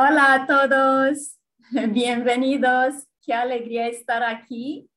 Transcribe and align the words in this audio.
Hola 0.00 0.34
a 0.34 0.46
todos, 0.46 1.40
bienvenidos. 1.90 2.94
Qué 3.20 3.34
alegría 3.34 3.88
estar 3.88 4.22
aquí. 4.22 4.88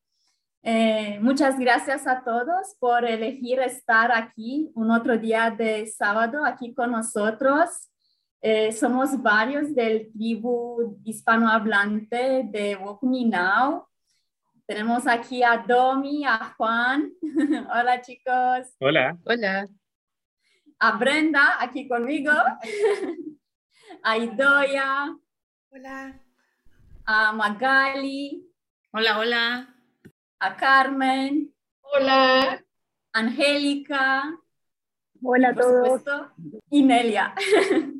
Eh, 0.61 1.17
muchas 1.23 1.57
gracias 1.57 2.05
a 2.05 2.23
todos 2.23 2.75
por 2.77 3.03
elegir 3.03 3.59
estar 3.61 4.11
aquí 4.11 4.69
un 4.75 4.91
otro 4.91 5.17
día 5.17 5.49
de 5.49 5.87
sábado 5.87 6.45
aquí 6.45 6.75
con 6.75 6.91
nosotros. 6.91 7.89
Eh, 8.41 8.71
somos 8.73 9.19
varios 9.19 9.73
del 9.73 10.11
tribu 10.11 10.99
hispanohablante 11.03 12.43
de 12.51 12.75
Wokuminau. 12.75 13.87
Tenemos 14.67 15.07
aquí 15.07 15.41
a 15.41 15.57
Domi, 15.57 16.25
a 16.25 16.53
Juan. 16.55 17.11
Hola 17.73 17.99
chicos. 18.01 18.75
Hola. 18.79 19.17
Hola. 19.25 19.67
A 20.77 20.91
Brenda, 20.91 21.57
aquí 21.59 21.87
conmigo. 21.87 22.31
a 24.03 24.17
Idoya. 24.17 25.17
Hola. 25.69 26.19
A 27.05 27.33
Magali. 27.33 28.47
Hola, 28.91 29.19
hola. 29.19 29.75
A 30.39 30.55
Carmen. 30.55 31.53
Hola. 31.81 32.63
Angélica. 33.13 34.23
Hola 35.23 35.49
a 35.49 35.55
todos. 35.55 36.01
supuesto, 36.01 36.31
y 36.69 36.83
Nelia. 36.83 37.35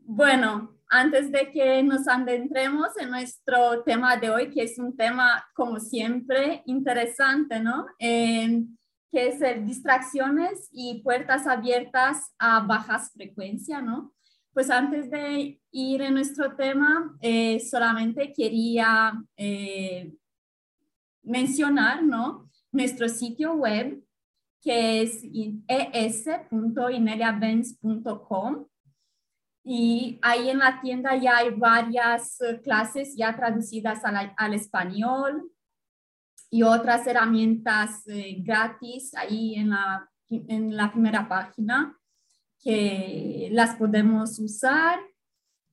bueno, 0.00 0.76
antes 0.88 1.30
de 1.30 1.52
que 1.52 1.82
nos 1.82 2.08
adentremos 2.08 2.96
en 2.98 3.10
nuestro 3.10 3.82
tema 3.84 4.16
de 4.16 4.30
hoy, 4.30 4.50
que 4.50 4.62
es 4.62 4.78
un 4.78 4.96
tema, 4.96 5.46
como 5.54 5.78
siempre, 5.78 6.62
interesante, 6.66 7.60
¿no? 7.60 7.86
Eh, 7.98 8.64
que 9.12 9.28
es 9.28 9.40
el 9.40 9.66
distracciones 9.66 10.68
y 10.72 11.02
puertas 11.02 11.46
abiertas 11.46 12.34
a 12.38 12.60
bajas 12.60 13.12
frecuencias, 13.12 13.82
¿no? 13.82 14.12
Pues 14.52 14.70
antes 14.70 15.10
de 15.10 15.60
ir 15.70 16.02
en 16.02 16.14
nuestro 16.14 16.56
tema, 16.56 17.16
eh, 17.20 17.60
solamente 17.60 18.32
quería 18.32 19.22
eh, 19.36 20.12
mencionar, 21.22 22.02
¿no? 22.02 22.50
Nuestro 22.72 23.08
sitio 23.08 23.54
web, 23.54 24.02
que 24.60 25.02
es 25.02 25.22
es.ineliabenz.com. 25.68 28.66
Y 29.64 30.18
ahí 30.22 30.48
en 30.48 30.58
la 30.58 30.80
tienda 30.80 31.14
ya 31.16 31.36
hay 31.36 31.50
varias 31.50 32.40
uh, 32.40 32.60
clases 32.62 33.14
ya 33.14 33.36
traducidas 33.36 34.02
al, 34.04 34.54
español 34.54 35.52
y 36.50 36.62
otras 36.62 37.06
herramientas 37.06 38.08
eh, 38.08 38.38
gratis 38.40 39.14
ahí 39.14 39.56
en 39.56 39.68
la, 39.70 40.10
en 40.30 40.74
la 40.74 40.90
primera 40.90 41.28
página 41.28 41.98
que 42.62 43.48
las 43.52 43.76
podemos 43.76 44.38
usar. 44.38 44.98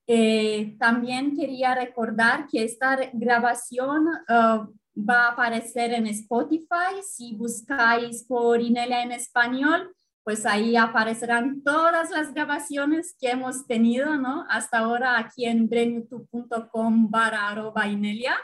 Eh, 0.08 0.76
también 0.80 1.36
quería 1.36 1.74
recordar 1.74 2.48
que 2.48 2.64
esta 2.64 2.98
grabación 3.14 4.08
uh, 4.08 4.68
va 4.98 5.26
a 5.26 5.32
aparecer 5.32 5.94
en 5.94 6.08
Spotify. 6.08 7.02
Si 7.04 7.36
buscáis 7.36 8.24
por 8.24 8.62
Inelia 8.62 9.04
en 9.04 9.12
español, 9.12 9.96
pues 10.24 10.46
ahí 10.46 10.76
aparecerán 10.76 11.62
todas 11.64 12.10
las 12.10 12.34
grabaciones 12.34 13.16
que 13.20 13.30
hemos 13.30 13.68
tenido, 13.68 14.18
¿no? 14.18 14.46
Hasta 14.50 14.80
ahora 14.80 15.20
aquí 15.20 15.46
en 15.46 15.70
brenyoutube.com 15.70 17.12
barra 17.12 17.50
arroba 17.50 17.88
Inelia. 17.88 18.36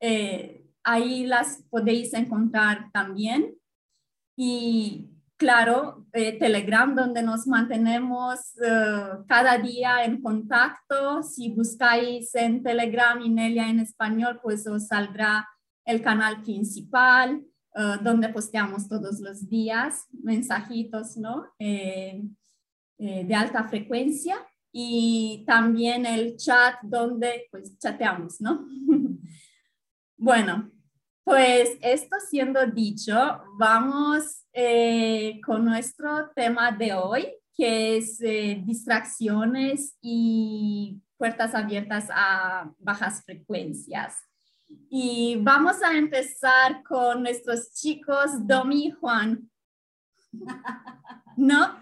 Eh, 0.00 0.66
ahí 0.82 1.26
las 1.26 1.62
podéis 1.70 2.14
encontrar 2.14 2.90
también. 2.92 3.54
Y 4.36 5.11
claro, 5.42 6.06
eh, 6.12 6.38
Telegram, 6.38 6.94
donde 6.94 7.20
nos 7.20 7.48
mantenemos 7.48 8.38
uh, 8.58 9.26
cada 9.26 9.58
día 9.58 10.04
en 10.04 10.22
contacto. 10.22 11.20
Si 11.24 11.50
buscáis 11.50 12.32
en 12.36 12.62
Telegram 12.62 13.20
Inelia 13.20 13.68
en 13.68 13.80
español, 13.80 14.38
pues 14.40 14.68
os 14.68 14.86
saldrá 14.86 15.48
el 15.84 16.00
canal 16.00 16.42
principal, 16.42 17.42
uh, 17.74 18.00
donde 18.04 18.28
posteamos 18.28 18.86
todos 18.86 19.18
los 19.18 19.48
días 19.48 20.06
mensajitos, 20.12 21.16
¿no? 21.16 21.46
Eh, 21.58 22.22
eh, 22.98 23.24
de 23.24 23.34
alta 23.34 23.64
frecuencia 23.64 24.36
y 24.70 25.42
también 25.44 26.06
el 26.06 26.36
chat 26.36 26.76
donde 26.84 27.48
pues 27.50 27.76
chateamos, 27.80 28.40
¿no? 28.40 28.64
bueno, 30.16 30.70
pues 31.24 31.78
esto 31.80 32.16
siendo 32.28 32.66
dicho, 32.66 33.14
vamos 33.58 34.44
eh, 34.52 35.40
con 35.44 35.64
nuestro 35.64 36.30
tema 36.34 36.72
de 36.72 36.94
hoy, 36.94 37.32
que 37.56 37.96
es 37.96 38.20
eh, 38.20 38.60
distracciones 38.64 39.96
y 40.00 41.00
puertas 41.16 41.54
abiertas 41.54 42.08
a 42.12 42.70
bajas 42.78 43.22
frecuencias. 43.24 44.16
Y 44.90 45.36
vamos 45.40 45.82
a 45.82 45.96
empezar 45.96 46.82
con 46.82 47.22
nuestros 47.22 47.72
chicos 47.74 48.46
Domi 48.46 48.86
y 48.86 48.90
Juan. 48.90 49.50
¿No? 51.36 51.78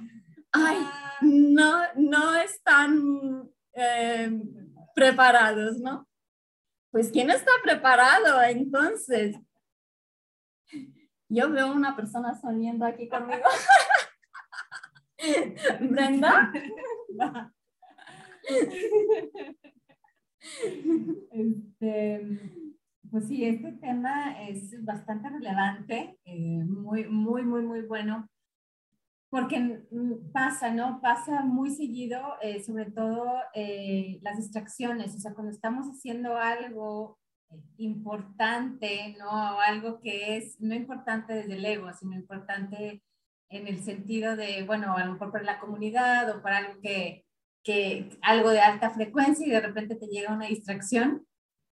Ay, 0.52 0.78
no, 1.22 1.80
no 1.96 2.34
están 2.34 3.48
eh, 3.72 4.42
preparados, 4.94 5.78
¿no? 5.78 6.09
Pues, 6.90 7.10
¿quién 7.12 7.30
está 7.30 7.52
preparado 7.62 8.42
entonces? 8.42 9.36
Yo 11.28 11.50
veo 11.50 11.72
una 11.72 11.94
persona 11.94 12.34
sonriendo 12.34 12.84
aquí 12.84 13.08
conmigo. 13.08 13.44
Brenda. 15.80 16.52
Este, 21.30 22.40
pues 23.10 23.28
sí, 23.28 23.44
este 23.44 23.72
tema 23.72 24.42
es 24.48 24.82
bastante 24.84 25.28
relevante, 25.28 26.18
eh, 26.24 26.64
muy, 26.64 27.04
muy, 27.06 27.42
muy, 27.42 27.62
muy 27.62 27.82
bueno, 27.82 28.28
porque 29.30 29.80
pasa, 30.32 30.70
¿no? 30.72 31.00
Pasa 31.00 31.42
muy 31.42 31.70
seguido, 31.70 32.20
eh, 32.42 32.62
sobre 32.62 32.91
todo 32.91 33.32
eh, 33.54 34.18
las 34.22 34.36
distracciones, 34.36 35.14
o 35.14 35.20
sea, 35.20 35.34
cuando 35.34 35.52
estamos 35.52 35.86
haciendo 35.86 36.36
algo 36.36 37.18
importante, 37.76 39.14
¿no? 39.18 39.56
O 39.56 39.60
algo 39.60 40.00
que 40.00 40.36
es 40.36 40.60
no 40.60 40.74
importante 40.74 41.32
desde 41.32 41.54
el 41.54 41.64
ego, 41.64 41.92
sino 41.94 42.16
importante 42.16 43.02
en 43.50 43.66
el 43.68 43.82
sentido 43.82 44.36
de, 44.36 44.64
bueno, 44.64 44.96
a 44.96 45.04
lo 45.04 45.12
mejor 45.12 45.32
para 45.32 45.44
la 45.44 45.60
comunidad 45.60 46.30
o 46.30 46.42
para 46.42 46.58
algo 46.58 46.80
que, 46.80 47.24
que 47.64 48.08
algo 48.22 48.50
de 48.50 48.60
alta 48.60 48.91
frecuencia 48.91 49.47
y 49.47 49.50
de 49.50 49.60
repente 49.60 49.97
te 49.97 50.06
llega 50.06 50.34
una 50.34 50.47
distracción. 50.47 51.26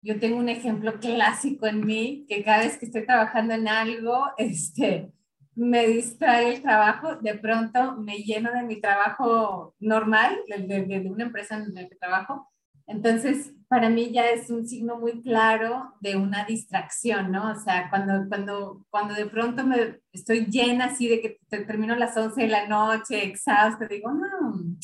Yo 0.03 0.19
tengo 0.21 0.39
un 0.39 0.49
ejemplo 0.49 0.99
clásico 1.01 1.67
en 1.67 1.85
mí, 1.85 2.27
que 2.29 2.43
cada 2.45 2.59
vez 2.59 2.79
que 2.79 2.87
estoy 2.87 3.07
trabajando 3.07 3.55
en 3.55 3.69
algo, 3.69 4.27
este, 4.39 5.13
me 5.57 5.87
distrae 5.87 6.55
el 6.55 6.63
trabajo, 6.63 7.17
de 7.17 7.35
pronto 7.35 7.97
me 7.97 8.19
lleno 8.19 8.53
de 8.53 8.63
mi 8.63 8.81
trabajo 8.81 9.75
normal, 9.81 10.39
de, 10.49 10.85
de, 10.85 11.11
una 11.11 11.25
empresa 11.25 11.57
en 11.57 11.75
la 11.75 11.89
que 11.89 11.97
trabajo. 11.97 12.53
Entonces, 12.87 13.53
para 13.69 13.89
mí 13.89 14.13
ya 14.13 14.29
es 14.31 14.51
un 14.51 14.69
signo 14.69 14.99
muy 14.99 15.23
claro 15.23 15.95
de 16.01 16.17
una 16.17 16.45
distracción, 16.45 17.33
¿no? 17.33 17.51
O 17.51 17.55
sea, 17.57 17.91
cuando, 17.91 18.29
cuando, 18.29 18.87
cuando 18.91 19.15
de 19.15 19.27
pronto 19.27 19.65
me 19.65 20.01
estoy 20.13 20.47
llena 20.47 20.87
así 20.87 21.09
de 21.09 21.21
que 21.21 21.39
termino 21.49 21.95
a 21.95 21.99
las 21.99 22.17
11 22.17 22.43
de 22.43 22.49
la 22.49 22.69
noche, 22.69 23.25
exhausta, 23.25 23.87
digo, 23.87 24.13
no, 24.13 24.77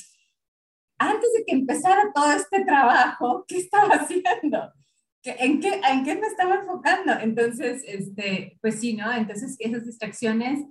antes 0.99 1.33
de 1.37 1.44
que 1.44 1.53
empezara 1.53 2.12
todo 2.15 2.33
este 2.33 2.65
trabajo, 2.65 3.44
¿qué 3.47 3.59
estaba 3.59 3.89
haciendo? 3.94 4.72
¿En 5.25 5.60
qué, 5.60 5.81
¿En 5.88 6.05
qué 6.05 6.16
me 6.16 6.27
estaba 6.27 6.56
enfocando? 6.56 7.12
Entonces, 7.21 7.83
este, 7.87 8.59
pues 8.60 8.81
sí, 8.81 8.94
¿no? 8.94 9.12
Entonces, 9.12 9.56
esas 9.60 9.87
distracciones, 9.87 10.66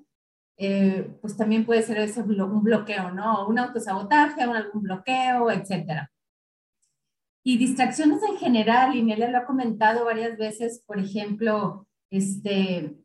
eh, 0.57 1.09
pues 1.21 1.37
también 1.37 1.65
puede 1.65 1.81
ser 1.83 1.97
ese 1.99 2.21
blo 2.21 2.47
un 2.47 2.63
bloqueo, 2.63 3.11
¿no? 3.11 3.47
Un 3.47 3.59
autosabotaje, 3.59 4.45
un, 4.47 4.55
algún 4.55 4.83
bloqueo, 4.83 5.49
etcétera. 5.51 6.11
Y 7.43 7.57
distracciones 7.57 8.21
en 8.23 8.37
general, 8.37 8.95
y 8.95 9.03
Nelia 9.03 9.29
lo 9.29 9.39
ha 9.39 9.45
comentado 9.45 10.05
varias 10.05 10.37
veces, 10.37 10.83
por 10.85 10.99
ejemplo, 10.99 11.87
este, 12.11 12.95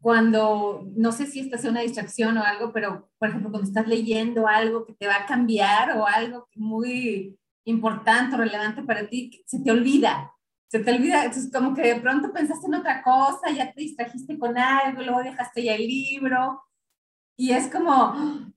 cuando, 0.00 0.84
no 0.96 1.12
sé 1.12 1.26
si 1.26 1.40
esta 1.40 1.58
sea 1.58 1.70
una 1.70 1.80
distracción 1.80 2.36
o 2.36 2.42
algo, 2.42 2.72
pero 2.72 3.08
por 3.18 3.28
ejemplo, 3.28 3.50
cuando 3.50 3.68
estás 3.68 3.86
leyendo 3.88 4.46
algo 4.46 4.84
que 4.84 4.94
te 4.94 5.06
va 5.06 5.16
a 5.16 5.26
cambiar 5.26 5.96
o 5.96 6.06
algo 6.06 6.48
muy 6.54 7.38
importante 7.64 8.34
o 8.34 8.38
relevante 8.38 8.82
para 8.82 9.06
ti, 9.08 9.42
se 9.46 9.60
te 9.60 9.70
olvida. 9.70 10.30
Se 10.68 10.80
te 10.80 10.90
olvida, 10.92 11.24
entonces 11.24 11.52
como 11.52 11.74
que 11.74 11.94
de 11.94 12.00
pronto 12.00 12.32
pensaste 12.32 12.66
en 12.66 12.74
otra 12.74 13.02
cosa, 13.02 13.50
ya 13.54 13.72
te 13.72 13.80
distrajiste 13.80 14.38
con 14.38 14.58
algo, 14.58 15.02
luego 15.02 15.22
dejaste 15.22 15.62
ya 15.62 15.74
el 15.74 15.86
libro 15.86 16.62
y 17.36 17.52
es 17.52 17.68
como, 17.68 18.14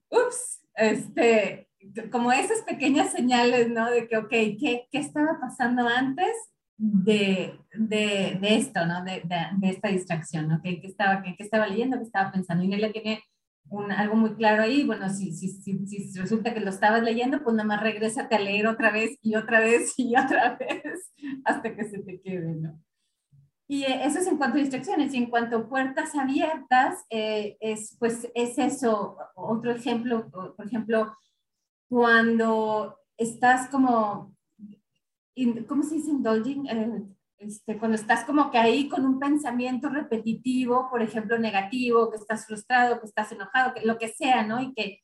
ups, 0.09 0.61
este, 0.75 1.69
como 2.11 2.31
esas 2.31 2.61
pequeñas 2.61 3.11
señales, 3.11 3.69
¿no? 3.69 3.89
De 3.89 4.07
que, 4.07 4.17
ok, 4.17 4.29
¿qué, 4.29 4.87
qué 4.91 4.97
estaba 4.99 5.39
pasando 5.39 5.87
antes 5.87 6.31
de, 6.77 7.59
de, 7.73 8.37
de 8.39 8.55
esto, 8.55 8.85
¿no? 8.85 9.03
De, 9.03 9.23
de, 9.23 9.69
esta 9.69 9.89
distracción, 9.89 10.47
¿no? 10.47 10.61
¿Qué, 10.61 10.79
qué 10.79 10.87
estaba, 10.87 11.23
qué, 11.23 11.35
qué, 11.35 11.43
estaba 11.43 11.67
leyendo? 11.67 11.97
¿Qué 11.97 12.03
estaba 12.03 12.31
pensando? 12.31 12.63
Y 12.63 12.67
Nelia 12.67 12.91
tiene 12.91 13.23
un, 13.69 13.91
algo 13.91 14.15
muy 14.15 14.35
claro 14.35 14.63
ahí. 14.63 14.83
Bueno, 14.85 15.09
si, 15.09 15.33
si, 15.33 15.49
si, 15.49 15.85
si, 15.85 16.19
resulta 16.19 16.53
que 16.53 16.59
lo 16.59 16.69
estabas 16.69 17.03
leyendo, 17.03 17.43
pues 17.43 17.55
nada 17.55 17.67
más 17.67 17.81
regrésate 17.81 18.35
a 18.35 18.39
leer 18.39 18.67
otra 18.67 18.91
vez 18.91 19.17
y 19.21 19.35
otra 19.35 19.59
vez 19.59 19.93
y 19.97 20.15
otra 20.15 20.55
vez 20.59 21.11
hasta 21.45 21.75
que 21.75 21.83
se 21.85 21.99
te 21.99 22.21
quede, 22.21 22.55
¿no? 22.55 22.81
Y 23.69 23.83
eh, 23.83 24.05
eso 24.05 24.19
es 24.19 24.27
en 24.27 24.37
cuanto 24.37 24.57
a 24.57 24.61
distracciones. 24.61 25.13
Y 25.13 25.17
en 25.17 25.29
cuanto 25.29 25.57
a 25.57 25.69
puertas 25.69 26.15
abiertas, 26.15 27.05
eh, 27.09 27.57
es, 27.59 27.95
pues 27.99 28.29
es 28.33 28.57
eso. 28.57 29.17
Otro 29.35 29.71
ejemplo, 29.71 30.29
por 30.29 30.65
ejemplo, 30.65 31.17
cuando 31.89 32.97
estás 33.17 33.69
como, 33.69 34.35
¿cómo 35.67 35.83
se 35.83 35.95
dice 35.95 36.11
indulging? 36.11 36.67
Eh, 36.67 37.03
este, 37.39 37.77
cuando 37.77 37.95
estás 37.95 38.25
como 38.25 38.49
que 38.49 38.57
ahí 38.57 38.89
con 38.89 39.05
un 39.05 39.19
pensamiento 39.19 39.89
repetitivo, 39.89 40.89
por 40.89 41.01
ejemplo, 41.01 41.37
negativo, 41.37 42.09
que 42.09 42.17
estás 42.17 42.47
frustrado, 42.47 42.99
que 42.99 43.05
estás 43.05 43.31
enojado, 43.31 43.73
que 43.73 43.85
lo 43.85 43.97
que 43.97 44.09
sea, 44.09 44.43
¿no? 44.43 44.61
Y 44.61 44.73
que, 44.73 45.03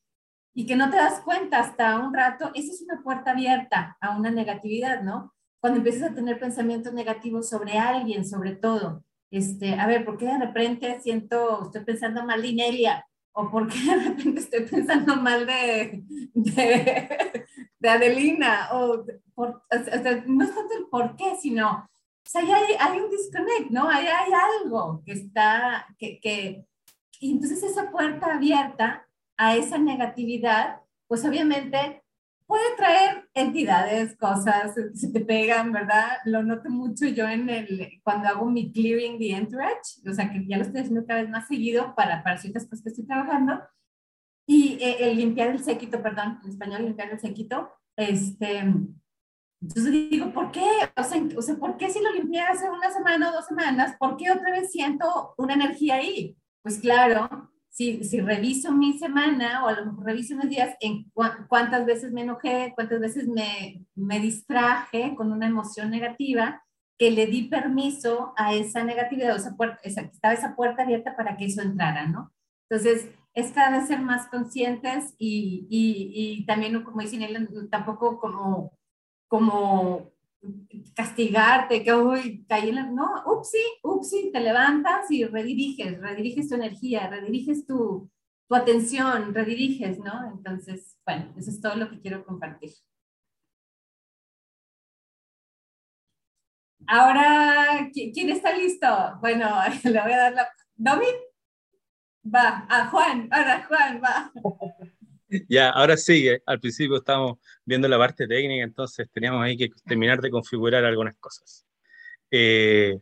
y 0.56 0.66
que 0.66 0.76
no 0.76 0.90
te 0.90 0.98
das 0.98 1.22
cuenta 1.22 1.60
hasta 1.60 1.98
un 2.00 2.14
rato, 2.14 2.52
esa 2.56 2.72
es 2.72 2.82
una 2.82 3.02
puerta 3.04 3.32
abierta 3.32 3.98
a 4.02 4.18
una 4.18 4.32
negatividad, 4.32 5.04
¿no? 5.04 5.34
Cuando 5.60 5.78
empiezas 5.78 6.12
a 6.12 6.16
tener 6.16 6.40
pensamientos 6.40 6.94
negativos 6.94 7.50
sobre 7.50 7.78
alguien, 7.78 8.26
sobre 8.26 8.56
todo, 8.56 9.04
este, 9.32 9.74
a 9.76 9.88
ver, 9.88 10.06
¿por 10.06 10.18
qué 10.18 10.26
de 10.26 10.38
repente 10.38 11.00
siento, 11.02 11.64
estoy 11.66 11.84
pensando 11.84 12.24
mal 12.26 12.42
de 12.42 12.48
Inelia? 12.50 13.08
¿O 13.32 13.50
por 13.50 13.68
qué 13.68 13.80
de 13.80 13.96
repente 14.10 14.40
estoy 14.42 14.62
pensando 14.66 15.16
mal 15.16 15.46
de, 15.46 16.04
de, 16.34 17.46
de 17.80 17.90
Adelina? 17.90 18.70
O, 18.74 19.04
por, 19.34 19.64
o 19.72 19.84
sea, 19.84 20.24
no 20.28 20.44
es 20.44 20.54
tanto 20.54 20.74
el 20.78 20.86
por 20.92 21.16
qué, 21.16 21.36
sino 21.42 21.90
o 22.26 22.30
sea, 22.30 22.42
hay, 22.42 22.76
hay 22.80 23.00
un 23.00 23.10
disconnect, 23.10 23.70
¿no? 23.72 23.90
Ahí 23.90 24.06
hay 24.06 24.32
algo 24.64 25.04
que 25.06 25.14
está, 25.14 25.88
que, 25.98 26.20
que, 26.20 26.66
y 27.20 27.32
entonces 27.34 27.64
esa 27.64 27.92
puerta 27.92 28.36
abierta 28.36 29.08
a 29.38 29.56
esa 29.56 29.78
negatividad, 29.78 30.82
pues 31.08 31.26
obviamente 31.26 32.04
puede 32.46 32.76
traer 32.78 33.30
entidades, 33.34 34.16
cosas, 34.18 34.76
se 34.94 35.12
te 35.12 35.22
pegan, 35.22 35.72
¿verdad? 35.72 36.18
Lo 36.26 36.44
noto 36.44 36.70
mucho 36.70 37.08
yo 37.08 37.28
en 37.28 37.50
el, 37.50 38.02
cuando 38.04 38.30
hago 38.30 38.46
mi 38.46 38.72
clearing 38.72 39.18
the 39.18 39.32
entourage, 39.32 40.08
o 40.08 40.14
sea, 40.14 40.32
que 40.32 40.46
ya 40.46 40.58
lo 40.58 40.64
estoy 40.64 40.82
haciendo 40.82 41.06
cada 41.06 41.22
vez 41.22 41.30
más 41.30 41.48
seguido 41.48 41.96
para, 41.96 42.24
para 42.24 42.38
ciertas 42.38 42.66
cosas 42.66 42.84
que 42.84 42.90
estoy 42.90 43.06
trabajando, 43.06 43.60
y 44.46 44.78
eh, 44.82 44.98
el 45.00 45.18
limpiar 45.18 45.50
el 45.50 45.64
séquito, 45.64 46.02
perdón, 46.02 46.40
en 46.44 46.50
español 46.50 46.84
limpiar 46.84 47.10
el 47.12 47.20
séquito, 47.20 47.72
este, 47.96 48.64
entonces 49.64 50.10
digo, 50.10 50.34
¿por 50.34 50.52
qué? 50.52 50.66
O 50.98 51.04
sea, 51.04 51.24
o 51.38 51.42
sea, 51.42 51.56
¿por 51.56 51.78
qué 51.78 51.90
si 51.90 52.02
lo 52.02 52.12
limpié 52.12 52.42
hace 52.42 52.70
una 52.70 52.92
semana 52.92 53.30
o 53.30 53.34
dos 53.34 53.46
semanas, 53.46 53.96
por 53.98 54.18
qué 54.18 54.30
otra 54.30 54.52
vez 54.52 54.72
siento 54.72 55.34
una 55.38 55.54
energía 55.54 55.96
ahí? 55.96 56.36
Pues 56.62 56.80
claro, 56.80 57.50
si, 57.70 58.04
si 58.04 58.20
reviso 58.20 58.74
mi 58.74 58.98
semana 59.00 59.64
o 59.64 59.68
a 59.70 59.72
lo 59.74 59.86
mejor 59.86 60.06
reviso 60.06 60.36
unos 60.36 60.50
días 60.50 60.76
en 60.82 61.10
cuántas 61.48 61.86
veces 61.86 62.12
me 62.12 62.22
enojé, 62.24 62.74
cuántas 62.76 63.00
veces 63.00 63.28
me, 63.30 63.86
me 63.96 64.20
distraje 64.20 65.16
con 65.16 65.32
una 65.32 65.48
emoción 65.48 65.90
negativa, 65.90 66.62
que 67.00 67.12
le 67.12 67.26
di 67.26 67.44
permiso 67.44 68.34
a 68.36 68.54
esa 68.54 68.84
negatividad, 68.84 69.34
o 69.34 69.38
esa 69.38 69.56
puerta, 69.56 69.80
esa, 69.84 70.02
estaba 70.02 70.34
esa 70.34 70.58
puerta 70.58 70.84
abierta 70.84 71.16
para 71.16 71.38
que 71.38 71.46
eso 71.46 71.62
entrara, 71.62 72.06
¿no? 72.06 72.34
Entonces, 72.70 73.10
es 73.34 73.52
cada 73.52 73.78
vez 73.78 73.88
ser 73.88 74.02
más 74.02 74.28
conscientes 74.28 75.16
y, 75.18 75.68
y, 75.70 76.12
y 76.42 76.46
también, 76.46 76.84
como 76.84 77.02
dicen, 77.02 77.50
tampoco 77.72 78.20
como 78.20 78.74
como 79.34 80.14
castigarte, 80.96 81.84
que 81.84 81.92
hoy 81.92 82.46
caí 82.48 82.70
en 82.70 82.76
la... 82.76 82.84
No, 82.84 83.24
upsi, 83.26 83.58
upsi, 83.82 84.32
te 84.32 84.40
levantas 84.40 85.10
y 85.10 85.26
rediriges, 85.26 86.00
rediriges 86.00 86.50
tu 86.50 86.54
energía, 86.54 87.08
rediriges 87.08 87.66
tu, 87.66 88.12
tu 88.48 88.56
atención, 88.56 89.34
rediriges, 89.34 89.98
¿no? 89.98 90.30
Entonces, 90.36 91.00
bueno, 91.04 91.34
eso 91.36 91.50
es 91.50 91.60
todo 91.60 91.74
lo 91.78 91.90
que 91.90 92.00
quiero 92.00 92.24
compartir. 92.24 92.74
Ahora, 96.86 97.90
¿quién 97.92 98.30
está 98.30 98.56
listo? 98.56 98.88
Bueno, 99.20 99.50
le 99.84 100.00
voy 100.00 100.12
a 100.12 100.18
dar 100.18 100.34
la... 100.34 100.48
¿David? 100.76 101.16
Va, 102.24 102.68
a 102.70 102.86
Juan, 102.88 103.30
ahora 103.32 103.66
Juan, 103.68 104.00
va. 104.00 104.32
Ya, 105.50 105.70
ahora 105.70 105.98
sí, 105.98 106.28
eh, 106.28 106.42
al 106.46 106.60
principio 106.60 106.98
estábamos 106.98 107.40
viendo 107.66 107.88
la 107.88 107.98
parte 107.98 108.28
técnica, 108.28 108.64
entonces 108.64 109.10
teníamos 109.12 109.44
ahí 109.44 109.58
que 109.58 109.70
terminar 109.86 110.22
de 110.22 110.30
configurar 110.30 110.86
algunas 110.86 111.16
cosas. 111.18 111.66
Eh, 112.32 113.00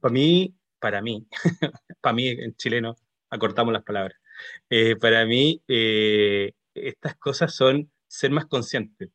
para 0.00 0.12
mí, 0.12 0.54
para 0.78 1.02
mí, 1.02 1.26
para 2.00 2.14
mí 2.14 2.28
en 2.28 2.54
chileno, 2.56 2.96
acortamos 3.30 3.72
las 3.72 3.82
palabras. 3.82 4.18
Eh, 4.70 4.96
para 4.96 5.24
mí, 5.26 5.62
estas 6.74 7.16
cosas 7.16 7.54
son 7.54 7.90
ser 8.08 8.30
más 8.30 8.46
consciente, 8.46 9.10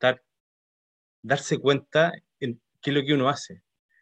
darse 1.22 1.58
cuenta 1.58 2.14
en 2.40 2.62
qué 2.82 2.92
es 2.92 2.96
lo 2.96 3.04
que 3.04 3.14
uno 3.14 3.30
hace 3.30 3.62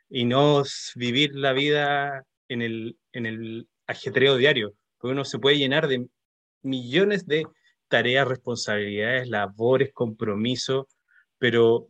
y 0.10 0.26
no 0.26 0.64
vivir 0.96 1.36
la 1.36 1.54
vida 1.54 2.26
en 2.48 2.62
el, 2.62 2.98
en 3.12 3.26
el 3.26 3.68
ajetreo 3.88 4.38
diario, 4.38 4.76
porque 4.98 5.14
uno 5.14 5.26
se 5.26 5.40
puede 5.40 5.58
llenar 5.58 5.88
de 5.88 6.08
millones 6.62 7.26
de 7.26 7.46
tareas, 7.96 8.28
responsabilidades, 8.28 9.30
labores, 9.30 9.94
compromiso, 9.94 10.90
pero 11.38 11.88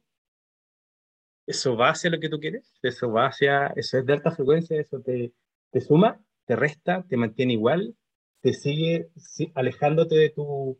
eso 1.48 1.75
va 1.75 1.90
hacia 1.90 2.12
lo 2.12 2.19
que 2.19 2.30
tú 2.30 2.40
quieres, 2.40 2.75
eso 2.84 3.12
va 3.12 3.25
hacia, 3.25 3.74
eso 3.75 3.98
es 3.98 4.06
de 4.06 4.13
alta 4.13 4.30
frecuencia, 4.30 4.80
eso 4.80 5.02
te, 5.02 5.34
te 5.72 5.81
suma, 5.81 6.22
te 6.46 6.56
resta, 6.56 7.04
te 7.10 7.18
mantiene 7.18 7.54
igual, 7.54 7.96
te 8.42 8.54
sigue 8.54 9.10
alejándote 9.56 10.13
de 10.13 10.30
tu, 10.30 10.80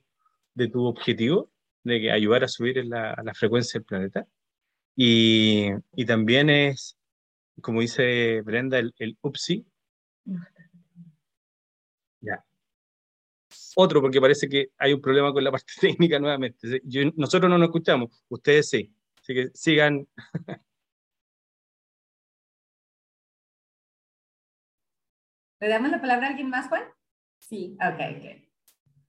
de 0.54 0.68
tu 0.68 0.86
objetivo, 0.86 1.50
de 1.84 2.12
ayudar 2.12 2.44
a 2.44 2.48
subir 2.48 2.86
la, 2.86 3.20
la 3.24 3.34
frecuencia 3.34 3.80
del 3.80 3.86
planeta. 3.86 4.28
Y, 4.96 5.70
y, 5.96 6.06
también 6.06 6.52
es, 6.52 7.00
como 7.62 7.82
dice 7.82 8.42
Brenda, 8.42 8.78
el, 8.78 8.94
el 9.00 9.18
UPSI, 9.22 9.66
otro, 13.76 14.02
porque 14.02 14.22
parece 14.22 14.50
que 14.50 14.72
hay 14.78 14.94
un 14.94 15.02
problema 15.02 15.32
con 15.32 15.44
la 15.44 15.52
parte 15.52 15.74
técnica 15.82 16.20
nuevamente. 16.20 16.82
nosotros 17.16 17.50
no 17.50 17.58
nos 17.58 17.68
escuchamos, 17.68 18.24
ustedes 18.30 18.70
sí. 18.70 18.94
Así 19.22 19.34
que 19.34 19.50
sigan. 19.54 20.08
¿Le 25.60 25.70
damos 25.70 25.90
la 25.90 26.02
palabra 26.02 26.28
a 26.28 26.30
alguien 26.30 26.50
más, 26.50 26.68
Juan? 26.68 26.84
Sí. 27.40 27.78
Ok, 27.80 28.00
ok. 28.18 28.26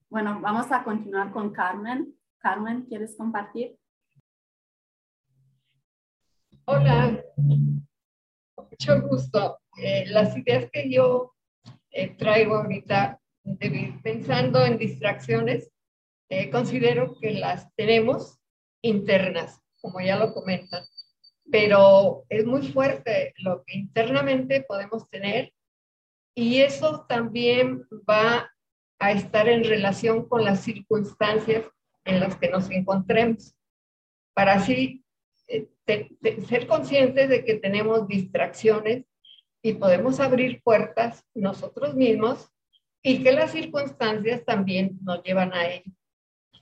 Bueno, 0.09 0.41
vamos 0.41 0.71
a 0.71 0.85
continuar 0.85 1.33
con 1.33 1.53
Carmen. 1.53 2.17
Carmen, 2.39 2.83
¿quieres 2.83 3.17
compartir? 3.17 3.77
Hola, 6.65 7.23
mucho 7.37 9.03
gusto. 9.03 9.59
Eh, 9.77 10.07
las 10.09 10.37
ideas 10.37 10.71
que 10.73 10.91
yo 10.91 11.35
eh, 11.91 12.17
traigo 12.17 12.57
ahorita 12.57 13.21
pensando 14.03 14.65
en 14.65 14.79
distracciones, 14.79 15.71
eh, 16.29 16.51
considero 16.51 17.17
que 17.21 17.33
las 17.33 17.73
tenemos 17.77 18.39
internas, 18.83 19.61
como 19.81 20.01
ya 20.01 20.17
lo 20.17 20.33
comentan, 20.33 20.85
pero 21.51 22.25
es 22.29 22.45
muy 22.45 22.67
fuerte 22.69 23.33
lo 23.39 23.63
que 23.65 23.79
internamente 23.79 24.63
podemos 24.63 25.09
tener 25.09 25.53
y 26.35 26.61
eso 26.63 27.07
también 27.09 27.87
va 28.09 28.51
a 28.99 29.13
estar 29.13 29.49
en 29.49 29.65
relación 29.65 30.29
con 30.29 30.45
las 30.45 30.61
circunstancias 30.61 31.65
en 32.05 32.21
las 32.21 32.37
que 32.37 32.49
nos 32.49 32.71
encontremos, 32.71 33.55
para 34.35 34.55
así 34.55 35.05
eh, 35.49 35.69
ser 35.87 36.67
conscientes 36.67 37.29
de 37.29 37.45
que 37.45 37.55
tenemos 37.55 38.07
distracciones 38.09 39.05
y 39.63 39.75
podemos 39.75 40.21
abrir 40.21 40.63
puertas 40.63 41.25
nosotros 41.35 41.95
mismos 41.95 42.53
y 43.07 43.23
que 43.23 43.31
las 43.31 43.53
circunstancias 43.53 44.45
también 44.45 44.99
nos 45.05 45.23
llevan 45.23 45.55
a 45.55 45.69
ello. 45.69 45.93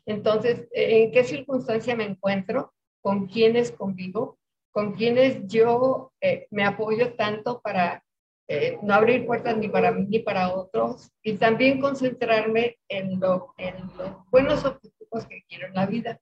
Entonces, 0.05 0.69
¿en 0.73 1.11
qué 1.11 1.25
circunstancia 1.25 1.97
me 1.97 2.05
encuentro? 2.05 2.75
¿Con 3.01 3.29
quiénes 3.29 3.73
convivo? 3.73 4.39
¿Con 4.71 4.93
quiénes 4.93 5.47
yo 5.47 6.13
eh, 6.21 6.47
me 6.51 6.67
apoyo 6.67 7.15
tanto 7.15 7.63
para 7.63 8.05
eh, 8.47 8.79
no 8.83 8.93
abrir 8.93 9.25
puertas 9.25 9.57
ni 9.57 9.71
para 9.71 9.91
mí 9.91 10.05
ni 10.07 10.19
para 10.19 10.55
otros? 10.55 11.11
Y 11.23 11.39
también 11.39 11.81
concentrarme 11.81 12.77
en, 12.89 13.19
lo, 13.19 13.55
en 13.57 13.77
los 13.97 14.11
buenos 14.31 14.67
objetivos 14.67 15.25
que 15.27 15.45
quiero 15.49 15.69
en 15.69 15.75
la 15.75 15.87
vida. 15.87 16.21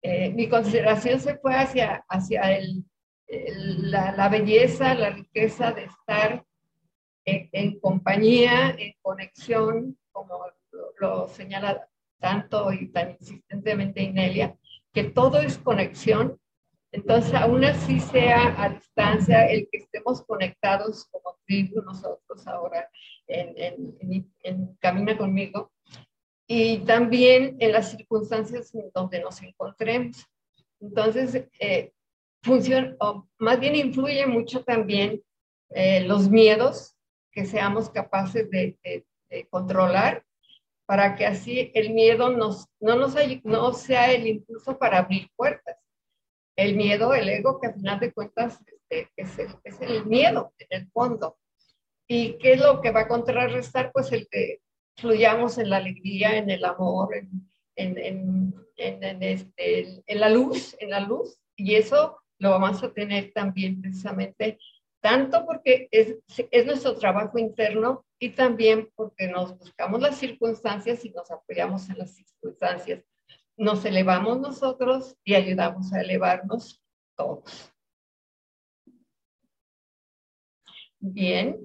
Eh, 0.00 0.30
mi 0.30 0.48
consideración 0.48 1.20
se 1.20 1.36
fue 1.36 1.54
hacia, 1.54 2.06
hacia 2.08 2.56
el, 2.56 2.86
la, 3.28 4.12
la 4.12 4.30
belleza, 4.30 4.94
la 4.94 5.10
riqueza 5.10 5.72
de 5.72 5.84
estar 5.84 6.45
en, 7.26 7.78
compañía, 7.80 8.70
en 8.78 8.94
conexión, 9.02 9.98
como 10.12 10.40
lo, 10.98 11.28
señala 11.28 11.88
tanto 12.18 12.72
y 12.72 12.88
tan 12.88 13.16
insistentemente 13.20 14.02
Inelia, 14.02 14.56
que 14.92 15.04
todo 15.04 15.40
es 15.40 15.58
conexión. 15.58 16.38
Entonces, 16.92 17.34
aún 17.34 17.64
así 17.64 18.00
sea 18.00 18.62
a 18.62 18.70
distancia, 18.70 19.46
el 19.46 19.68
que 19.70 19.78
estemos 19.78 20.24
conectados 20.24 21.06
como 21.10 21.36
tribu 21.44 21.82
nosotros 21.82 22.46
ahora 22.46 22.88
en, 23.26 23.94
en, 24.00 24.32
en 24.42 24.76
Camina 24.76 25.18
conmigo, 25.18 25.72
y 26.46 26.78
también 26.78 27.56
en 27.58 27.72
las 27.72 27.90
circunstancias 27.90 28.72
en 28.74 28.90
donde 28.94 29.20
nos 29.20 29.42
encontremos. 29.42 30.24
Entonces, 30.80 31.48
eh, 31.58 31.92
funciona, 32.42 32.96
o 33.00 33.28
más 33.38 33.58
bien 33.58 33.74
influye 33.74 34.24
mucho 34.26 34.62
también 34.62 35.22
eh, 35.70 36.02
los 36.02 36.30
miedos 36.30 36.95
que 37.36 37.44
seamos 37.44 37.90
capaces 37.90 38.50
de, 38.50 39.04
controlar 39.50 40.24
para 40.86 41.14
que 41.16 41.26
así 41.26 41.70
el 41.74 41.92
miedo 41.92 42.30
nos, 42.30 42.66
no, 42.80 42.96
nos, 42.96 43.14
no 43.44 43.72
sea 43.74 44.10
el 44.10 44.26
impulso 44.26 44.78
para 44.78 45.00
abrir 45.00 45.28
puertas. 45.36 45.76
El 46.56 46.76
miedo, 46.76 47.12
el 47.12 47.28
ego, 47.28 47.60
que 47.60 47.66
al 47.66 47.74
final 47.74 48.00
de 48.00 48.12
cuentas 48.12 48.58
este, 48.88 49.10
es, 49.16 49.38
el, 49.38 49.48
es 49.64 49.80
el 49.82 50.06
miedo 50.06 50.54
en 50.58 50.80
el 50.80 50.90
fondo. 50.90 51.36
¿Y 52.08 52.38
qué 52.38 52.54
es 52.54 52.60
lo 52.60 52.80
que 52.80 52.90
va 52.90 53.00
a 53.00 53.08
contrarrestar? 53.08 53.92
Pues 53.92 54.10
el 54.12 54.26
que 54.30 54.60
fluyamos 54.96 55.58
en 55.58 55.68
la 55.68 55.76
alegría, 55.76 56.38
en 56.38 56.48
el 56.48 56.64
amor, 56.64 57.14
en, 57.14 57.50
en, 57.76 58.54
en, 58.78 59.22
este, 59.22 60.02
en, 60.06 60.20
la 60.20 60.30
luz, 60.30 60.74
en 60.80 60.88
la 60.88 61.00
luz. 61.00 61.38
Y 61.54 61.74
eso 61.74 62.16
lo 62.38 62.50
vamos 62.50 62.82
a 62.82 62.94
tener 62.94 63.32
también 63.34 63.82
precisamente, 63.82 64.58
tanto 65.06 65.46
porque 65.46 65.86
es, 65.92 66.16
es 66.50 66.66
nuestro 66.66 66.96
trabajo 66.96 67.38
interno 67.38 68.04
y 68.18 68.30
también 68.30 68.90
porque 68.96 69.28
nos 69.28 69.56
buscamos 69.56 70.00
las 70.00 70.18
circunstancias 70.18 71.04
y 71.04 71.10
nos 71.10 71.30
apoyamos 71.30 71.88
en 71.88 71.98
las 71.98 72.16
circunstancias. 72.16 73.04
Nos 73.56 73.84
elevamos 73.84 74.40
nosotros 74.40 75.16
y 75.22 75.36
ayudamos 75.36 75.92
a 75.92 76.00
elevarnos 76.00 76.82
todos. 77.14 77.72
Bien, 80.98 81.56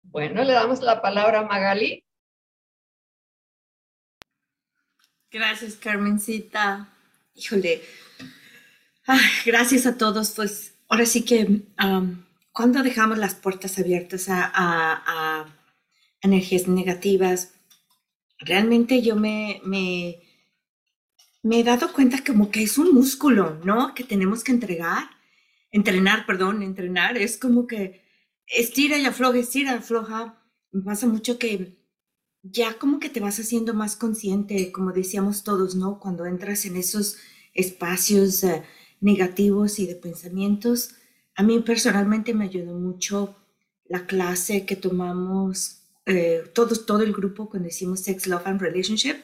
bueno, 0.00 0.42
le 0.42 0.54
damos 0.54 0.80
la 0.80 1.02
palabra 1.02 1.40
a 1.40 1.44
Magali. 1.44 2.02
Gracias, 5.30 5.76
Carmencita. 5.76 6.96
Híjole. 7.34 7.82
gracias 9.44 9.84
a 9.84 9.98
todos. 9.98 10.30
Pues 10.30 10.78
ahora 10.88 11.04
sí 11.04 11.26
que 11.26 11.66
cuando 12.54 12.84
dejamos 12.84 13.18
las 13.18 13.34
puertas 13.34 13.78
abiertas 13.78 14.26
a, 14.28 15.44
energías 16.22 16.68
negativas, 16.68 17.52
realmente 18.38 19.02
yo 19.02 19.16
me, 19.16 19.60
he 21.42 21.64
dado 21.64 21.92
cuenta 21.92 22.24
como 22.24 22.50
que 22.50 22.62
es 22.62 22.78
un 22.78 22.94
músculo, 22.94 23.60
¿no? 23.64 23.92
Que 23.94 24.04
tenemos 24.04 24.42
que 24.44 24.52
entregar, 24.52 25.10
entrenar, 25.72 26.24
perdón, 26.26 26.62
entrenar. 26.62 27.18
Es 27.18 27.36
como 27.36 27.66
que 27.66 28.02
estira 28.46 28.96
y 28.98 29.04
afloja, 29.04 29.38
estira 29.38 29.72
y 29.72 29.78
afloja. 29.78 30.40
Me 30.70 30.82
pasa 30.82 31.06
mucho 31.08 31.38
que 31.38 31.76
ya 32.42 32.78
como 32.78 33.00
que 33.00 33.10
te 33.10 33.20
vas 33.20 33.38
haciendo 33.40 33.74
más 33.74 33.96
consciente, 33.96 34.70
como 34.70 34.92
decíamos 34.92 35.42
todos, 35.42 35.74
¿no? 35.74 35.98
Cuando 35.98 36.24
entras 36.24 36.64
en 36.66 36.76
esos 36.76 37.16
espacios 37.52 38.44
eh, 38.44 38.62
negativos 39.00 39.80
y 39.80 39.86
de 39.86 39.96
pensamientos. 39.96 40.94
A 41.36 41.42
mí 41.42 41.58
personalmente 41.60 42.34
me 42.34 42.44
ayudó 42.44 42.74
mucho 42.74 43.36
la 43.86 44.06
clase 44.06 44.64
que 44.64 44.76
tomamos 44.76 45.82
eh, 46.06 46.44
todos, 46.54 46.86
todo 46.86 47.02
el 47.02 47.12
grupo 47.12 47.48
cuando 47.48 47.68
hicimos 47.68 48.00
Sex, 48.00 48.26
Love 48.26 48.46
and 48.46 48.60
Relationship. 48.60 49.16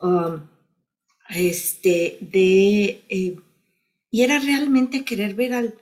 Um, 0.00 0.40
este, 1.30 2.18
de, 2.20 3.04
eh, 3.08 3.36
y 4.10 4.22
era 4.22 4.38
realmente 4.38 5.04
querer 5.04 5.34
ver 5.34 5.54
al, 5.54 5.74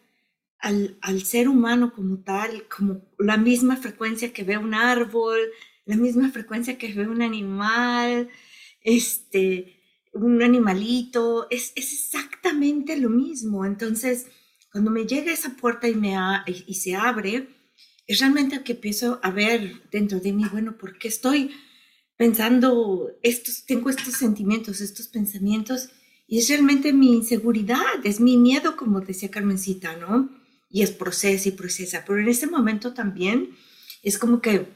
al, 0.59 0.99
al, 1.01 1.23
ser 1.23 1.49
humano 1.49 1.93
como 1.93 2.19
tal, 2.19 2.65
como 2.69 3.01
la 3.19 3.37
misma 3.37 3.77
frecuencia 3.77 4.33
que 4.33 4.45
ve 4.45 4.59
un 4.59 4.75
árbol, 4.75 5.39
la 5.87 5.97
misma 5.97 6.31
frecuencia 6.31 6.79
que 6.79 6.93
ve 6.93 7.09
un 7.09 7.23
animal, 7.23 8.29
este, 8.83 9.81
un 10.13 10.43
animalito, 10.43 11.49
es, 11.51 11.73
es 11.75 11.93
exactamente 11.93 12.97
lo 12.97 13.09
mismo. 13.09 13.65
Entonces, 13.65 14.27
cuando 14.71 14.91
me 14.91 15.07
llega 15.07 15.33
esa 15.33 15.57
puerta 15.57 15.89
y, 15.89 15.95
me 15.95 16.17
y 16.47 16.75
se 16.75 16.95
abre, 16.95 17.49
es 18.07 18.21
realmente 18.21 18.63
que 18.63 18.73
empiezo 18.73 19.21
a 19.23 19.31
ver 19.31 19.83
dentro 19.91 20.21
de 20.21 20.33
mí, 20.33 20.45
bueno, 20.51 20.77
¿por 20.77 20.99
qué 20.99 21.09
estoy 21.09 21.51
pensando 22.17 23.11
estos, 23.23 23.65
tengo 23.67 23.91
estos 23.91 24.15
sentimientos, 24.15 24.81
estos 24.81 25.09
pensamientos? 25.09 25.91
Y 26.27 26.39
es 26.39 26.49
realmente 26.49 26.93
mi 26.93 27.15
inseguridad, 27.15 28.05
es 28.05 28.21
mi 28.21 28.37
miedo, 28.37 28.77
como 28.77 29.01
decía 29.01 29.31
Carmencita, 29.31 29.97
¿no? 29.97 30.41
y 30.71 30.83
es 30.83 30.93
procesa 30.93 31.49
y 31.49 31.53
procesa, 31.53 32.05
pero 32.07 32.21
en 32.21 32.29
ese 32.29 32.47
momento 32.47 32.95
también 32.95 33.57
es 34.03 34.19
como 34.19 34.41
que 34.41 34.69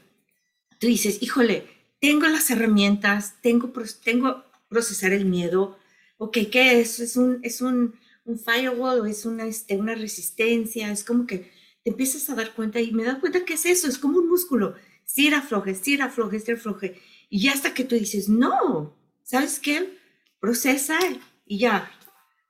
tú 0.77 0.87
dices, 0.87 1.19
híjole, 1.21 1.65
tengo 2.01 2.27
las 2.27 2.49
herramientas, 2.49 3.41
tengo, 3.41 3.71
tengo 4.03 4.43
procesar 4.67 5.13
el 5.13 5.25
miedo, 5.25 5.79
ok, 6.17 6.37
¿qué 6.51 6.81
es? 6.81 6.99
¿Es 6.99 7.15
un, 7.15 7.39
es 7.43 7.61
un, 7.61 7.95
un 8.25 8.37
firewall 8.37 9.07
es 9.07 9.25
una, 9.25 9.45
este, 9.45 9.77
una 9.77 9.95
resistencia? 9.95 10.91
Es 10.91 11.03
como 11.03 11.25
que 11.25 11.51
te 11.83 11.91
empiezas 11.91 12.29
a 12.29 12.35
dar 12.35 12.53
cuenta 12.53 12.81
y 12.81 12.91
me 12.91 13.03
das 13.03 13.19
cuenta 13.19 13.45
que 13.45 13.53
es 13.53 13.65
eso, 13.65 13.87
es 13.87 13.97
como 13.97 14.17
un 14.17 14.27
músculo, 14.27 14.75
si 15.05 15.27
era 15.27 15.41
floje, 15.41 15.75
si 15.75 15.93
era 15.93 16.09
floje, 16.09 16.39
si 16.39 16.51
era 16.51 16.59
floje, 16.59 16.99
y 17.29 17.41
ya 17.41 17.53
hasta 17.53 17.73
que 17.73 17.83
tú 17.83 17.95
dices, 17.95 18.27
no, 18.27 18.97
¿sabes 19.23 19.59
qué? 19.59 19.97
Procesa 20.39 20.97
y 21.45 21.59
ya, 21.59 21.91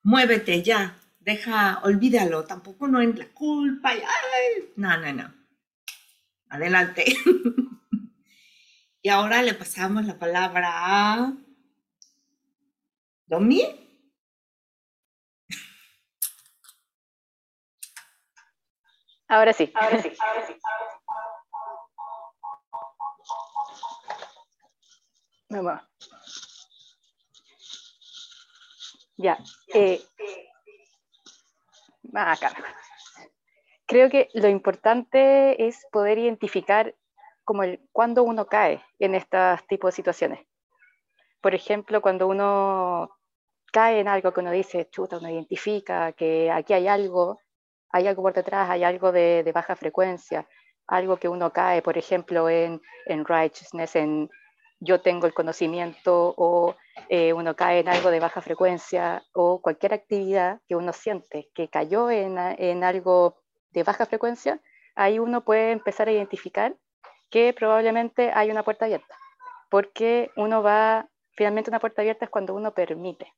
muévete, 0.03 0.63
ya, 0.63 0.98
deja, 1.20 1.82
olvídalo, 1.84 2.46
tampoco 2.46 2.88
no 2.88 3.01
en 3.01 3.17
la 3.17 3.27
culpa, 3.34 3.94
y, 3.94 4.00
ay, 4.00 4.70
no, 4.77 4.98
no, 4.98 5.13
no. 5.13 5.34
Adelante. 6.50 7.03
y 9.01 9.10
ahora 9.10 9.44
le 9.44 9.53
pasamos 9.53 10.05
la 10.05 10.17
palabra 10.17 10.70
a 10.72 11.34
Domi. 13.27 13.85
Ahora 19.36 19.51
sí. 19.51 19.70
Ahora 19.75 20.01
sí. 20.01 20.12
Ahora 20.18 20.48
sí. 20.48 20.54
Vamos. 25.50 25.82
Ya. 29.18 29.38
Eh, 29.74 30.00
Ah, 32.13 32.38
Creo 33.86 34.10
que 34.10 34.30
lo 34.34 34.48
importante 34.48 35.68
es 35.68 35.86
poder 35.92 36.18
identificar 36.18 36.96
como 37.44 37.63
el, 37.63 37.82
cuando 37.92 38.24
uno 38.24 38.46
cae 38.46 38.82
en 39.00 39.15
estos 39.15 39.68
tipos 39.68 39.89
de 39.89 39.96
situaciones. 39.98 40.48
Por 41.42 41.54
ejemplo, 41.54 42.01
cuando 42.01 42.27
uno 42.27 43.10
cae 43.74 44.00
en 44.00 44.08
algo 44.08 44.32
que 44.34 44.39
uno 44.39 44.51
dice, 44.51 44.88
chuta, 44.89 45.18
uno 45.18 45.30
identifica 45.30 46.13
que 46.13 46.50
aquí 46.50 46.72
hay 46.72 46.88
algo, 46.88 47.42
hay 47.96 48.08
algo 48.08 48.24
por 48.24 48.34
detrás, 48.34 48.70
hay 48.70 48.84
algo 48.84 49.14
de, 49.14 49.50
baja 49.54 49.78
frecuencia, 49.78 50.46
algo 50.86 51.16
que 51.16 51.30
uno 51.30 51.54
cae, 51.54 51.82
por 51.82 51.98
ejemplo, 51.98 52.50
en, 52.50 52.82
en 53.06 53.24
righteousness, 53.24 53.96
en 53.96 54.30
yo 54.82 55.00
tengo 55.00 55.28
el 55.28 55.34
conocimiento 55.34 56.34
o 56.36 56.75
eh, 57.08 57.32
uno 57.32 57.56
cae 57.56 57.80
en 57.80 57.88
algo 57.88 58.12
de 58.12 58.20
baja 58.20 58.42
frecuencia 58.42 59.24
o 59.34 59.62
cualquier 59.62 59.94
actividad 59.94 60.60
que 60.68 60.75
uno 60.75 60.92
siente 60.92 61.50
que 61.56 61.70
cayó 61.70 62.12
en, 62.12 62.38
en 62.38 62.84
algo 62.84 63.38
de 63.72 63.84
baja 63.84 64.06
frecuencia, 64.06 64.60
ahí 64.96 65.18
uno 65.18 65.46
puede 65.46 65.72
empezar 65.72 66.10
a 66.10 66.12
identificar 66.12 66.75
que 67.30 67.54
probablemente 67.54 68.30
hay 68.34 68.52
una 68.52 68.64
puerta 68.64 68.84
abierta, 68.84 69.16
porque 69.70 70.32
uno 70.36 70.62
va, 70.62 71.08
finalmente 71.32 71.70
una 71.70 71.80
puerta 71.80 72.02
abierta 72.02 72.25
es 72.25 72.32
cuando 72.32 72.56
uno 72.56 72.74
permite, 72.74 73.34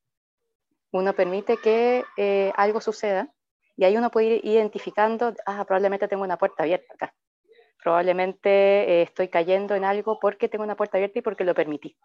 uno 0.91 1.13
permite 1.13 1.57
que 1.57 2.03
eh, 2.17 2.51
algo 2.55 2.81
suceda 2.81 3.31
y 3.77 3.85
ahí 3.85 3.95
uno 3.95 4.11
puede 4.11 4.27
ir 4.27 4.45
identificando, 4.45 5.33
ah, 5.45 5.63
probablemente 5.65 6.07
tengo 6.07 6.23
una 6.23 6.37
puerta 6.37 6.63
abierta 6.63 6.93
acá 6.95 7.13
probablemente 7.87 8.49
eh, 8.49 9.01
estoy 9.03 9.29
cayendo 9.29 9.73
en 9.73 9.85
algo 9.85 10.19
porque 10.19 10.49
tengo 10.49 10.65
una 10.65 10.75
puerta 10.75 10.97
abierta 10.97 11.19
y 11.19 11.21
porque 11.21 11.45
lo 11.45 11.55
permití. 11.55 11.95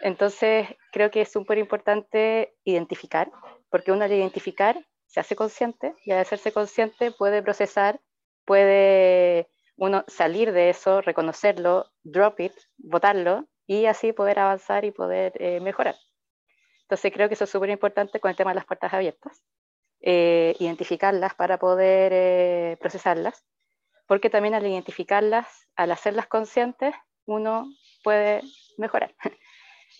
Entonces, 0.00 0.66
creo 0.92 1.10
que 1.10 1.20
es 1.20 1.30
súper 1.30 1.58
importante 1.58 2.54
identificar, 2.64 3.30
porque 3.68 3.92
uno 3.92 4.04
al 4.04 4.12
identificar 4.12 4.82
se 5.06 5.20
hace 5.20 5.36
consciente 5.36 5.94
y 6.06 6.12
al 6.12 6.20
hacerse 6.20 6.52
consciente 6.52 7.10
puede 7.10 7.42
procesar, 7.42 8.00
puede 8.46 9.50
uno 9.76 10.04
salir 10.06 10.52
de 10.52 10.70
eso, 10.70 11.02
reconocerlo, 11.02 11.90
drop 12.02 12.40
it, 12.40 12.54
votarlo 12.78 13.46
y 13.66 13.84
así 13.84 14.14
poder 14.14 14.38
avanzar 14.38 14.86
y 14.86 14.90
poder 14.90 15.32
eh, 15.34 15.60
mejorar. 15.60 15.96
Entonces, 16.82 17.12
creo 17.12 17.28
que 17.28 17.34
eso 17.34 17.44
es 17.44 17.50
súper 17.50 17.68
importante 17.68 18.20
con 18.20 18.30
el 18.30 18.38
tema 18.38 18.52
de 18.52 18.56
las 18.56 18.64
puertas 18.64 18.94
abiertas, 18.94 19.42
eh, 20.00 20.54
identificarlas 20.58 21.34
para 21.34 21.58
poder 21.58 22.78
procesarlas 22.78 23.44
porque 24.10 24.28
también 24.28 24.54
al 24.54 24.66
identificarlas, 24.66 25.46
al 25.76 25.92
hacerlas 25.92 26.26
conscientes, 26.26 26.92
uno 27.26 27.72
puede 28.02 28.42
mejorar. 28.76 29.14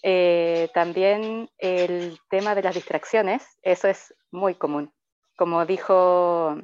Eh, 0.03 0.71
también 0.73 1.51
el 1.59 2.19
tema 2.31 2.55
de 2.55 2.63
las 2.63 2.75
distracciones, 2.75 3.59
eso 3.61 3.87
es 3.87 4.15
muy 4.31 4.55
común. 4.55 4.95
Como 5.37 5.67
dijo 5.67 6.57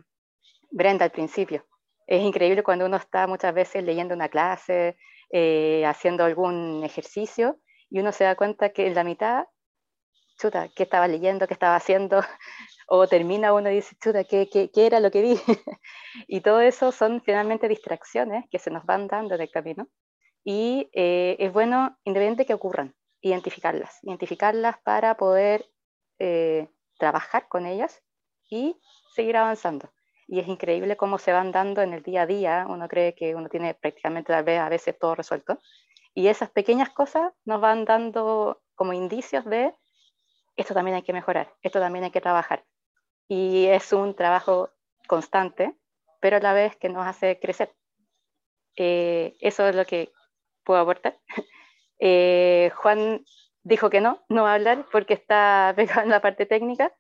Brenda 0.71 1.05
al 1.05 1.11
principio, 1.11 1.67
es 2.07 2.23
increíble 2.23 2.63
cuando 2.63 2.87
uno 2.87 2.97
está 2.97 3.27
muchas 3.27 3.53
veces 3.53 3.85
leyendo 3.85 4.15
una 4.15 4.31
clase, 4.31 4.97
eh, 5.31 5.85
haciendo 5.85 6.25
algún 6.25 6.83
ejercicio, 6.83 7.59
y 7.91 7.99
uno 7.99 8.11
se 8.13 8.25
da 8.25 8.37
cuenta 8.37 8.71
que 8.71 8.87
en 8.87 8.95
la 8.95 9.05
mitad, 9.05 9.45
chuta, 10.39 10.69
¿qué 10.75 10.85
estaba 10.85 11.07
leyendo? 11.07 11.47
¿Qué 11.47 11.55
estaba 11.55 11.77
haciendo? 11.77 12.23
O 12.87 13.07
termina 13.09 13.53
uno 13.53 13.71
y 13.71 13.77
dice, 13.77 13.97
chuta, 14.03 14.25
¿qué, 14.25 14.49
qué, 14.49 14.71
qué 14.71 14.87
era 14.87 15.01
lo 15.01 15.11
que 15.11 15.23
vi? 15.23 15.37
y 16.29 16.41
todo 16.41 16.61
eso 16.61 16.93
son 16.93 17.21
finalmente 17.21 17.69
distracciones 17.69 18.45
que 18.51 18.59
se 18.59 18.71
nos 18.71 18.85
van 18.85 19.09
dando 19.09 19.35
en 19.35 19.41
el 19.41 19.51
camino. 19.51 19.89
Y 20.45 20.89
eh, 20.93 21.37
es 21.41 21.53
bueno, 21.53 21.99
independiente 22.05 22.47
que 22.47 22.55
ocurran, 22.55 22.95
identificarlas, 23.21 23.99
identificarlas 24.03 24.79
para 24.85 25.17
poder 25.17 25.67
eh, 26.21 26.69
trabajar 26.99 27.49
con 27.49 27.67
ellas 27.67 28.03
y 28.49 28.81
seguir 29.15 29.37
avanzando. 29.37 29.91
Y 30.29 30.39
es 30.39 30.47
increíble 30.47 30.97
cómo 30.97 31.19
se 31.19 31.33
van 31.33 31.51
dando 31.51 31.83
en 31.83 31.93
el 31.93 32.03
día 32.03 32.23
a 32.23 32.27
día. 32.27 32.67
Uno 32.69 32.87
cree 32.89 33.15
que 33.15 33.35
uno 33.35 33.49
tiene 33.49 33.75
prácticamente 33.75 34.33
tal 34.33 34.45
vez 34.45 34.61
a 34.61 34.69
veces 34.69 34.97
todo 34.99 35.17
resuelto. 35.17 35.59
Y 36.15 36.29
esas 36.29 36.51
pequeñas 36.51 36.91
cosas 36.91 37.33
nos 37.45 37.61
van 37.61 37.85
dando 37.85 38.63
como 38.77 38.93
indicios 38.93 39.45
de 39.45 39.75
esto 40.57 40.73
también 40.73 40.97
hay 40.97 41.03
que 41.03 41.13
mejorar, 41.13 41.53
esto 41.63 41.79
también 41.81 42.05
hay 42.05 42.11
que 42.11 42.21
trabajar. 42.21 42.65
Y 43.29 43.67
es 43.67 43.93
un 43.93 44.15
trabajo 44.15 44.71
constante, 45.07 45.75
pero 46.21 46.37
a 46.37 46.41
la 46.41 46.53
vez 46.53 46.77
que 46.77 46.89
nos 46.89 47.07
hace 47.07 47.39
crecer. 47.41 47.73
Eh, 48.77 49.37
eso 49.41 49.67
es 49.67 49.75
lo 49.75 49.85
que 49.85 50.13
puedo 50.65 50.81
aportar. 50.81 51.19
Eh, 51.99 52.71
Juan 52.77 53.25
dijo 53.63 53.89
que 53.89 54.03
no, 54.03 54.23
no 54.29 54.43
va 54.43 54.51
a 54.53 54.55
hablar 54.57 54.85
porque 54.93 55.15
está 55.15 55.73
pegado 55.77 56.03
en 56.03 56.11
la 56.11 56.21
parte 56.21 56.45
técnica, 56.45 56.93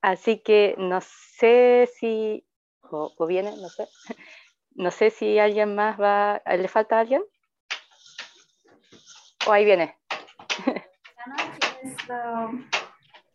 así 0.00 0.38
que 0.38 0.74
no 0.78 1.02
sé 1.02 1.90
si, 1.94 2.46
o, 2.80 3.26
viene, 3.26 3.50
no 3.50 3.68
sé, 3.68 3.86
no 4.70 4.90
sé 4.90 5.10
si 5.10 5.38
alguien 5.38 5.74
más 5.74 6.00
va, 6.00 6.40
¿le 6.46 6.68
falta 6.68 6.98
alguien? 6.98 7.22
O 9.46 9.52
ahí 9.52 9.66
viene. 9.66 9.94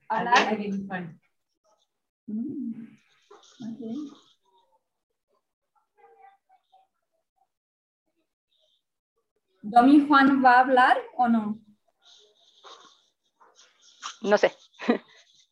hablar? 0.09 0.57
Mm, 2.33 2.87
¿Domi 9.61 10.07
Juan 10.07 10.43
va 10.43 10.53
a 10.53 10.59
hablar 10.61 10.97
o 11.15 11.27
no? 11.27 11.59
No 14.21 14.37
sé. 14.37 14.51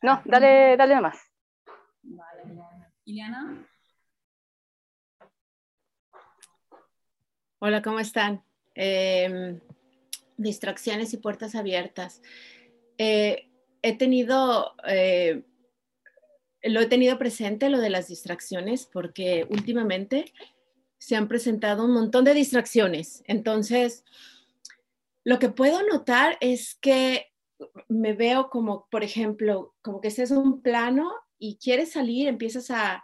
No, 0.04 0.20
dale, 0.26 0.76
dale 0.78 0.96
nomás. 0.96 1.16
Vale. 2.02 2.42
Iliana. 3.06 3.68
Hola, 7.60 7.84
¿cómo 7.84 8.00
están? 8.00 8.44
Em, 8.74 9.60
distracciones 10.38 11.14
y 11.14 11.18
puertas 11.18 11.54
abiertas. 11.54 12.24
Eh, 12.98 13.48
he 13.84 13.96
tenido, 13.96 14.74
eh, 14.88 15.44
lo 16.64 16.80
he 16.80 16.86
tenido 16.86 17.18
presente, 17.18 17.70
lo 17.70 17.80
de 17.80 17.90
las 17.90 18.08
distracciones, 18.08 18.86
porque 18.86 19.48
últimamente 19.50 20.34
se 20.98 21.16
han 21.16 21.28
presentado 21.28 21.86
un 21.86 21.94
montón 21.94 22.26
de 22.26 22.34
distracciones. 22.34 23.24
Entonces, 23.26 24.06
lo 25.24 25.40
que 25.40 25.50
puedo 25.50 25.82
notar 25.88 26.38
es 26.42 26.76
que 26.76 27.28
me 27.88 28.14
veo 28.14 28.50
como, 28.50 28.88
por 28.90 29.04
ejemplo, 29.04 29.74
como 29.82 30.02
que 30.02 30.08
este 30.08 30.24
es 30.24 30.32
un 30.32 30.62
plano 30.62 31.12
y 31.38 31.58
quieres 31.58 31.92
salir, 31.92 32.28
empiezas 32.28 32.72
a, 32.72 33.04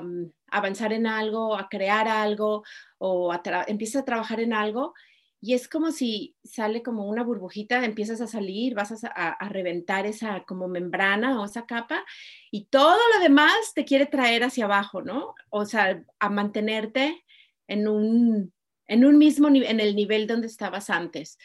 mm, 0.00 0.30
avanzar 0.50 0.92
en 0.92 1.06
algo, 1.06 1.56
a 1.56 1.68
crear 1.68 2.08
algo 2.08 2.64
o 2.98 3.32
empiezas 3.66 4.02
a 4.02 4.04
trabajar 4.04 4.40
en 4.40 4.52
algo 4.52 4.94
y 5.40 5.54
es 5.54 5.68
como 5.68 5.92
si 5.92 6.36
sale 6.42 6.82
como 6.82 7.08
una 7.08 7.22
burbujita, 7.22 7.84
empiezas 7.84 8.20
a 8.20 8.26
salir, 8.26 8.74
vas 8.74 8.92
a, 9.04 9.48
reventar 9.48 10.04
esa 10.04 10.44
como 10.44 10.66
membrana 10.66 11.40
o 11.40 11.44
esa 11.44 11.64
capa 11.64 12.04
y 12.50 12.64
todo 12.66 12.98
lo 13.14 13.22
demás 13.22 13.72
te 13.74 13.84
quiere 13.84 14.06
traer 14.06 14.42
hacia 14.42 14.64
abajo, 14.64 15.02
¿no? 15.02 15.34
O 15.50 15.64
sea, 15.64 16.02
a 16.18 16.28
mantenerte 16.28 17.24
en 17.68 17.86
un, 17.86 18.52
en 18.88 19.04
un 19.04 19.18
mismo 19.18 19.48
nivel, 19.48 19.70
en 19.70 19.80
el 19.80 19.94
nivel 19.94 20.26
donde 20.26 20.48
estabas 20.48 20.90
antes. 20.90 21.38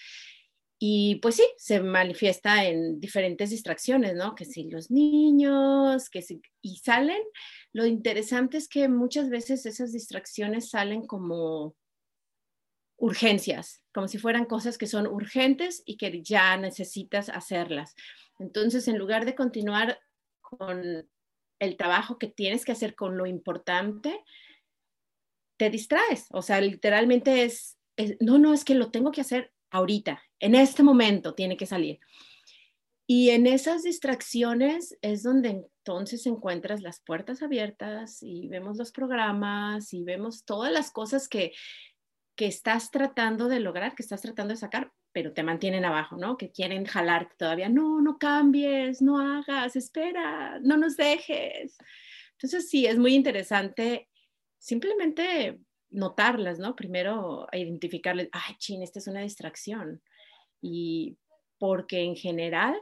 Y 0.79 1.15
pues 1.21 1.35
sí, 1.35 1.43
se 1.57 1.79
manifiesta 1.79 2.65
en 2.65 2.99
diferentes 2.99 3.51
distracciones, 3.51 4.15
¿no? 4.15 4.33
Que 4.35 4.45
si 4.45 4.69
los 4.69 4.89
niños, 4.89 6.09
que 6.09 6.21
si, 6.21 6.41
y 6.61 6.77
salen, 6.77 7.21
lo 7.73 7.85
interesante 7.85 8.57
es 8.57 8.67
que 8.67 8.89
muchas 8.89 9.29
veces 9.29 9.65
esas 9.65 9.93
distracciones 9.93 10.71
salen 10.71 11.05
como 11.05 11.75
urgencias, 13.03 13.83
como 13.93 14.07
si 14.07 14.17
fueran 14.17 14.45
cosas 14.45 14.77
que 14.77 14.87
son 14.87 15.07
urgentes 15.07 15.83
y 15.85 15.97
que 15.97 16.23
ya 16.23 16.55
necesitas 16.55 17.27
hacerlas. 17.27 17.95
Entonces, 18.39 18.87
en 18.87 18.97
lugar 18.97 19.25
de 19.25 19.35
continuar 19.35 19.99
con 20.39 21.09
el 21.59 21.75
trabajo 21.75 22.17
que 22.17 22.27
tienes 22.27 22.63
que 22.63 22.71
hacer 22.71 22.95
con 22.95 23.17
lo 23.17 23.25
importante, 23.25 24.23
te 25.57 25.69
distraes. 25.69 26.27
O 26.31 26.41
sea, 26.41 26.61
literalmente 26.61 27.43
es, 27.43 27.77
no, 28.21 28.37
no, 28.37 28.53
es 28.53 28.63
que 28.63 28.73
lo 28.73 28.89
tengo 28.89 29.11
que 29.11 29.19
hacer 29.19 29.51
ahorita, 29.69 30.23
en 30.39 30.55
este 30.55 30.81
momento 30.81 31.33
tiene 31.33 31.57
que 31.57 31.65
salir. 31.65 31.99
Y 33.05 33.31
en 33.31 33.47
esas 33.47 33.83
distracciones 33.83 34.97
es 35.01 35.23
donde 35.23 35.49
entonces 35.49 36.25
encuentras 36.25 36.81
las 36.81 37.01
puertas 37.01 37.41
abiertas 37.41 38.23
y 38.23 38.47
vemos 38.47 38.77
los 38.77 38.93
programas 38.93 39.93
y 39.93 40.05
vemos 40.05 40.45
todas 40.45 40.71
las 40.71 40.89
cosas 40.89 41.27
que 41.27 41.51
que 42.35 42.47
estás 42.47 42.91
tratando 42.91 43.47
de 43.47 43.59
lograr, 43.59 43.95
que 43.95 44.03
estás 44.03 44.21
tratando 44.21 44.53
de 44.53 44.59
sacar, 44.59 44.91
pero 45.11 45.33
te 45.33 45.43
mantienen 45.43 45.85
abajo, 45.85 46.17
¿no? 46.17 46.37
Que 46.37 46.51
quieren 46.51 46.85
jalarte 46.85 47.35
todavía, 47.37 47.69
no, 47.69 48.01
no 48.01 48.17
cambies, 48.17 49.01
no 49.01 49.19
hagas, 49.19 49.75
espera, 49.75 50.59
no 50.61 50.77
nos 50.77 50.97
dejes. 50.97 51.77
Entonces 52.33 52.69
sí, 52.69 52.87
es 52.87 52.97
muy 52.97 53.13
interesante 53.13 54.09
simplemente 54.57 55.59
notarlas, 55.91 56.57
¿no? 56.57 56.75
Primero 56.75 57.47
identificarles, 57.51 58.29
ay, 58.31 58.55
chin, 58.57 58.81
esta 58.81 58.99
es 58.99 59.07
una 59.07 59.21
distracción. 59.21 60.01
Y 60.61 61.17
porque 61.59 62.01
en 62.01 62.15
general 62.15 62.75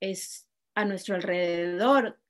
es 0.00 0.48
a 0.74 0.84
nuestro 0.84 1.14
alrededor 1.14 2.20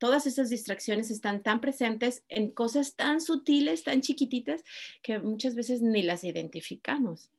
todas 0.00 0.26
esas 0.26 0.48
distracciones 0.48 1.10
están 1.10 1.42
tan 1.42 1.60
presentes 1.60 2.24
en 2.28 2.50
cosas 2.50 2.96
tan 2.96 3.20
sutiles, 3.20 3.84
tan 3.84 4.00
chiquititas, 4.00 4.64
que 5.02 5.18
muchas 5.18 5.54
veces 5.54 5.82
ni 5.82 6.02
las 6.02 6.24
identificamos. 6.24 7.30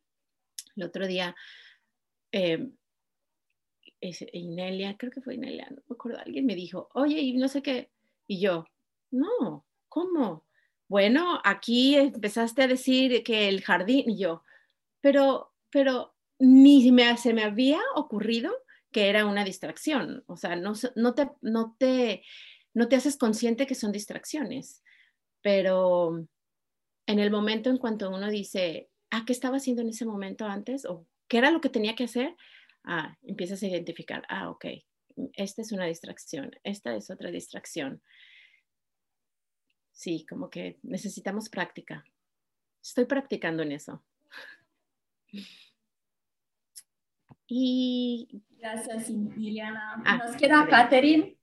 El 0.76 0.84
otro 0.84 1.08
día, 1.08 1.36
eh, 2.32 2.70
Inelia, 4.32 4.96
creo 4.96 5.12
que 5.12 5.22
fue 5.22 5.36
Inelia, 5.36 5.68
no 5.72 5.82
me 5.88 5.94
acuerdo, 5.94 6.20
alguien 6.20 6.46
me 6.46 6.56
dijo, 6.56 6.90
oye, 6.94 7.20
y 7.20 7.34
no 7.34 7.48
sé 7.48 7.64
qué, 7.64 7.90
y 8.28 8.40
yo, 8.40 8.66
no, 9.10 9.66
¿cómo? 9.90 10.46
Bueno, 10.88 11.42
aquí 11.44 11.96
empezaste 11.96 12.62
a 12.62 12.68
decir 12.68 13.24
que 13.24 13.50
el 13.50 13.62
jardín, 13.62 14.08
y 14.08 14.18
yo, 14.18 14.44
pero, 15.02 15.52
pero 15.72 16.14
ni 16.38 16.92
me, 16.92 17.18
se 17.18 17.34
me 17.34 17.44
había 17.44 17.80
ocurrido 17.96 18.54
que 18.92 19.10
era 19.10 19.26
una 19.26 19.46
distracción, 19.46 20.24
o 20.28 20.36
sea, 20.36 20.56
no, 20.56 20.74
te, 21.14 21.30
no, 21.42 21.76
te, 21.78 22.24
no 22.74 22.88
te 22.88 22.96
haces 22.96 23.18
consciente 23.18 23.68
que 23.68 23.76
son 23.76 23.92
distracciones, 23.92 24.84
pero 25.42 26.28
en 27.06 27.20
el 27.20 27.32
momento 27.32 27.70
en 27.70 27.78
cuanto 27.78 28.10
uno 28.10 28.30
dice, 28.30 28.90
ah, 29.10 29.24
¿qué 29.26 29.34
estaba 29.34 29.58
haciendo 29.58 29.82
en 29.82 29.90
ese 29.90 30.06
momento 30.06 30.46
antes? 30.46 30.86
¿O 30.86 31.06
qué 31.28 31.38
era 31.38 31.52
lo 31.52 31.62
que 31.62 31.70
tenía 31.70 31.96
que 31.96 32.06
hacer? 32.06 32.36
Ah, 32.84 33.18
empiezas 33.24 33.62
a 33.64 33.68
identificar, 33.68 34.24
ah, 34.30 34.50
ok, 34.50 34.66
esta 35.34 35.62
es 35.62 35.72
una 35.72 35.86
distracción, 35.86 36.52
esta 36.64 36.96
es 36.96 37.10
otra 37.10 37.32
distracción. 37.32 38.02
Sí, 39.92 40.26
como 40.28 40.50
que 40.50 40.80
necesitamos 40.84 41.50
práctica. 41.50 42.04
Estoy 42.82 43.06
practicando 43.06 43.62
en 43.64 43.74
eso. 43.74 44.04
Y 47.48 48.44
Gracias, 48.58 49.10
Liliana. 49.10 50.02
Ah, 50.06 50.18
Nos 50.18 50.36
queda 50.38 50.68
Catherine. 50.68 51.36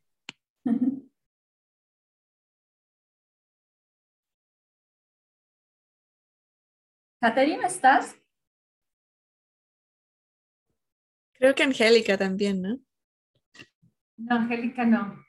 Catherine, 7.20 7.66
¿estás? 7.66 8.16
Creo 11.32 11.52
que 11.54 11.64
Angélica 11.64 12.16
también, 12.16 12.62
¿no? 12.62 12.78
No, 14.16 14.36
Angélica 14.36 14.84
no. 14.84 15.24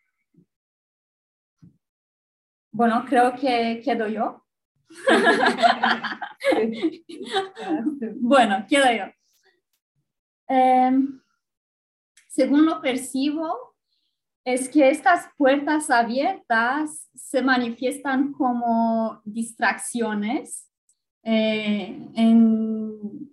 Bueno, 2.72 3.04
creo 3.08 3.36
que 3.36 3.82
quedo 3.84 4.08
yo. 4.08 4.46
bueno, 8.18 8.66
quedo 8.70 8.86
yo. 8.92 9.06
Em, 10.48 11.20
según 12.28 12.68
lo 12.68 12.82
percibo, 12.82 13.76
es 14.46 14.70
que 14.70 14.90
estas 14.90 15.28
puertas 15.38 15.90
abiertas 15.90 17.10
se 17.16 17.42
manifiestan 17.42 18.32
como 18.32 19.24
distracciones 19.26 20.69
eh, 21.32 22.10
en, 22.16 23.30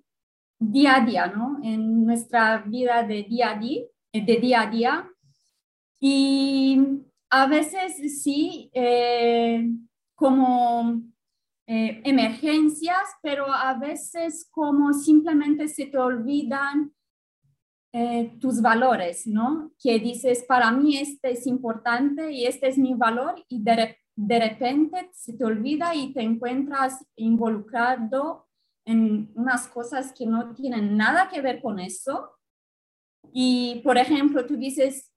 día 0.58 0.96
a 0.96 1.00
día, 1.00 1.26
¿no? 1.28 1.58
En 1.62 2.04
nuestra 2.04 2.58
vida 2.58 3.02
de 3.02 3.22
día 3.22 3.52
a 3.52 3.58
día, 3.58 3.82
de 4.12 4.36
día, 4.36 4.60
a 4.62 4.70
día. 4.70 5.10
Y 5.98 6.78
a 7.30 7.46
veces 7.46 8.22
sí, 8.22 8.70
eh, 8.74 9.66
como 10.14 11.02
eh, 11.66 12.02
emergencias, 12.04 13.02
pero 13.22 13.50
a 13.50 13.74
veces 13.74 14.46
como 14.50 14.92
simplemente 14.92 15.66
se 15.68 15.86
te 15.86 15.96
olvidan 15.98 16.92
eh, 17.92 18.36
tus 18.40 18.60
valores, 18.60 19.26
¿no? 19.26 19.72
Que 19.82 19.98
dices, 19.98 20.44
para 20.46 20.70
mí 20.70 20.98
este 20.98 21.30
es 21.30 21.46
importante 21.46 22.30
y 22.30 22.44
este 22.44 22.68
es 22.68 22.76
mi 22.76 22.92
valor 22.92 23.42
y 23.48 23.62
de, 23.62 23.96
de 24.16 24.40
repente 24.40 25.10
se 25.12 25.34
te 25.34 25.44
olvida 25.44 25.94
y 25.94 26.12
te 26.12 26.22
encuentras 26.22 27.04
involucrado 27.16 28.48
en 28.86 29.30
unas 29.34 29.68
cosas 29.68 30.12
que 30.12 30.24
no 30.26 30.54
tienen 30.54 30.96
nada 30.96 31.28
que 31.28 31.42
ver 31.42 31.60
con 31.60 31.78
eso. 31.78 32.32
Y, 33.32 33.82
por 33.84 33.98
ejemplo, 33.98 34.46
tú 34.46 34.56
dices, 34.56 35.12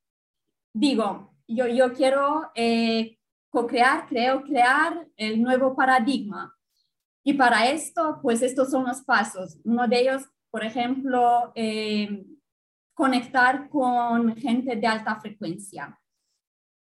digo, 0.73 1.33
yo, 1.47 1.67
yo 1.67 1.93
quiero 1.93 2.51
eh, 2.55 3.17
co-crear, 3.49 4.05
creo 4.07 4.43
crear 4.43 5.07
el 5.15 5.41
nuevo 5.41 5.75
paradigma. 5.75 6.53
Y 7.23 7.33
para 7.33 7.69
esto, 7.69 8.19
pues 8.21 8.41
estos 8.41 8.69
son 8.69 8.85
los 8.85 9.01
pasos. 9.01 9.59
Uno 9.63 9.88
de 9.88 10.01
ellos, 10.01 10.23
por 10.51 10.65
ejemplo, 10.65 11.53
eh, 11.55 12.25
conectar 12.93 13.69
con 13.69 14.35
gente 14.35 14.75
de 14.75 14.88
alta 14.88 15.15
frecuencia. 15.21 15.97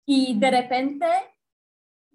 Y 0.08 0.40
de 0.40 0.50
repente 0.50 1.06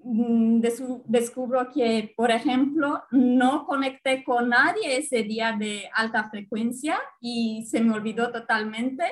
descubro 0.05 1.71
que, 1.73 2.13
por 2.17 2.31
ejemplo, 2.31 3.05
no 3.11 3.67
conecté 3.67 4.23
con 4.23 4.51
nadie 4.51 4.99
ese 4.99 5.23
día 5.23 5.57
de 5.59 5.89
alta 5.95 6.29
frecuencia 6.29 6.99
y 7.21 7.65
se 7.67 7.81
me 7.81 7.95
olvidó 7.95 8.31
totalmente 8.31 9.05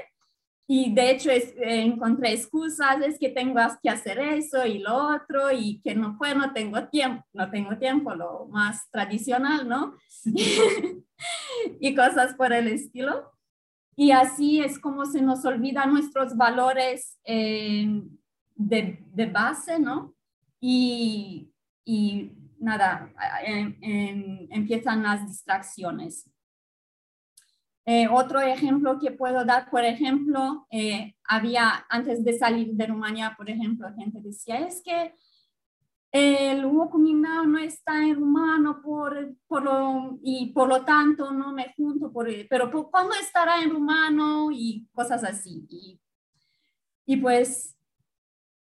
y 0.74 0.94
de 0.94 1.10
hecho 1.10 1.30
es, 1.30 1.50
eh, 1.56 1.82
encontré 1.82 2.32
excusas, 2.32 3.02
es 3.02 3.18
que 3.18 3.28
tengo 3.28 3.60
que 3.82 3.90
hacer 3.90 4.18
eso 4.18 4.64
y 4.64 4.78
lo 4.78 5.08
otro 5.14 5.52
y 5.52 5.80
que 5.82 5.94
no 5.94 6.16
puedo, 6.16 6.36
no 6.36 6.52
tengo 6.52 6.88
tiempo, 6.88 7.24
no 7.34 7.50
tengo 7.50 7.76
tiempo, 7.76 8.14
lo 8.14 8.46
más 8.46 8.88
tradicional, 8.90 9.68
¿no? 9.68 9.94
y 11.80 11.94
cosas 11.94 12.34
por 12.34 12.52
el 12.52 12.68
estilo. 12.68 13.32
Y 13.96 14.12
así 14.12 14.60
es 14.60 14.78
como 14.78 15.04
se 15.04 15.20
nos 15.20 15.44
olvidan 15.44 15.92
nuestros 15.92 16.36
valores 16.36 17.18
eh, 17.24 18.02
de, 18.54 18.98
de, 19.12 19.26
base, 19.26 19.78
¿no? 19.78 20.14
Y, 20.64 21.52
y 21.84 22.30
nada, 22.60 23.12
empiezan 24.50 25.02
las 25.02 25.26
distracciones. 25.26 26.30
Eh, 27.84 28.06
otro 28.08 28.40
ejemplo 28.40 28.96
que 29.00 29.10
puedo 29.10 29.44
dar, 29.44 29.68
por 29.68 29.84
ejemplo, 29.84 30.68
eh, 30.70 31.16
había 31.24 31.84
antes 31.88 32.24
de 32.24 32.38
salir 32.38 32.74
de 32.74 32.86
Rumania, 32.86 33.34
por 33.36 33.50
ejemplo, 33.50 33.92
gente 33.96 34.20
decía, 34.22 34.60
es 34.60 34.80
que 34.84 35.12
el 36.12 36.64
Wokuminao 36.64 37.44
no 37.46 37.58
está 37.58 38.04
en 38.04 38.16
rumano 38.16 38.82
por, 38.82 39.34
por 39.48 39.64
lo, 39.64 40.18
y 40.22 40.52
por 40.52 40.68
lo 40.68 40.84
tanto 40.84 41.32
no 41.32 41.52
me 41.52 41.72
junto, 41.74 42.12
por, 42.12 42.28
pero 42.48 42.70
¿cuándo 42.90 43.14
estará 43.14 43.62
en 43.62 43.70
rumano? 43.70 44.50
Y 44.52 44.86
cosas 44.92 45.24
así. 45.24 45.66
Y, 45.70 46.00
y 47.06 47.16
pues 47.16 47.76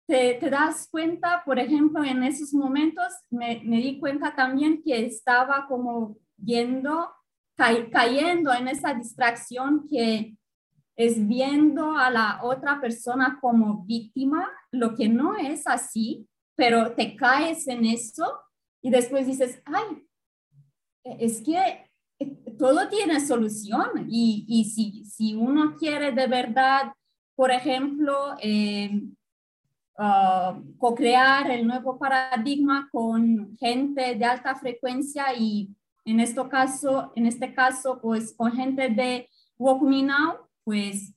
te, 0.07 0.39
das 0.49 0.87
cuenta, 0.89 1.43
por 1.45 1.59
ejemplo, 1.59 2.03
en 2.03 2.23
esos 2.23 2.53
momentos 2.53 3.05
me, 3.29 3.61
me 3.63 3.77
di 3.77 3.99
cuenta 3.99 4.35
también 4.35 4.81
que 4.83 5.05
estaba 5.05 5.65
como 5.67 6.17
yendo 6.37 7.09
cayendo 7.55 8.53
en 8.53 8.67
esa 8.67 8.93
distracción 8.93 9.87
que 9.87 10.35
es 10.95 11.27
viendo 11.27 11.95
a 11.97 12.09
la 12.09 12.39
otra 12.43 12.79
persona 12.79 13.37
como 13.41 13.83
víctima, 13.85 14.49
lo 14.71 14.95
que 14.95 15.07
no 15.09 15.35
es 15.35 15.65
así, 15.67 16.27
pero 16.55 16.93
te 16.93 17.15
caes 17.15 17.67
en 17.67 17.85
eso 17.85 18.39
y 18.81 18.91
después 18.91 19.25
dices, 19.25 19.61
ay, 19.65 20.05
es 21.03 21.41
que 21.41 21.89
eh, 22.19 22.25
todo 22.59 22.87
tiene 22.89 23.19
solución 23.19 24.07
y, 24.07 24.45
y 24.47 24.65
si, 24.65 25.05
si 25.05 25.35
uno 25.35 25.75
quiere 25.77 26.11
de 26.11 26.27
verdad, 26.27 26.93
por 27.35 27.51
ejemplo, 27.51 28.35
eh, 28.39 29.01
uh, 29.97 30.77
co-crear 30.77 31.49
el 31.51 31.67
nuevo 31.67 31.97
paradigma 31.97 32.89
con 32.91 33.55
gente 33.57 34.15
de 34.15 34.25
alta 34.25 34.55
frecuencia 34.55 35.33
y 35.37 35.69
en 36.05 36.19
este 36.19 36.47
caso, 36.49 37.11
en 37.15 37.25
este 37.27 37.53
caso, 37.53 37.99
pues 38.01 38.33
con 38.35 38.51
gente 38.51 38.89
de 38.89 39.29
Walk 39.57 39.81
Me 39.81 40.03
Now, 40.03 40.49
pues 40.63 41.13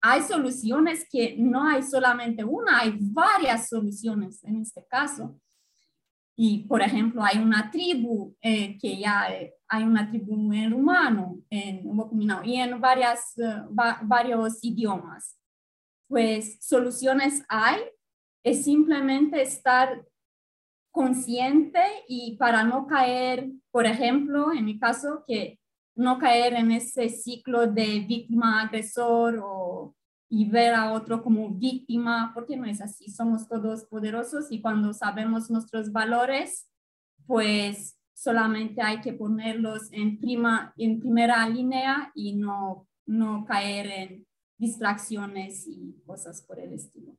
hay 0.00 0.22
soluciones 0.22 1.06
que 1.10 1.36
no 1.38 1.66
hay 1.66 1.82
solamente 1.82 2.44
una, 2.44 2.80
hay 2.80 2.96
varias 3.00 3.68
soluciones 3.68 4.42
en 4.44 4.60
este 4.60 4.84
caso. 4.86 5.40
Y, 6.36 6.60
por 6.68 6.82
ejemplo, 6.82 7.24
hay 7.24 7.38
una 7.38 7.68
tribu 7.68 8.36
eh, 8.40 8.78
que 8.78 8.96
ya 8.96 9.28
eh, 9.28 9.54
hay 9.66 9.82
una 9.82 10.08
tribu 10.08 10.52
en 10.52 10.70
rumano, 10.70 11.40
en 11.50 11.82
Now, 11.84 12.44
y 12.44 12.54
en 12.54 12.80
varias, 12.80 13.34
uh, 13.38 13.74
varios 14.02 14.62
idiomas. 14.62 15.36
Pues 16.06 16.58
soluciones 16.60 17.42
hay, 17.48 17.80
es 18.50 18.64
simplemente 18.64 19.42
estar 19.42 20.04
consciente 20.90 21.80
y 22.08 22.36
para 22.36 22.64
no 22.64 22.86
caer, 22.86 23.50
por 23.70 23.86
ejemplo, 23.86 24.52
en 24.52 24.64
mi 24.64 24.78
caso, 24.78 25.24
que 25.26 25.58
no 25.94 26.18
caer 26.18 26.54
en 26.54 26.72
ese 26.72 27.08
ciclo 27.08 27.66
de 27.66 28.00
víctima-agresor 28.00 29.40
o 29.42 29.94
y 30.30 30.44
ver 30.48 30.74
a 30.74 30.92
otro 30.92 31.22
como 31.22 31.48
víctima, 31.50 32.32
porque 32.34 32.56
no 32.56 32.66
es 32.66 32.80
así, 32.82 33.10
somos 33.10 33.48
todos 33.48 33.84
poderosos 33.86 34.52
y 34.52 34.60
cuando 34.60 34.92
sabemos 34.92 35.50
nuestros 35.50 35.90
valores, 35.90 36.70
pues 37.26 37.98
solamente 38.14 38.82
hay 38.82 39.00
que 39.00 39.14
ponerlos 39.14 39.88
en, 39.92 40.20
prima, 40.20 40.74
en 40.76 41.00
primera 41.00 41.48
línea 41.48 42.12
y 42.14 42.34
no, 42.34 42.86
no 43.06 43.44
caer 43.46 43.86
en 43.86 44.26
distracciones 44.58 45.66
y 45.66 45.94
cosas 46.04 46.42
por 46.42 46.58
el 46.60 46.72
estilo. 46.74 47.16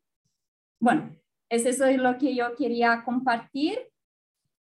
Bueno, 0.80 1.16
es 1.50 1.66
eso 1.66 1.86
es 1.86 1.98
lo 1.98 2.18
que 2.18 2.36
yo 2.36 2.56
quería 2.56 3.04
compartir 3.04 3.92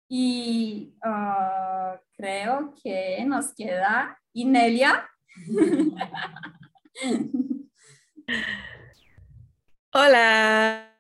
y 0.09 0.95
ah, 1.03 2.01
creo 2.17 2.75
que 2.83 3.25
nos 3.27 3.55
queda 3.55 4.19
Inelia. 4.33 5.09
Hola. 9.93 10.91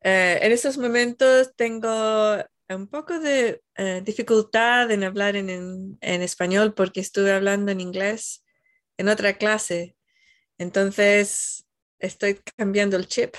Eh, 0.00 0.38
en 0.42 0.52
estos 0.52 0.78
momentos 0.78 1.54
tengo 1.56 2.36
un 2.68 2.88
poco 2.88 3.18
de 3.18 3.62
eh, 3.76 4.02
dificultad 4.04 4.90
en 4.90 5.04
hablar 5.04 5.36
en, 5.36 5.98
español 6.00 6.74
porque 6.74 7.00
estuve 7.00 7.32
hablando 7.32 7.72
en 7.72 7.80
inglés 7.80 8.44
en 8.96 9.08
otra 9.08 9.34
clase. 9.34 9.96
Entonces, 10.58 11.67
estoy 11.98 12.40
cambiando 12.56 12.96
el 12.96 13.06
chip 13.06 13.34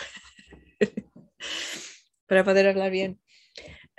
para 2.27 2.43
poder 2.43 2.67
hablar 2.67 2.91
bien. 2.91 3.19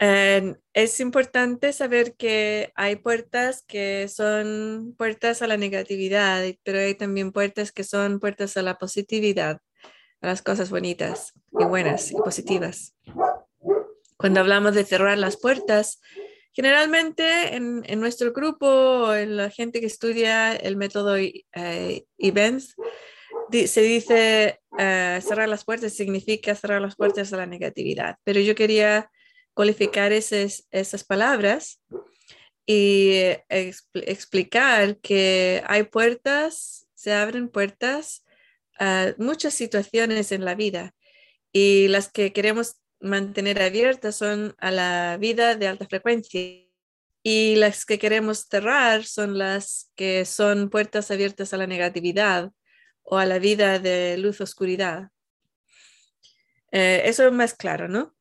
Eh, 0.03 0.55
es 0.73 0.99
importante 1.01 1.75
saber 1.75 2.15
que 2.15 2.73
hay 2.75 2.97
puertas 2.97 3.63
que 3.67 4.09
son 4.09 4.95
puertas 4.97 5.43
a 5.43 5.47
la 5.47 5.59
negatividad, 5.59 6.43
pero 6.63 6.79
hay 6.79 6.95
también 6.95 7.33
puertas 7.33 7.71
que 7.71 7.85
son 7.85 8.19
puertas 8.19 8.57
a 8.57 8.63
la 8.63 8.79
positividad, 8.79 9.61
a 10.23 10.27
las 10.27 10.41
cosas 10.41 10.71
bonitas 10.71 11.35
y 11.59 11.65
buenas 11.65 12.13
y 12.13 12.15
positivas. 12.15 12.97
Cuando 14.17 14.41
hablamos 14.41 14.75
de 14.75 14.85
cerrar 14.85 15.19
las 15.19 15.37
puertas, 15.37 16.01
generalmente 16.53 17.55
en, 17.55 18.01
nuestro 18.01 18.33
grupo, 18.33 19.15
en 19.15 19.37
la 19.37 19.51
gente 19.51 19.81
que 19.81 19.87
estudia 19.87 20.55
el 20.55 20.77
método 20.77 21.17
eh, 21.17 22.05
Events, 22.17 22.75
se 23.53 23.83
dice 23.83 24.61
eh, 24.79 25.21
cerrar 25.23 25.49
las 25.49 25.65
puertas, 25.65 25.93
significa 25.93 26.55
cerrar 26.55 26.81
las 26.81 26.97
puertas 26.97 27.33
a 27.33 27.37
la 27.37 27.47
negatividad, 27.47 28.17
pero 28.25 28.41
yo 28.41 28.55
quería 28.55 29.11
cualificar 29.55 30.13
esas, 30.13 30.67
esas 30.71 31.05
palabras 31.05 31.83
y 32.67 33.13
explicar 33.53 34.99
que 34.99 35.63
hay 35.67 35.83
puertas, 35.85 36.87
se 36.95 37.13
abren 37.13 37.49
puertas 37.49 38.25
a 38.79 39.15
muchas 39.19 39.55
situaciones 39.55 40.33
en 40.33 40.45
la 40.45 40.55
vida. 40.55 40.95
Y 41.53 41.89
las 41.89 42.11
que 42.11 42.33
queremos 42.33 42.77
mantener 43.01 43.61
abiertas 43.61 44.17
son 44.17 44.55
a 44.59 44.71
la 44.71 45.17
vida 45.19 45.57
de 45.57 45.67
alta 45.67 45.87
frecuencia. 45.87 46.41
Y 47.23 47.57
las 47.57 47.85
que 47.85 47.99
queremos 47.99 48.47
cerrar 48.49 49.05
son 49.05 49.37
las 49.37 49.91
que 49.97 50.25
son 50.25 50.71
puertas 50.71 51.11
abiertas 51.11 51.53
a 51.53 51.57
la 51.57 51.67
negatividad 51.67 52.53
o 53.11 53.19
a 53.19 53.27
la 53.27 53.39
vida 53.41 53.81
de 53.81 54.17
luz-oscuridad. 54.19 55.11
Eh, 56.71 57.03
eso 57.05 57.27
es 57.27 57.33
más 57.33 57.55
claro, 57.55 57.89
¿no? 57.89 58.15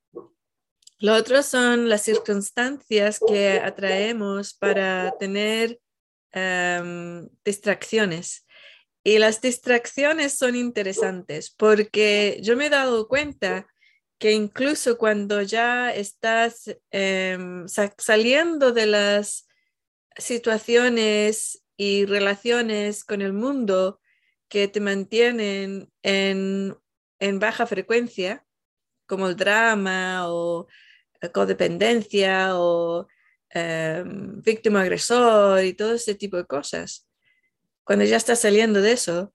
Lo 0.97 1.15
otro 1.15 1.43
son 1.43 1.88
las 1.88 2.02
circunstancias 2.02 3.19
que 3.25 3.62
atraemos 3.63 4.56
para 4.56 5.13
tener 5.19 5.80
em, 6.32 7.30
distracciones. 7.45 8.47
Y 9.04 9.19
las 9.19 9.41
distracciones 9.41 10.34
son 10.34 10.56
interesantes 10.56 11.52
porque 11.56 12.39
yo 12.41 12.58
me 12.58 12.65
he 12.65 12.69
dado 12.69 13.08
cuenta 13.08 13.67
que 14.17 14.32
incluso 14.32 14.97
cuando 14.97 15.43
ya 15.43 15.93
estás 15.93 16.75
em, 16.91 17.65
saliendo 17.67 18.71
de 18.71 18.88
las 18.88 19.47
situaciones 20.17 21.63
y 21.78 22.06
relaciones 22.06 23.06
con 23.06 23.21
el 23.21 23.34
mundo 23.34 24.02
que 24.49 24.67
te 24.67 24.79
mantienen 24.79 25.91
en, 26.03 26.75
baja 27.39 27.65
frecuencia, 27.67 28.45
como 29.07 29.27
el 29.27 29.35
drama 29.35 30.27
o 30.27 30.67
codependencia 31.33 32.57
o 32.57 33.07
em, 33.49 34.41
víctima 34.41 34.81
agresor 34.81 35.63
y 35.63 35.73
todo 35.73 35.93
ese 35.93 36.15
tipo 36.15 36.38
de 36.38 36.45
cosas. 36.45 37.07
Cuando 37.83 38.05
ya 38.05 38.17
estás 38.17 38.39
saliendo 38.39 38.81
de 38.81 38.91
eso, 38.93 39.33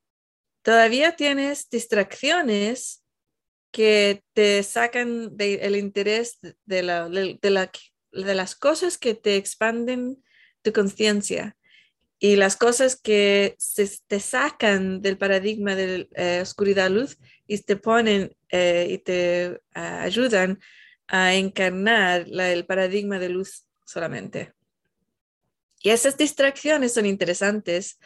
todavía 0.62 1.16
tienes 1.16 1.68
distracciones 1.68 3.04
que 3.70 4.22
te 4.32 4.62
sacan 4.62 5.36
del 5.36 5.76
interés 5.76 6.38
de, 6.64 6.82
la, 6.82 7.08
de, 7.08 7.60
las 8.12 8.54
cosas 8.54 8.96
que 8.96 9.14
te 9.14 9.36
expanden 9.36 10.22
tu 10.62 10.72
conciencia 10.72 11.56
y 12.24 12.36
las 12.36 12.56
cosas 12.56 12.96
que 12.96 13.54
te 14.06 14.18
sacan 14.18 15.02
del 15.02 15.18
paradigma 15.18 15.74
de 15.74 16.08
eh, 16.14 16.38
oscuridad-luz 16.40 17.18
y 17.46 17.58
te 17.58 17.76
ponen 17.76 18.34
eh, 18.48 18.86
y 18.88 18.96
te 18.96 19.60
ah, 19.74 20.00
ayudan 20.00 20.58
a 21.06 21.34
encarnar 21.34 22.24
el 22.26 22.64
paradigma 22.64 23.18
de 23.18 23.28
luz 23.28 23.66
solamente. 23.84 24.54
Y 25.82 25.90
esas 25.90 26.16
distracciones 26.16 26.94
son 26.94 27.04
interesantes 27.04 27.98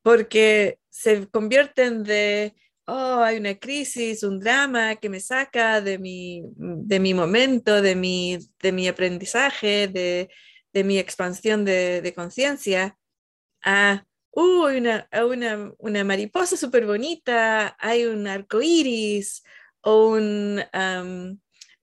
porque 0.00 0.78
se 0.88 1.26
convierten 1.26 2.04
de 2.04 2.54
oh, 2.86 3.20
hay 3.20 3.36
una 3.36 3.56
crisis, 3.56 4.22
un 4.22 4.38
drama 4.38 4.94
que 4.94 5.08
me 5.08 5.18
saca 5.18 5.80
de 5.80 5.98
mi, 5.98 6.44
de 6.54 7.00
mi 7.00 7.14
momento, 7.14 7.82
de 7.82 7.96
mi, 7.96 8.38
de 8.62 8.70
mi 8.70 8.86
aprendizaje, 8.86 9.88
de, 9.88 10.28
de 10.72 10.84
mi 10.84 11.00
expansión 11.00 11.64
de, 11.64 12.00
de 12.00 12.14
conciencia, 12.14 12.96
a, 13.66 14.06
una, 14.32 15.08
una, 15.78 16.04
mariposa 16.04 16.56
súper 16.56 16.86
bonita, 16.86 17.76
hay 17.78 18.06
un 18.06 18.26
arco 18.26 18.62
iris 18.62 19.42
o 19.82 20.08
un, 20.08 20.62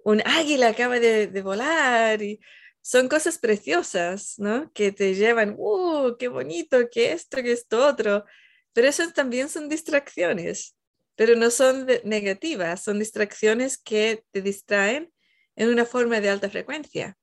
un 0.03 0.21
águila 0.25 0.69
acaba 0.69 0.99
de, 0.99 1.27
de 1.27 1.41
volar. 1.41 2.21
Y, 2.21 2.39
son 2.81 3.07
cosas 3.07 3.37
preciosas, 3.37 4.35
¿no? 4.39 4.71
Que 4.73 4.91
te 4.91 5.15
llevan, 5.15 5.55
¡uh, 5.57 6.17
qué 6.17 6.27
bonito, 6.27 6.89
qué 6.91 7.13
esto, 7.13 7.37
qué 7.41 7.53
esto 7.53 7.85
otro! 7.85 8.25
Pero 8.73 8.87
eso 8.87 9.09
también 9.13 9.47
son 9.49 9.69
distracciones 9.69 10.75
pero 11.15 11.35
no 11.35 11.49
son 11.49 11.87
negativas, 12.03 12.83
son 12.83 12.99
distracciones 12.99 13.77
que 13.77 14.23
te 14.31 14.41
distraen 14.41 15.11
en 15.55 15.69
una 15.69 15.85
forma 15.85 16.19
de 16.19 16.29
alta 16.29 16.49
frecuencia. 16.49 17.17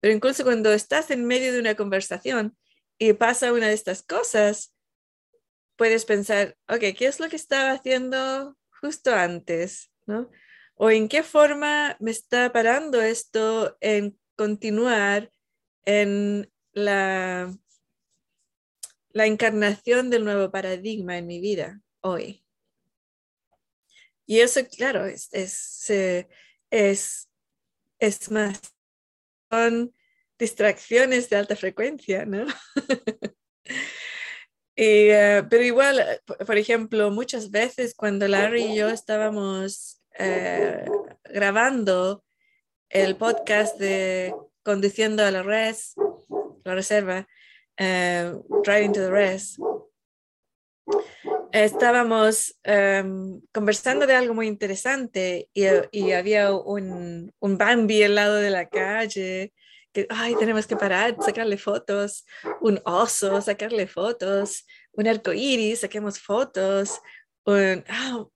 Pero 0.00 0.14
incluso 0.14 0.44
cuando 0.44 0.72
estás 0.72 1.10
en 1.10 1.24
medio 1.24 1.52
de 1.52 1.60
una 1.60 1.74
conversación 1.74 2.56
y 2.98 3.12
pasa 3.12 3.52
una 3.52 3.68
de 3.68 3.74
estas 3.74 4.02
cosas, 4.02 4.74
puedes 5.76 6.04
pensar, 6.04 6.56
ok, 6.68 6.80
¿qué 6.96 7.06
es 7.06 7.20
lo 7.20 7.28
que 7.28 7.36
estaba 7.36 7.72
haciendo 7.72 8.56
justo 8.80 9.14
antes? 9.14 9.90
¿no? 10.06 10.30
¿O 10.74 10.90
en 10.90 11.08
qué 11.08 11.22
forma 11.22 11.96
me 12.00 12.10
está 12.10 12.52
parando 12.52 13.00
esto 13.00 13.76
en 13.80 14.18
continuar 14.36 15.30
en 15.84 16.50
la, 16.72 17.54
la 19.10 19.26
encarnación 19.26 20.10
del 20.10 20.24
nuevo 20.24 20.50
paradigma 20.50 21.18
en 21.18 21.26
mi 21.26 21.40
vida 21.40 21.80
hoy? 22.00 22.42
Y 24.26 24.40
eso, 24.40 24.60
claro, 24.66 25.06
es, 25.06 25.28
es, 25.32 25.88
eh, 25.90 26.28
es, 26.70 27.30
es 28.00 28.30
más, 28.30 28.60
distracciones 30.38 31.28
de 31.30 31.36
alta 31.36 31.56
frecuencia, 31.56 32.24
¿no? 32.26 32.46
Eh, 34.78 35.42
pero 35.48 35.64
igual, 35.64 36.00
eh, 36.00 36.20
por 36.44 36.58
ejemplo, 36.58 37.10
muchas 37.10 37.50
veces 37.50 37.94
cuando 37.94 38.28
Larry 38.28 38.64
y 38.64 38.76
yo 38.76 38.90
estábamos 38.90 40.02
grabando 41.24 42.22
el 42.90 43.16
podcast 43.16 43.78
de 43.78 44.34
Conduciendo 44.62 45.24
a 45.24 45.30
la 45.30 45.42
Res, 45.42 45.94
la 46.62 46.74
reserva, 46.74 47.26
Driving 47.78 48.92
to 48.92 49.00
the 49.00 49.10
Res, 49.10 49.56
estábamos 51.52 52.58
em, 52.64 53.40
conversando 53.52 54.06
de 54.06 54.14
algo 54.14 54.34
muy 54.34 54.46
interesante 54.46 55.48
y, 55.52 56.12
había 56.12 56.52
un, 56.52 57.32
un, 57.38 57.58
Bambi 57.58 58.02
al 58.02 58.14
lado 58.14 58.36
de 58.36 58.50
la 58.50 58.68
calle, 58.68 59.52
que, 59.96 60.06
ay, 60.10 60.36
tenemos 60.36 60.66
que 60.66 60.76
parar, 60.76 61.16
sacarle 61.20 61.56
fotos, 61.56 62.26
un 62.60 62.78
oso, 62.84 63.40
sacarle 63.40 63.86
fotos, 63.86 64.66
un 64.92 65.08
arco 65.08 65.32
iris, 65.32 65.80
saquemos 65.80 66.18
fotos, 66.18 67.00
un, 67.46 67.82
oh, 68.12 68.30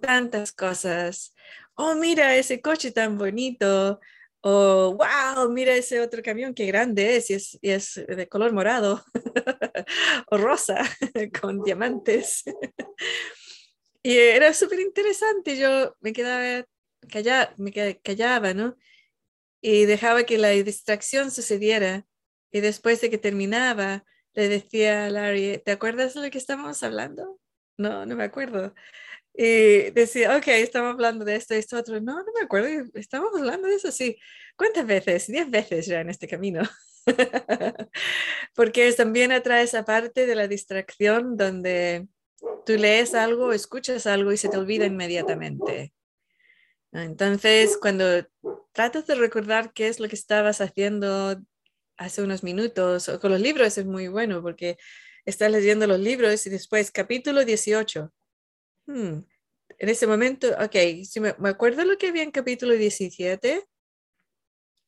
tantas 0.00 0.52
cosas. 0.52 1.32
Oh, 1.76 1.94
mira 1.94 2.34
ese 2.34 2.60
coche 2.60 2.90
tan 2.90 3.16
bonito. 3.16 4.00
O, 4.42 4.96
wow, 4.98 5.48
mira 5.52 5.74
ese 5.76 6.00
otro 6.00 6.22
camión, 6.22 6.54
qué 6.54 6.66
grande 6.66 7.16
es, 7.16 7.30
y 7.30 7.34
es, 7.34 7.58
y 7.62 7.70
es 7.70 7.94
de 7.94 8.26
color 8.26 8.52
morado 8.52 9.04
o 10.30 10.38
rosa 10.38 10.80
con 11.40 11.62
diamantes. 11.62 12.42
y 14.02 14.16
era 14.16 14.52
súper 14.54 14.80
interesante, 14.80 15.56
yo 15.56 15.94
me 16.00 16.12
quedaba 16.12 16.64
callada, 17.08 17.54
me 17.58 17.70
callaba, 18.02 18.54
¿no? 18.54 18.76
Y 19.60 19.84
dejaba 19.84 20.24
que 20.24 20.38
la 20.38 20.50
distracción 20.50 21.30
sucediera. 21.30 22.06
Y 22.52 22.60
después 22.60 23.00
de 23.00 23.10
que 23.10 23.18
terminaba, 23.18 24.04
le 24.34 24.48
decía 24.48 25.06
a 25.06 25.10
Larry, 25.10 25.58
¿te 25.64 25.72
acuerdas 25.72 26.14
de 26.14 26.22
lo 26.22 26.30
que 26.30 26.38
estábamos 26.38 26.82
hablando? 26.82 27.38
No, 27.76 28.06
no 28.06 28.16
me 28.16 28.24
acuerdo. 28.24 28.74
Y 29.34 29.90
decía, 29.92 30.36
ok, 30.36 30.48
estamos 30.48 30.92
hablando 30.92 31.24
de 31.24 31.36
esto 31.36 31.54
y 31.54 31.58
esto 31.58 31.78
otro. 31.78 32.00
No, 32.00 32.18
no 32.18 32.32
me 32.34 32.44
acuerdo, 32.44 32.68
estamos 32.94 33.30
hablando 33.36 33.68
de 33.68 33.76
eso, 33.76 33.90
sí. 33.92 34.18
¿Cuántas 34.56 34.86
veces? 34.86 35.26
Diez 35.28 35.50
veces 35.50 35.86
ya 35.86 36.00
en 36.00 36.10
este 36.10 36.28
camino. 36.28 36.62
Porque 38.54 38.92
también 38.92 39.32
atrae 39.32 39.64
esa 39.64 39.84
parte 39.84 40.26
de 40.26 40.34
la 40.34 40.48
distracción 40.48 41.36
donde 41.36 42.08
tú 42.66 42.74
lees 42.76 43.14
algo, 43.14 43.52
escuchas 43.52 44.06
algo 44.06 44.32
y 44.32 44.36
se 44.36 44.48
te 44.48 44.58
olvida 44.58 44.86
inmediatamente. 44.86 45.92
Entonces, 46.92 47.78
cuando 47.80 48.04
tratas 48.72 49.06
de 49.06 49.14
recordar 49.14 49.72
qué 49.72 49.88
es 49.88 50.00
lo 50.00 50.08
que 50.08 50.16
estabas 50.16 50.60
haciendo 50.60 51.40
hace 51.96 52.22
unos 52.22 52.42
minutos, 52.42 53.08
o 53.08 53.20
con 53.20 53.32
los 53.32 53.40
libros 53.40 53.78
es 53.78 53.86
muy 53.86 54.08
bueno 54.08 54.42
porque 54.42 54.76
estás 55.24 55.50
leyendo 55.50 55.86
los 55.86 56.00
libros 56.00 56.46
y 56.46 56.50
después 56.50 56.90
capítulo 56.90 57.44
18 57.44 58.12
Hmm, 58.86 59.20
en 59.78 59.88
ese 59.88 60.06
momento, 60.06 60.48
ok, 60.58 61.04
si 61.04 61.20
me, 61.20 61.34
acuerdo 61.44 61.84
lo 61.84 61.96
que 61.96 62.08
había 62.08 62.24
en 62.24 62.32
capítulo 62.32 62.74
17. 62.74 63.64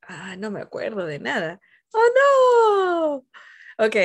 Ah, 0.02 0.36
no 0.36 0.50
me 0.50 0.60
acuerdo 0.60 1.06
de 1.06 1.18
nada. 1.20 1.60
¡Oh, 1.92 3.24
no! 3.78 3.84
Ok, 3.86 3.96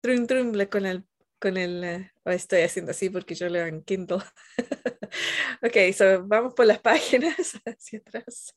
trum, 0.00 0.26
trum, 0.26 0.52
con 0.70 0.86
el, 0.86 1.04
con 1.38 1.56
el, 1.58 1.84
eh, 1.84 2.12
estoy 2.24 2.62
haciendo 2.62 2.92
así 2.92 3.10
porque 3.10 3.34
yo 3.34 3.48
leo 3.48 3.66
en 3.66 3.82
Kindle. 3.82 4.18
ok, 5.62 5.92
so 5.94 6.24
vamos 6.26 6.54
por 6.54 6.66
las 6.66 6.80
páginas 6.80 7.34
hacia 7.66 7.98
atrás. 7.98 8.52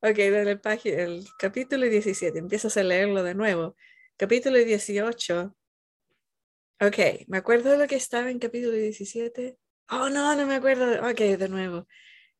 ok, 0.00 0.18
el, 0.18 0.60
el 0.84 1.24
capítulo 1.38 1.86
17, 1.86 2.38
empiezas 2.38 2.76
a 2.76 2.82
leerlo 2.82 3.22
de 3.22 3.34
nuevo. 3.34 3.76
Capítulo 4.16 4.58
18, 4.58 5.56
Ok, 6.84 6.98
me 7.28 7.38
acuerdo 7.38 7.70
de 7.70 7.78
lo 7.78 7.86
que 7.86 7.94
estaba 7.94 8.28
en 8.28 8.40
capítulo 8.40 8.72
17. 8.72 9.56
Oh, 9.90 10.08
no, 10.08 10.34
no 10.34 10.46
me 10.46 10.56
acuerdo. 10.56 11.08
Ok, 11.08 11.20
de 11.38 11.48
nuevo. 11.48 11.86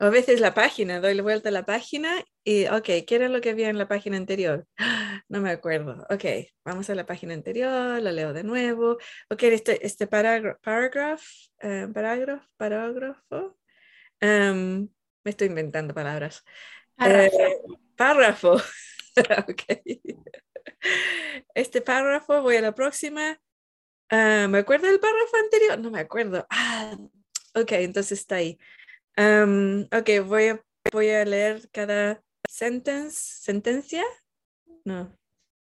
A 0.03 0.11
veces 0.11 0.41
la 0.41 0.53
página, 0.53 0.99
doy 0.99 1.15
la 1.15 1.23
vuelta 1.23 1.51
a 1.51 1.53
la 1.53 1.65
página 1.65 2.25
y, 2.43 2.67
ok, 2.67 3.07
¿qué 3.07 3.15
era 3.15 3.29
lo 3.29 3.41
que 3.41 3.51
había 3.51 3.69
en 3.69 3.79
la 3.79 3.87
página 3.87 4.17
anterior? 4.17 4.67
No 5.29 5.41
me 5.41 5.51
acuerdo. 5.51 6.05
Ok, 6.11 6.25
vamos 6.65 6.91
a 6.91 6.95
la 6.97 7.07
página 7.07 7.33
anterior, 7.33 8.03
la 8.03 8.11
leo 8.11 8.33
de 8.33 8.43
nuevo. 8.43 8.99
Ok, 9.31 9.45
este, 9.45 9.87
este 9.87 10.09
parágrafo, 10.09 10.59
eh, 11.61 11.87
parágrafo, 11.95 12.45
parágrafo, 12.57 13.57
em, 14.21 14.89
me 15.25 15.31
estoy 15.31 15.47
inventando 15.47 15.95
palabras. 15.95 16.43
Párrafo. 16.97 17.39
Eh, 17.41 17.61
párrafo. 17.97 18.57
ok. 19.49 19.63
Este 21.55 21.81
párrafo, 21.81 22.43
voy 22.43 22.57
a 22.57 22.61
la 22.61 22.75
próxima. 22.75 23.41
Ah, 24.11 24.49
¿Me 24.51 24.59
acuerdo 24.59 24.89
del 24.89 25.01
párrafo 25.01 25.37
anterior? 25.37 25.79
No 25.79 25.93
me 25.93 26.01
acuerdo. 26.01 26.45
Ah, 26.51 26.99
ok, 27.55 27.73
entonces 27.73 28.19
está 28.19 28.35
ahí. 28.37 28.59
Ok, 29.17 30.27
voy 30.27 30.49
a, 30.49 30.65
voy 30.93 31.11
a 31.11 31.25
leer 31.25 31.69
cada 31.71 32.23
sentence, 32.49 33.41
sentencia. 33.43 34.05
No. 34.85 35.17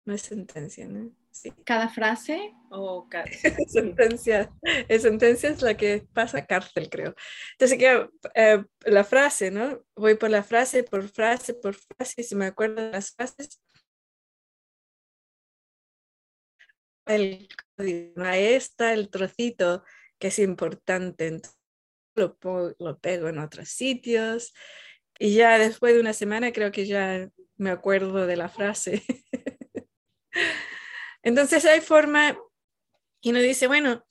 no 0.05 0.13
es 0.13 0.21
sentencia, 0.21 0.87
¿no? 0.87 1.11
Sí. 1.31 1.53
¿Cada 1.65 1.87
frase 1.89 2.53
o 2.71 3.07
cada... 3.07 3.25
sentencia? 3.67 4.51
Es 4.87 5.03
sentencia 5.03 5.49
es 5.49 5.61
la 5.61 5.77
que 5.77 6.07
pasa 6.13 6.39
a 6.39 6.45
cárcel, 6.45 6.89
creo. 6.89 7.13
Entonces, 7.53 7.77
que, 7.77 8.09
eh, 8.33 8.63
la 8.85 9.03
frase, 9.03 9.51
¿no? 9.51 9.83
Voy 9.95 10.15
por 10.15 10.31
la 10.31 10.43
frase, 10.43 10.83
por 10.83 11.07
frase, 11.07 11.53
por 11.53 11.75
frase, 11.75 12.23
si 12.23 12.35
me 12.35 12.47
acuerdo 12.47 12.81
de 12.81 12.91
las 12.91 13.11
frases. 13.11 13.61
El 17.05 17.47
ahí 18.17 18.53
está 18.53 18.93
el 18.93 19.09
trocito 19.09 19.83
que 20.19 20.27
es 20.27 20.39
importante, 20.39 21.27
entonces 21.27 21.56
lo, 22.17 22.99
pego 22.99 23.29
en 23.29 23.39
otros 23.39 23.69
sitios 23.69 24.53
y 25.19 25.35
ya 25.35 25.57
después 25.57 25.93
de 25.93 26.01
una 26.01 26.13
semana 26.13 26.51
creo 26.51 26.71
que 26.71 26.85
ya 26.85 27.29
me 27.55 27.69
acuerdo 27.69 28.27
de 28.27 28.35
la 28.35 28.49
frase. 28.49 29.03
Entonces 31.23 31.65
hay 31.65 31.81
forma, 31.81 32.37
y 33.21 33.31
uno 33.31 33.39
dice, 33.39 33.67
bueno, 33.67 34.05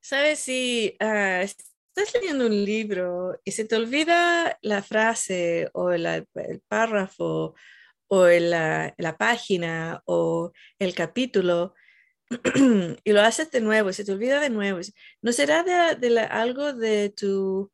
¿sabes 0.00 0.40
si 0.40 0.96
ah, 1.00 1.42
estás 1.42 2.14
leyendo 2.14 2.46
un 2.46 2.64
libro 2.64 3.40
y 3.44 3.52
se 3.52 3.64
te 3.64 3.76
olvida 3.76 4.58
la 4.62 4.82
frase 4.82 5.70
o 5.72 5.90
el 5.92 6.26
párrafo 6.66 7.54
o 8.08 8.26
la, 8.26 8.94
la, 8.96 9.16
página 9.16 10.02
o 10.06 10.52
el 10.78 10.94
capítulo 10.94 11.74
y 13.04 13.12
lo 13.12 13.20
haces 13.22 13.50
de 13.50 13.60
nuevo 13.60 13.90
y 13.90 13.94
se 13.94 14.04
te 14.04 14.12
olvida 14.12 14.40
de 14.40 14.50
nuevo? 14.50 14.80
¿No 15.22 15.32
será 15.32 15.62
de, 15.62 16.20
algo 16.20 16.72
de 16.72 17.10
tu, 17.10 17.70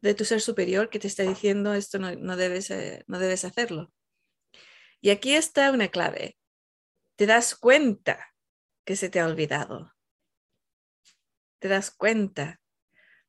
de 0.00 0.14
tu 0.14 0.24
ser 0.24 0.40
superior 0.40 0.88
que 0.88 0.98
te 0.98 1.08
está 1.08 1.22
diciendo 1.22 1.74
esto 1.74 1.98
no, 1.98 2.14
no 2.14 2.36
debes, 2.36 2.70
eh, 2.70 3.04
no 3.06 3.18
debes 3.18 3.44
hacerlo? 3.44 3.92
Y 5.00 5.10
aquí 5.10 5.34
está 5.34 5.70
una 5.70 5.88
clave. 5.88 6.38
Te 7.16 7.26
das 7.26 7.54
cuenta 7.54 8.34
que 8.84 8.96
se 8.96 9.08
te 9.08 9.20
ha 9.20 9.26
olvidado. 9.26 9.94
Te 11.58 11.68
das 11.68 11.90
cuenta. 11.90 12.60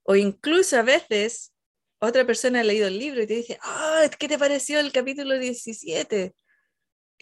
O 0.03 0.15
incluso 0.15 0.77
a 0.77 0.83
veces 0.83 1.53
otra 1.99 2.25
persona 2.25 2.61
ha 2.61 2.63
leído 2.63 2.87
el 2.87 2.97
libro 2.97 3.21
y 3.21 3.27
te 3.27 3.35
dice, 3.35 3.59
oh, 3.63 4.09
¿qué 4.17 4.27
te 4.27 4.39
pareció 4.39 4.79
el 4.79 4.91
capítulo 4.91 5.37
17? 5.37 6.33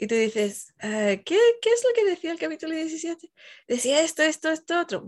Y 0.01 0.07
tú 0.07 0.15
dices, 0.15 0.73
ah, 0.79 1.15
¿qué, 1.25 1.37
¿qué, 1.61 1.69
es 1.69 1.83
lo 1.83 1.93
que 1.93 2.09
decía 2.09 2.31
el 2.31 2.39
capítulo 2.39 2.73
17? 2.73 3.29
Decía 3.67 4.01
esto, 4.01 4.23
esto, 4.23 4.49
esto, 4.49 4.79
otro. 4.79 5.07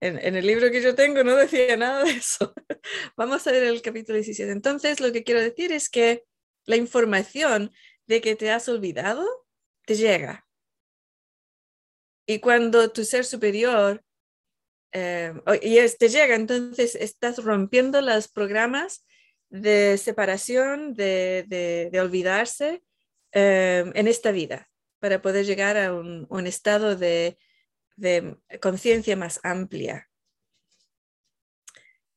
en, 0.00 0.36
el 0.36 0.46
libro 0.46 0.70
que 0.70 0.80
yo 0.80 0.94
tengo 0.94 1.24
no 1.24 1.34
decía 1.34 1.76
nada 1.76 2.04
de 2.04 2.12
eso. 2.12 2.54
Vamos 3.16 3.44
a 3.46 3.52
ver 3.52 3.64
el 3.64 3.82
capítulo 3.82 4.14
17. 4.14 4.52
Entonces, 4.52 5.00
lo 5.00 5.10
que 5.12 5.24
quiero 5.24 5.40
decir 5.40 5.72
es 5.72 5.90
que 5.90 6.24
la 6.66 6.76
información 6.76 7.72
de 8.06 8.20
que 8.20 8.36
te 8.36 8.52
has 8.52 8.68
olvidado 8.68 9.26
te 9.84 9.96
llega. 9.96 10.46
Y 12.26 12.38
cuando 12.38 12.92
tu 12.92 13.04
ser 13.04 13.24
superior 13.24 14.04
eh, 14.92 15.34
y 15.62 15.78
te 15.98 16.08
llega, 16.08 16.36
entonces 16.36 16.94
estás 16.94 17.42
rompiendo 17.42 18.00
los 18.00 18.28
programas 18.28 19.04
de 19.48 19.98
separación, 19.98 20.94
de, 20.94 21.90
olvidarse 22.00 22.84
eh, 23.32 23.90
en 23.94 24.08
esta 24.08 24.32
vida 24.32 24.68
para 24.98 25.22
poder 25.22 25.46
llegar 25.46 25.76
a 25.76 25.94
un, 25.94 26.46
estado 26.46 26.96
de, 26.96 27.38
conciencia 28.60 29.16
más 29.16 29.40
amplia. 29.42 30.08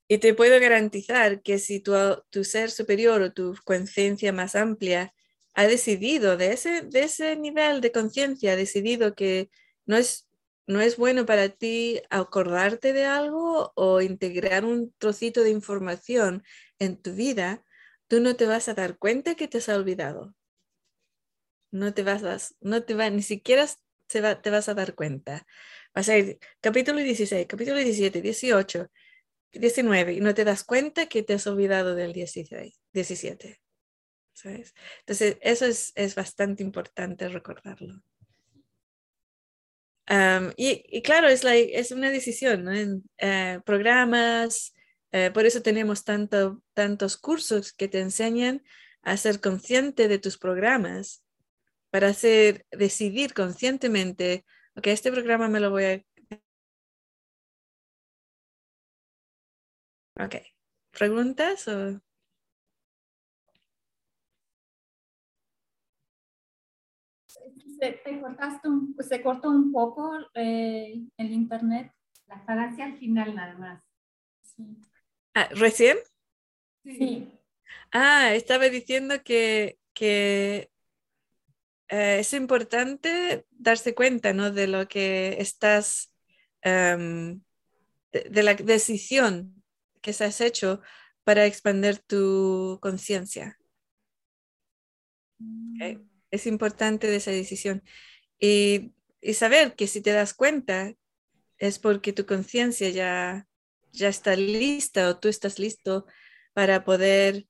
Y 0.07 0.17
te 0.17 0.33
puedo 0.33 0.59
garantizar 0.59 1.41
que 1.41 1.59
si 1.59 1.79
tu, 1.79 1.93
tu 2.29 2.43
ser 2.43 2.69
superior 2.71 3.21
o 3.21 3.33
tu 3.33 3.55
conciencia 3.63 4.33
más 4.33 4.55
amplia 4.55 5.13
ha 5.53 5.67
decidido 5.67 6.37
de 6.37 6.53
ese, 6.53 6.81
de 6.81 7.03
ese 7.03 7.35
nivel 7.35 7.81
de 7.81 7.91
conciencia, 7.91 8.53
ha 8.53 8.55
decidido 8.55 9.15
que 9.15 9.49
no 9.85 9.97
es, 9.97 10.27
no 10.67 10.81
es 10.81 10.97
bueno 10.97 11.25
para 11.25 11.49
ti 11.49 12.01
acordarte 12.09 12.93
de 12.93 13.05
algo 13.05 13.71
o 13.75 14.01
integrar 14.01 14.65
un 14.65 14.93
trocito 14.97 15.43
de 15.43 15.51
información 15.51 16.43
en 16.79 17.01
tu 17.01 17.13
vida, 17.13 17.63
tú 18.07 18.19
no 18.19 18.35
te 18.35 18.45
vas 18.45 18.67
a 18.67 18.73
dar 18.73 18.97
cuenta 18.97 19.35
que 19.35 19.47
te 19.47 19.59
has 19.59 19.69
olvidado. 19.69 20.35
No 21.73 21.93
te 21.93 22.03
vas 22.03 22.23
a, 22.23 22.37
no 22.61 22.83
te 22.83 22.93
va, 22.93 23.09
ni 23.09 23.21
siquiera 23.21 23.67
te, 24.07 24.21
va, 24.21 24.41
te 24.41 24.49
vas 24.49 24.69
a 24.69 24.73
dar 24.73 24.95
cuenta. 24.95 25.45
Vas 25.93 26.09
a 26.09 26.17
ir 26.17 26.39
capítulo 26.61 26.99
16, 26.99 27.47
capítulo 27.47 27.77
17, 27.77 28.21
18, 28.21 28.87
19 29.51 30.13
y 30.13 30.21
no 30.21 30.33
te 30.33 30.45
das 30.45 30.63
cuenta 30.63 31.07
que 31.07 31.23
te 31.23 31.33
has 31.33 31.47
olvidado 31.47 31.95
del 31.95 32.13
16, 32.13 32.79
17. 32.93 33.59
¿sabes? 34.33 34.73
Entonces, 34.99 35.37
eso 35.41 35.65
es, 35.65 35.91
es 35.95 36.15
bastante 36.15 36.63
importante 36.63 37.27
recordarlo 37.29 38.01
y, 40.57 41.01
claro, 41.01 41.27
es, 41.27 41.43
es 41.45 41.91
una 41.91 42.09
decisión. 42.09 42.67
En, 42.73 43.03
eh, 43.17 43.59
programas, 43.65 44.73
eh, 45.11 45.31
por 45.33 45.45
eso 45.45 45.61
tenemos 45.61 46.03
tanto, 46.03 46.61
tantos 46.73 47.17
cursos 47.17 47.73
que 47.73 47.87
te 47.87 47.99
enseñan 47.99 48.63
a 49.01 49.17
ser 49.17 49.39
consciente 49.39 50.07
de 50.07 50.19
tus 50.19 50.37
programas, 50.37 51.22
para 51.93 52.07
hacer, 52.07 52.65
decidir 52.71 53.35
conscientemente, 53.35 54.45
ok, 54.75 54.87
este 54.87 55.11
programa 55.11 55.47
me 55.47 55.59
lo 55.59 55.69
voy 55.69 55.83
a... 55.83 56.03
Ok, 60.19 60.37
¿preguntas 60.89 61.67
o...? 61.67 62.01
te, 67.79 68.21
cortaste 68.21 68.69
se 69.07 69.21
cortó 69.21 69.49
un 69.49 69.71
poco 69.71 70.17
eh, 70.33 70.99
el 71.17 71.31
internet. 71.31 71.93
La 72.25 72.39
falacia 72.39 72.85
al 72.85 72.97
final 72.97 73.35
nada 73.35 73.55
más. 73.55 73.83
Ah, 75.35 75.47
¿Recién? 75.51 75.97
Sí. 76.83 77.31
Ah, 77.91 78.33
estaba 78.33 78.69
diciendo 78.69 79.21
que, 79.23 79.77
que 79.93 80.72
eh, 81.93 82.19
es 82.19 82.33
importante 82.33 83.45
darse 83.51 83.93
cuenta 83.93 84.33
¿no? 84.33 84.51
de 84.51 84.67
lo 84.67 84.87
que 84.87 85.37
estás, 85.39 86.11
em, 86.61 87.41
de, 88.11 88.43
la 88.43 88.55
decisión 88.55 89.63
que 90.01 90.13
se 90.13 90.25
has 90.25 90.41
hecho 90.41 90.81
para 91.23 91.45
expandir 91.45 91.99
tu 91.99 92.79
conciencia. 92.81 93.57
Okay. 95.75 95.95
Mm 95.95 96.13
es 96.33 96.47
importante 96.47 97.07
de 97.07 97.17
esa 97.17 97.29
decisión. 97.31 97.83
Y, 98.39 98.91
saber 99.35 99.75
que 99.75 99.87
si 99.87 100.01
te 100.01 100.11
das 100.11 100.33
cuenta 100.33 100.93
es 101.59 101.79
porque 101.79 102.11
tu 102.11 102.25
conciencia 102.25 102.89
ya, 102.89 103.47
ya 103.93 104.09
está 104.09 104.35
lista 104.35 105.07
o 105.07 105.17
tú 105.17 105.29
estás 105.29 105.59
listo 105.59 106.05
para 106.53 106.83
poder 106.83 107.47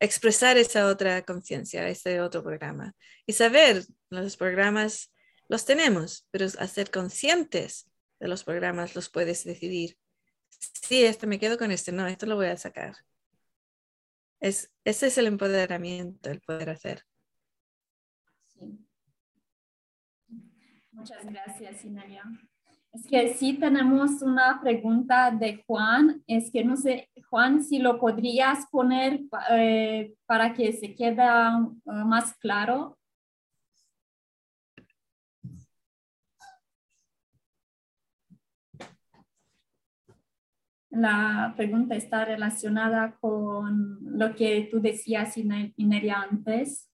expresar 0.00 0.58
esa 0.58 0.86
otra 0.86 1.22
conciencia, 1.22 1.88
ese 1.88 2.20
otro 2.20 2.42
programa. 2.42 2.94
Y 3.26 3.32
saber, 3.32 3.84
los 4.10 4.36
programas 4.36 5.12
los 5.48 5.64
tenemos, 5.64 6.26
pero 6.30 6.46
hacer 6.58 6.90
conscientes 6.90 7.90
de 8.20 8.28
los 8.28 8.44
programas 8.44 8.94
los 8.94 9.08
puedes 9.08 9.44
decidir. 9.44 9.96
Sí, 10.48 11.04
este 11.04 11.26
me 11.26 11.38
quedo 11.38 11.56
con 11.56 11.70
este, 11.70 11.92
no, 11.92 12.06
esto 12.06 12.26
lo 12.26 12.36
voy 12.36 12.46
a 12.46 12.56
sacar. 12.56 12.96
Es, 14.40 14.70
ese 14.84 15.08
es 15.08 15.18
el 15.18 15.26
empoderamiento, 15.26 16.30
el 16.30 16.40
poder 16.40 16.70
hacer. 16.70 17.04
Muchas 20.92 21.24
gracias, 21.26 21.84
Inaria. 21.84 22.24
Es 22.92 23.06
que 23.06 23.34
sí 23.34 23.54
tenemos 23.54 24.22
una 24.22 24.60
pregunta 24.60 25.30
de 25.30 25.62
Juan. 25.66 26.22
Es 26.26 26.50
que 26.50 26.64
no 26.64 26.76
sé, 26.76 27.08
Juan, 27.28 27.62
si 27.62 27.78
lo 27.78 27.98
podrías 27.98 28.66
poner 28.70 29.20
eh, 29.50 30.14
para 30.26 30.54
que 30.54 30.72
se 30.72 30.94
quede 30.94 31.22
uh, 31.22 31.92
más 32.06 32.34
claro. 32.38 32.98
La 40.90 41.52
pregunta 41.56 41.94
está 41.94 42.24
relacionada 42.24 43.16
con 43.20 43.98
lo 44.02 44.34
que 44.34 44.68
tú 44.70 44.80
decías, 44.80 45.36
Ineria, 45.36 46.22
antes. 46.22 46.90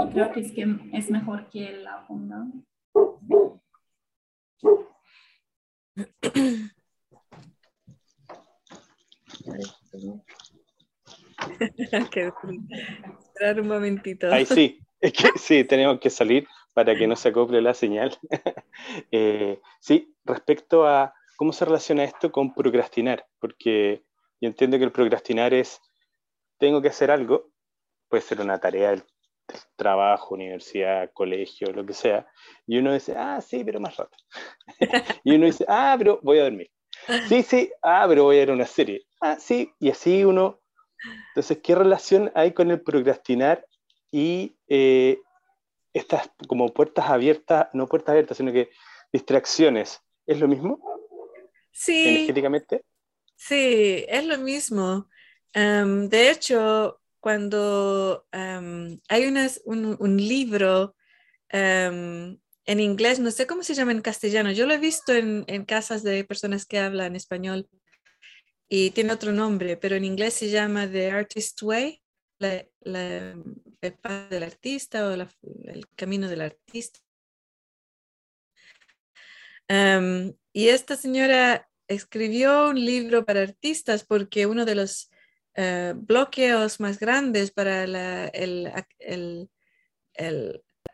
Y 0.00 0.08
creo 0.12 0.32
que 0.32 0.40
es, 0.40 0.52
que 0.52 0.66
es 0.92 1.10
mejor 1.10 1.48
que 1.48 1.72
la 1.78 2.06
ponga. 2.06 2.46
esperar 13.34 13.60
un 13.60 13.68
momentito. 13.68 14.32
Ahí 14.32 14.46
sí, 14.46 14.80
es 15.00 15.12
que 15.12 15.28
sí, 15.38 15.64
tenemos 15.64 16.00
que 16.00 16.10
salir 16.10 16.46
para 16.72 16.96
que 16.96 17.06
no 17.06 17.16
se 17.16 17.28
acople 17.28 17.60
la 17.60 17.74
señal. 17.74 18.16
Eh, 19.10 19.60
sí, 19.80 20.14
respecto 20.24 20.86
a 20.86 21.14
cómo 21.36 21.52
se 21.52 21.64
relaciona 21.64 22.04
esto 22.04 22.30
con 22.30 22.52
procrastinar, 22.52 23.24
porque 23.38 24.04
yo 24.40 24.48
entiendo 24.48 24.76
que 24.76 24.84
el 24.84 24.92
procrastinar 24.92 25.54
es, 25.54 25.80
tengo 26.58 26.82
que 26.82 26.88
hacer 26.88 27.10
algo, 27.10 27.50
puede 28.08 28.22
ser 28.22 28.40
una 28.40 28.58
tarea 28.58 29.02
trabajo, 29.76 30.34
universidad, 30.34 31.10
colegio, 31.12 31.72
lo 31.72 31.84
que 31.84 31.92
sea, 31.92 32.26
y 32.66 32.78
uno 32.78 32.92
dice, 32.92 33.14
ah, 33.16 33.40
sí, 33.40 33.64
pero 33.64 33.80
más 33.80 33.96
rato. 33.96 34.16
y 35.24 35.34
uno 35.34 35.46
dice, 35.46 35.64
ah, 35.68 35.94
pero 35.98 36.20
voy 36.22 36.38
a 36.38 36.44
dormir. 36.44 36.70
Sí, 37.28 37.42
sí, 37.42 37.70
ah, 37.82 38.06
pero 38.08 38.24
voy 38.24 38.36
a 38.36 38.40
ver 38.40 38.50
una 38.50 38.66
serie. 38.66 39.04
Ah, 39.20 39.36
sí, 39.38 39.72
y 39.78 39.90
así 39.90 40.24
uno. 40.24 40.60
Entonces, 41.28 41.58
¿qué 41.62 41.74
relación 41.74 42.32
hay 42.34 42.52
con 42.52 42.70
el 42.70 42.80
procrastinar 42.80 43.66
y 44.10 44.56
eh, 44.68 45.20
estas 45.92 46.30
como 46.48 46.72
puertas 46.72 47.10
abiertas, 47.10 47.68
no 47.72 47.86
puertas 47.86 48.12
abiertas, 48.12 48.38
sino 48.38 48.52
que 48.52 48.70
distracciones? 49.12 50.00
¿Es 50.26 50.40
lo 50.40 50.48
mismo? 50.48 50.80
Sí. 51.72 52.08
Energéticamente. 52.08 52.84
Sí, 53.36 54.06
es 54.08 54.24
lo 54.24 54.38
mismo. 54.38 55.08
Em, 55.52 56.08
de 56.08 56.30
hecho, 56.30 57.00
cuando 57.24 58.26
em, 58.32 59.00
hay 59.08 59.24
un, 59.24 60.16
libro 60.18 60.94
em, 61.48 62.38
en 62.66 62.80
inglés, 62.80 63.18
no 63.18 63.30
sé 63.30 63.46
cómo 63.46 63.62
se 63.62 63.72
llama 63.72 63.92
en 63.92 64.02
castellano, 64.02 64.52
yo 64.52 64.66
lo 64.66 64.74
he 64.74 64.78
visto 64.78 65.14
en, 65.14 65.64
casas 65.64 66.02
de 66.02 66.22
personas 66.24 66.66
que 66.66 66.78
hablan 66.78 67.16
español 67.16 67.66
y 68.68 68.90
tiene 68.90 69.14
otro 69.14 69.32
nombre, 69.32 69.78
pero 69.78 69.96
en 69.96 70.04
inglés 70.04 70.34
se 70.34 70.50
llama 70.50 70.86
The 70.86 71.12
Artist 71.12 71.62
Way, 71.62 72.02
el 72.40 73.94
paso 74.02 74.28
del 74.28 74.42
artista 74.42 75.08
o 75.08 75.12
el 75.12 75.88
camino 75.96 76.28
del 76.28 76.42
artista. 76.42 77.00
y 80.52 80.68
esta 80.68 80.96
señora 80.96 81.70
escribió 81.88 82.68
un 82.68 82.84
libro 82.84 83.24
para 83.24 83.40
artistas 83.40 84.04
porque 84.04 84.44
uno 84.44 84.66
de 84.66 84.74
los 84.74 85.08
eh, 85.56 85.94
bloqueos 85.96 86.80
más 86.80 86.98
grandes 86.98 87.50
para 87.50 87.84
el, 87.84 88.72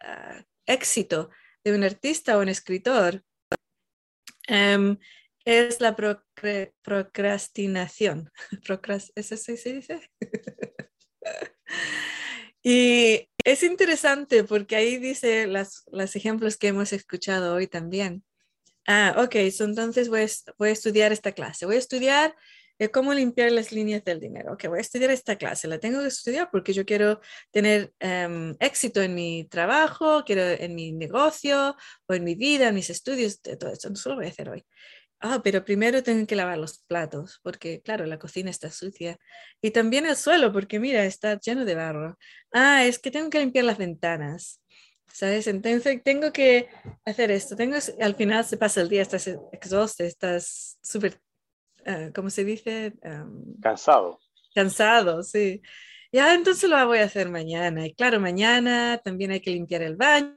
ah, 0.00 0.44
éxito 0.66 1.30
de 1.64 1.74
un 1.74 1.84
artista 1.84 2.36
o 2.36 2.42
un 2.42 2.48
escritor 2.48 3.24
em, 4.46 4.98
es 5.44 5.80
la 5.80 5.96
procrastinación. 6.82 8.30
¿Eso 9.14 9.36
se 9.36 9.72
dice? 9.72 10.10
y 12.62 13.28
es 13.44 13.62
interesante 13.62 14.44
porque 14.44 14.76
ahí 14.76 14.98
dice 14.98 15.46
las, 15.46 15.84
los 15.90 16.14
ejemplos 16.16 16.56
que 16.56 16.68
hemos 16.68 16.92
escuchado 16.92 17.54
hoy 17.54 17.66
también. 17.66 18.24
Ah, 18.86 19.14
ok, 19.18 19.36
entonces 19.36 20.08
voy 20.08 20.20
a, 20.20 20.72
estudiar 20.72 21.12
esta 21.12 21.32
clase. 21.32 21.66
Voy 21.66 21.76
a 21.76 21.78
estudiar 21.78 22.34
eh, 22.80 22.90
cómo 22.90 23.12
limpiar 23.12 23.52
las 23.52 23.72
líneas 23.72 24.02
del 24.04 24.20
dinero. 24.20 24.54
Ok, 24.54 24.66
voy 24.68 24.78
a 24.78 24.80
estudiar 24.80 25.10
esta 25.10 25.36
clase. 25.36 25.68
La 25.68 25.78
tengo 25.78 26.00
que 26.00 26.08
estudiar 26.08 26.48
porque 26.50 26.72
yo 26.72 26.86
quiero 26.86 27.20
tener 27.50 27.92
em, 28.00 28.56
éxito 28.58 29.02
en 29.02 29.14
mi 29.14 29.44
trabajo, 29.44 30.24
quiero 30.24 30.42
en 30.42 30.74
mi 30.74 30.90
negocio 30.92 31.76
o 32.06 32.14
en 32.14 32.24
mi 32.24 32.34
vida, 32.34 32.68
en 32.68 32.74
mis 32.74 32.88
estudios, 32.90 33.42
de 33.42 33.56
todo 33.58 33.70
eso. 33.70 33.90
No 33.90 33.96
lo 34.06 34.16
voy 34.16 34.26
a 34.26 34.28
hacer 34.30 34.48
hoy. 34.48 34.64
Ah, 35.20 35.40
pero 35.44 35.64
primero 35.64 36.02
tengo 36.02 36.26
que 36.26 36.36
lavar 36.36 36.58
los 36.58 36.78
platos 36.78 37.40
porque, 37.42 37.82
claro, 37.82 38.06
la 38.06 38.18
cocina 38.18 38.50
está 38.50 38.70
sucia. 38.70 39.18
Y 39.60 39.72
también 39.72 40.06
el 40.06 40.16
suelo 40.16 40.52
porque, 40.52 40.80
mira, 40.80 41.04
está 41.04 41.38
lleno 41.38 41.66
de 41.66 41.74
barro. 41.74 42.18
Ah, 42.52 42.86
es 42.86 42.98
que 42.98 43.10
tengo 43.10 43.30
que 43.30 43.40
limpiar 43.40 43.66
las 43.66 43.78
ventanas. 43.78 44.60
¿sabes? 45.12 45.46
Entonces 45.48 46.02
tengo 46.02 46.32
que 46.32 46.68
hacer 47.04 47.30
esto, 47.30 47.56
tengo, 47.56 47.76
al 48.00 48.14
final 48.14 48.44
se 48.44 48.56
pasa 48.56 48.80
el 48.80 48.88
día, 48.88 49.02
estás 49.02 49.28
exhausto, 49.52 50.04
estás 50.04 50.78
súper, 50.82 51.20
uh, 51.86 52.12
¿cómo 52.14 52.30
se 52.30 52.44
dice? 52.44 52.94
cansado. 53.60 54.20
Cansado, 54.54 55.22
sí. 55.22 55.62
Ya, 56.12 56.34
entonces 56.34 56.68
lo 56.68 56.86
voy 56.86 56.98
a 56.98 57.04
hacer 57.04 57.28
mañana. 57.28 57.86
Y 57.86 57.94
claro, 57.94 58.18
mañana 58.18 59.00
también 59.04 59.30
hay 59.30 59.40
que 59.40 59.50
limpiar 59.50 59.82
el 59.82 59.96
baño, 59.96 60.36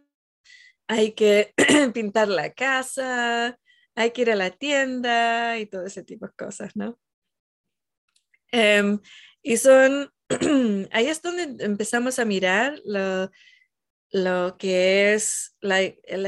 hay 0.87 1.13
que 1.13 1.53
pintar 1.93 2.27
la 2.27 2.53
casa, 2.53 3.57
hay 3.95 4.11
que 4.11 4.21
ir 4.21 4.31
a 4.31 4.35
la 4.35 4.51
tienda 4.51 5.57
y 5.57 5.65
todo 5.65 5.85
ese 5.85 6.03
tipo 6.03 6.27
de 6.27 6.33
cosas, 6.33 6.75
¿no? 6.75 6.99
Em, 8.51 8.99
y 9.41 9.57
son, 9.57 10.11
ahí 10.91 11.07
es 11.07 11.21
donde 11.23 11.63
empezamos 11.65 12.19
a 12.19 12.25
mirar 12.25 12.79
lo, 12.85 13.31
lo 14.11 14.57
que 14.59 15.15
es 15.15 15.55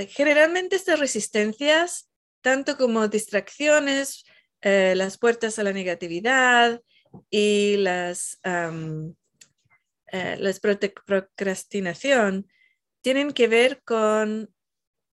generalmente 0.10 0.76
estas 0.76 1.00
resistencias, 1.00 2.10
tanto 2.42 2.78
como 2.78 3.08
distracciones, 3.08 4.26
eh, 4.68 4.96
las 4.96 5.20
puertas 5.20 5.60
a 5.60 5.64
la 5.64 5.74
negatividad 5.74 6.82
y 7.30 7.78
las, 7.78 8.40
eh, 8.44 9.14
procrastinación, 11.06 12.48
tienen 13.02 13.32
que 13.32 13.48
ver 13.48 13.84
con 13.84 14.52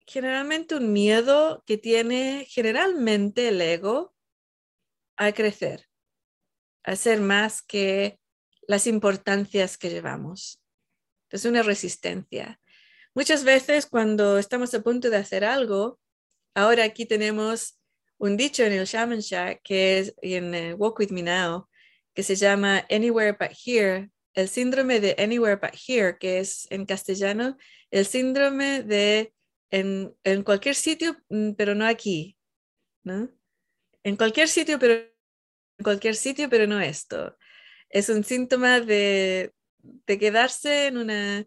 generalmente 0.06 0.74
un 0.74 0.94
miedo 0.94 1.62
que 1.66 1.76
tiene 1.76 2.46
generalmente 2.48 3.48
el 3.48 3.60
ego 3.60 4.14
a 5.18 5.32
crecer, 5.32 5.86
a 6.82 6.96
ser 6.96 7.20
más 7.20 7.60
que 7.60 8.18
las 8.66 8.86
importancias 8.86 9.76
que 9.76 9.90
llevamos. 9.90 10.62
Es 11.28 11.44
una 11.44 11.62
resistencia. 11.62 12.58
Muchas 13.14 13.44
veces 13.44 13.84
cuando 13.84 14.38
estamos 14.38 14.72
a 14.72 14.82
punto 14.82 15.10
de 15.10 15.18
hacer 15.18 15.44
algo, 15.44 16.00
ahora 16.54 16.84
aquí 16.84 17.04
tenemos 17.04 17.81
un 18.22 18.36
dicho 18.36 18.62
en 18.62 18.72
el 18.72 18.86
shamanship 18.86 19.60
que 19.64 19.98
es 19.98 20.14
en 20.22 20.76
Walk 20.78 21.00
With 21.00 21.10
Me 21.10 21.24
Now, 21.24 21.68
que 22.14 22.22
se 22.22 22.36
llama 22.36 22.86
Anywhere 22.88 23.32
But 23.32 23.50
Here, 23.50 24.10
el 24.34 24.48
síndrome 24.48 25.00
de 25.00 25.16
Anywhere 25.18 25.56
But 25.56 25.74
Here, 25.74 26.16
que 26.20 26.38
es 26.38 26.68
en 26.70 26.86
castellano 26.86 27.56
el 27.90 28.06
síndrome 28.06 28.84
de 28.84 29.34
en, 29.72 30.14
en 30.22 30.44
cualquier 30.44 30.76
sitio, 30.76 31.16
mm, 31.30 31.54
pero 31.54 31.74
no 31.74 31.84
aquí, 31.84 32.38
¿no? 33.02 33.28
En 34.04 34.16
cualquier 34.16 34.46
sitio, 34.46 34.78
pero 34.78 34.94
en 34.94 35.82
cualquier 35.82 36.14
sitio, 36.14 36.48
pero 36.48 36.68
no 36.68 36.80
esto. 36.80 37.36
Es 37.88 38.08
un 38.08 38.22
síntoma 38.22 38.78
de, 38.78 39.52
de 39.78 40.18
quedarse 40.18 40.86
en 40.86 40.98
una 40.98 41.44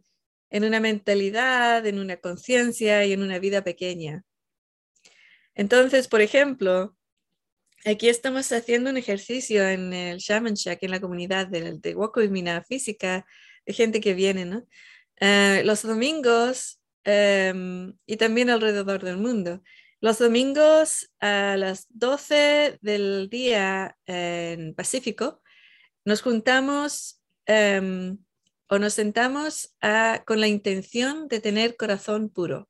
en 0.49 0.63
una 0.65 0.81
mentalidad, 0.81 1.85
en 1.85 1.99
una 1.99 2.17
conciencia 2.17 3.05
y 3.05 3.13
en 3.13 3.21
una 3.21 3.39
vida 3.39 3.63
pequeña. 3.63 4.23
Entonces, 5.55 6.07
por 6.07 6.21
ejemplo, 6.21 6.95
aquí 7.85 8.09
estamos 8.09 8.51
haciendo 8.51 8.89
un 8.89 8.97
ejercicio 8.97 9.67
en 9.67 9.93
el 9.93 10.17
Shamanshak, 10.17 10.83
en 10.83 10.91
la 10.91 10.99
comunidad 10.99 11.47
de, 11.47 11.79
de 11.79 12.29
Mina 12.29 12.61
Física, 12.63 13.25
de 13.65 13.73
gente 13.73 14.01
que 14.01 14.13
viene, 14.13 14.45
¿no? 14.45 14.67
Eh, 15.17 15.61
los 15.65 15.83
domingos 15.83 16.81
em, 17.05 17.93
y 18.05 18.17
también 18.17 18.49
alrededor 18.49 19.03
del 19.03 19.17
mundo. 19.17 19.61
Los 20.01 20.19
domingos 20.19 21.09
a 21.19 21.55
las 21.57 21.87
12 21.89 22.79
del 22.81 23.29
día 23.29 23.97
en 24.05 24.75
Pacífico 24.75 25.41
nos 26.03 26.21
juntamos 26.21 27.21
em, 27.45 28.17
o 28.67 28.77
nos 28.77 28.93
sentamos 28.93 29.75
con 30.25 30.41
la 30.41 30.47
intención 30.47 31.27
de 31.27 31.39
tener 31.39 31.77
corazón 31.77 32.29
puro. 32.29 32.67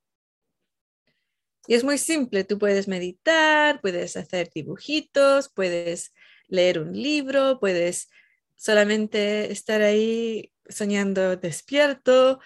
Y 1.68 1.74
es 1.74 1.84
muy 1.84 1.98
simple, 1.98 2.44
tú 2.44 2.60
puedes 2.60 2.88
meditar, 2.88 3.82
puedes 3.82 4.18
hacer 4.18 4.50
dibujitos, 4.54 5.50
puedes 5.50 6.14
leer 6.48 6.80
un 6.80 6.94
libro, 6.94 7.60
puedes 7.60 8.10
solamente 8.56 9.52
estar 9.52 9.82
ahí 9.82 10.52
soñando 10.70 11.36
despierto, 11.36 12.40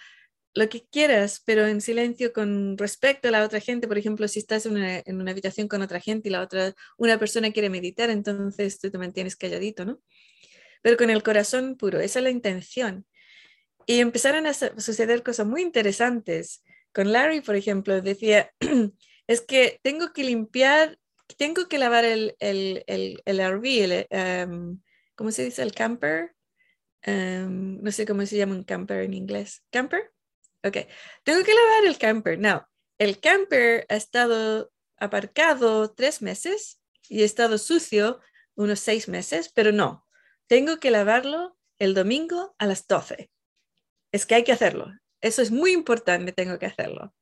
lo 0.54 0.68
que 0.68 0.86
quieras, 0.90 1.42
pero 1.46 1.68
en 1.68 1.80
silencio 1.80 2.34
con 2.34 2.78
respecto 2.78 3.28
a 3.28 3.32
la 3.32 3.44
otra 3.44 3.60
gente. 3.60 3.88
Por 3.88 3.98
ejemplo, 3.98 4.28
si 4.28 4.40
estás 4.40 4.66
en 4.66 4.74
una, 4.74 5.00
en 5.00 5.22
una 5.22 5.32
habitación 5.32 5.68
con 5.68 5.82
otra 5.82 6.00
gente 6.00 6.30
y 6.30 6.32
la 6.32 6.42
otra, 6.42 6.74
una 6.98 7.20
persona 7.20 7.52
quiere 7.52 7.70
meditar, 7.70 8.10
entonces 8.10 8.80
tú 8.80 8.90
te 8.90 8.98
mantienes 8.98 9.36
calladito, 9.36 9.86
¿no? 9.86 10.02
Pero 10.82 10.98
con 10.98 11.10
el 11.10 11.24
corazón 11.24 11.76
puro, 11.78 12.00
esa 12.00 12.20
es 12.20 12.24
la 12.24 12.30
intención. 12.30 13.06
Y 13.86 14.00
empezaron 14.00 14.48
a 14.48 14.54
suceder 14.54 15.24
cosas 15.24 15.48
muy 15.48 15.62
interesantes. 15.62 16.64
Larry, 17.08 17.42
por 17.42 17.56
ejemplo, 17.56 18.02
decía, 18.02 18.52
es 19.28 19.42
que 19.42 19.80
tengo 19.84 20.14
que 20.14 20.24
limpiar, 20.24 20.98
tengo 21.38 21.68
que 21.68 21.78
lavar 21.78 22.06
el, 22.06 22.36
el, 22.40 22.84
el, 22.88 23.22
el 23.26 23.40
RV, 23.40 24.08
em, 24.10 24.82
¿cómo 25.16 25.32
se 25.32 25.46
dice? 25.46 25.62
El 25.62 25.74
camper. 25.74 26.36
Em, 27.02 27.82
no 27.82 27.92
sé 27.92 28.06
cómo 28.06 28.26
se 28.26 28.38
llama 28.38 28.56
un 28.56 28.64
camper 28.64 29.04
en 29.04 29.14
inglés. 29.14 29.64
¿Camper? 29.72 30.12
Ok. 30.64 30.78
Tengo 31.24 31.44
que 31.44 31.54
lavar 31.54 31.86
el 31.86 31.98
camper. 31.98 32.40
No, 32.40 32.68
el 32.98 33.20
camper 33.20 33.86
ha 33.90 33.96
estado 33.96 34.72
aparcado 34.98 35.94
tres 35.94 36.22
meses 36.22 36.82
y 37.08 37.22
ha 37.22 37.26
estado 37.26 37.58
sucio 37.58 38.20
unos 38.56 38.80
seis 38.80 39.08
meses, 39.08 39.52
pero 39.54 39.72
no. 39.72 40.06
Tengo 40.48 40.80
que 40.80 40.92
lavarlo 40.92 41.58
el 41.78 41.94
domingo 41.94 42.56
a 42.58 42.66
las 42.66 42.88
12 42.88 43.30
es 44.12 44.26
que 44.26 44.36
hay 44.36 44.44
que 44.44 44.52
hacerlo. 44.52 44.92
Eso 45.22 45.42
es 45.42 45.52
muy 45.52 45.72
importante, 45.74 46.32
tengo 46.32 46.58
que 46.60 46.66
hacerlo. 46.66 47.14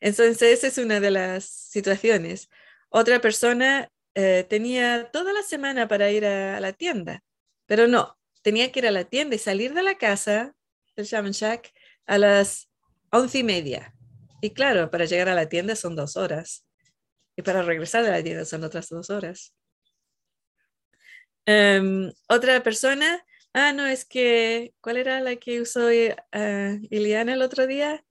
Entonces, 0.00 0.42
esa 0.42 0.66
es 0.68 0.78
una 0.78 1.00
de 1.00 1.10
las 1.10 1.44
situaciones. 1.44 2.48
Otra 2.90 3.20
persona 3.20 3.90
eh, 4.14 4.46
tenía 4.48 5.10
toda 5.10 5.32
la 5.32 5.42
semana 5.42 5.88
para 5.88 6.10
ir 6.10 6.24
a, 6.26 6.60
la 6.60 6.72
tienda, 6.72 7.22
pero 7.66 7.86
no, 7.86 8.18
tenía 8.42 8.70
que 8.72 8.80
ir 8.80 8.86
a 8.86 8.90
la 8.90 9.04
tienda 9.04 9.36
y 9.36 9.38
salir 9.38 9.74
de 9.74 9.82
la 9.82 9.98
casa 9.98 10.54
del 10.96 11.06
Shaman 11.06 11.32
Shack 11.32 11.72
a 12.06 12.18
las 12.18 12.68
once 13.10 13.38
y 13.38 13.44
media. 13.44 13.94
Y 14.40 14.50
claro, 14.50 14.90
para 14.90 15.04
llegar 15.06 15.28
a 15.28 15.34
la 15.34 15.48
tienda 15.48 15.76
son 15.76 15.96
dos 15.96 16.16
horas. 16.16 16.64
Y 17.36 17.42
para 17.42 17.62
regresar 17.62 18.04
de 18.04 18.10
la 18.10 18.22
tienda 18.22 18.44
son 18.44 18.64
otras 18.64 18.88
dos 18.88 19.10
horas. 19.10 19.52
Em, 21.44 22.10
otra 22.28 22.62
persona, 22.62 23.24
ah, 23.56 23.72
no, 23.72 23.86
es 23.86 24.04
que, 24.04 24.74
¿cuál 24.82 24.98
era 24.98 25.20
la 25.20 25.36
que 25.36 25.62
usó 25.62 25.88
uh, 25.88 26.86
Iliana 26.90 27.32
el 27.32 27.42
otro 27.42 27.66
día? 27.66 28.04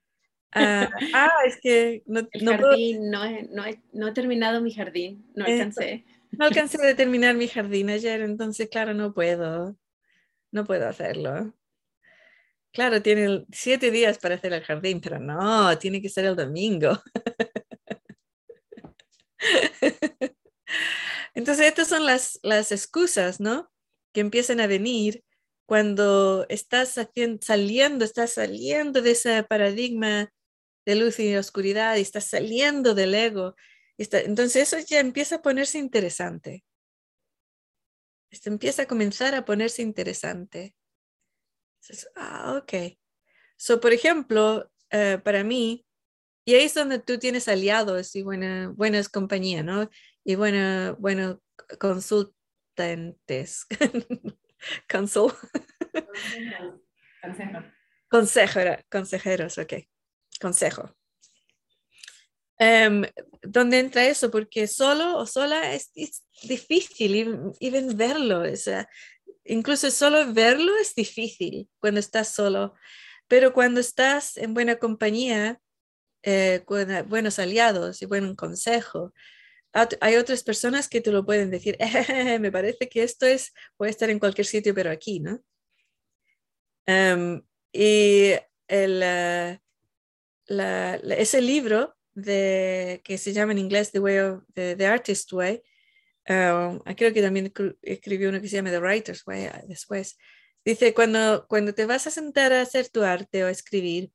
ah, 0.53 0.89
ah 1.13 1.31
es 1.45 1.59
que 1.61 2.01
no, 2.07 2.27
el 2.31 2.45
jardín, 2.45 3.11
no, 3.11 3.23
he, 3.23 3.43
no, 3.43 3.65
he, 3.65 3.81
no, 3.93 4.07
he, 4.07 4.11
terminado 4.11 4.59
mi 4.61 4.73
jardín, 4.73 5.23
no 5.35 5.45
alcancé. 5.45 6.03
no 6.31 6.45
alcancé 6.45 6.81
de 6.81 6.95
terminar 6.95 7.35
mi 7.35 7.47
jardín 7.47 7.91
ayer, 7.91 8.21
entonces, 8.21 8.69
claro, 8.69 8.95
no 8.95 9.13
puedo, 9.13 9.77
no 10.51 10.65
puedo 10.65 10.87
hacerlo. 10.87 11.53
Claro, 12.73 13.01
tiene 13.01 13.45
siete 13.53 13.91
días 13.91 14.17
para 14.17 14.35
hacer 14.35 14.51
el 14.51 14.63
jardín, 14.63 14.99
pero 14.99 15.19
no, 15.19 15.77
tiene 15.77 16.01
que 16.01 16.09
ser 16.09 16.25
el 16.25 16.35
domingo. 16.35 17.01
Entonces, 21.35 21.67
estas 21.67 21.87
son 21.87 22.05
las, 22.05 22.39
las 22.43 22.71
excusas, 22.71 23.39
¿no? 23.39 23.71
Que 24.11 24.21
empiezan 24.21 24.59
a 24.59 24.67
venir 24.67 25.24
cuando 25.66 26.45
estás 26.49 26.99
saliendo, 27.41 28.05
estás 28.05 28.34
saliendo 28.34 29.01
de 29.01 29.11
ese 29.11 29.43
paradigma 29.43 30.32
de 30.86 30.95
luz 30.95 31.20
y 31.20 31.36
oscuridad 31.36 31.97
y 31.97 32.01
estás 32.01 32.26
saliendo 32.26 32.93
del 32.93 33.16
ego. 33.16 33.55
entonces, 33.97 34.74
eso 34.74 34.86
ya 34.88 34.99
empieza 34.99 35.38
a 35.38 35.41
ponerse 35.41 35.80
interesante. 35.80 36.63
Esto 38.32 38.49
empieza 38.49 38.84
a 38.84 38.88
comenzar 38.88 39.34
a 39.36 39.45
ponerse 39.45 39.82
interesante 39.82 40.76
ah, 42.16 42.57
ok. 42.61 42.97
So, 43.57 43.80
por 43.80 43.93
ejemplo, 43.93 44.70
eh, 44.91 45.20
para 45.24 45.43
mí, 45.43 45.86
y 46.45 46.55
ahí 46.55 46.66
es 46.66 46.74
donde 46.74 46.99
tú 46.99 47.18
tienes 47.20 47.47
aliados 47.47 48.16
y 48.16 48.24
buena, 48.24 48.70
buenas 48.76 49.09
compañías, 49.09 49.66
¿no? 49.66 49.89
Y 50.24 50.36
buena, 50.36 50.95
bueno, 50.99 51.41
consultantes. 51.80 53.66
Consejo. 54.89 55.38
consejeros, 58.89 59.57
ok. 59.57 59.74
Consejo. 60.39 60.95
Um, 62.57 63.03
¿Dónde 63.41 63.80
entra 63.80 64.05
eso? 64.05 64.32
Porque 64.32 64.68
solo 64.68 65.18
o 65.18 65.26
sola 65.26 65.74
es, 65.74 65.91
difícil 66.43 67.51
even 67.59 67.97
verlo. 67.97 68.41
O 68.41 68.55
sea, 68.55 68.88
Incluso 69.45 69.91
solo 69.91 70.34
verlo 70.34 70.76
es 70.78 70.95
difícil 70.95 71.70
cuando 71.80 71.99
estás 71.99 72.30
solo, 72.30 72.74
pero 73.28 73.53
cuando 73.53 73.80
estás 73.80 74.38
en 74.38 74.55
buena 74.55 74.78
compañía, 74.78 75.61
eh, 76.24 76.63
con 76.66 76.88
buenos 77.07 77.38
aliados 77.38 78.01
y 78.01 78.07
buen 78.07 78.36
consejo, 78.36 79.13
hay 80.01 80.15
otras 80.15 80.43
personas 80.43 80.88
que 80.88 81.01
te 81.01 81.11
lo 81.11 81.26
pueden 81.26 81.51
decir, 81.51 81.78
me 82.39 82.51
parece 82.51 82.88
que 82.89 83.03
esto 83.03 83.26
es, 83.26 83.53
puede 83.78 83.91
estar 83.91 84.09
en 84.09 84.19
cualquier 84.19 84.45
sitio, 84.45 84.73
pero 84.73 84.89
aquí, 84.89 85.19
¿no? 85.19 85.41
Em, 86.86 87.41
y 87.73 88.32
el, 88.67 89.01
eh, 89.03 89.59
ese 91.17 91.41
libro 91.41 91.95
de, 92.13 93.01
que 93.03 93.17
se 93.17 93.34
llama 93.34 93.51
en 93.51 93.59
inglés 93.59 93.91
The 93.91 93.99
Way 93.99 94.19
of 94.19 94.43
the 94.53 94.86
Artist 94.86 95.34
Way, 95.34 95.61
Um, 96.28 96.80
creo 96.95 97.13
que 97.13 97.21
también 97.21 97.53
escribió 97.84 98.30
uno 98.30 98.41
que 98.41 98.47
se 98.47 98.55
llama 98.55 98.71
The 98.71 98.80
Writer's 98.80 99.26
Way 99.28 99.45
ah, 99.45 99.63
después. 99.67 100.17
Dice, 100.63 100.93
cuando, 100.93 101.45
cuando 101.47 101.73
te 101.73 101.86
vas 101.86 102.07
a 102.07 102.11
sentar 102.11 102.51
a 102.51 102.61
hacer 102.61 102.89
tu 102.89 103.03
arte 103.03 103.43
o 103.43 103.47
a 103.47 103.51
escribir 103.51 104.11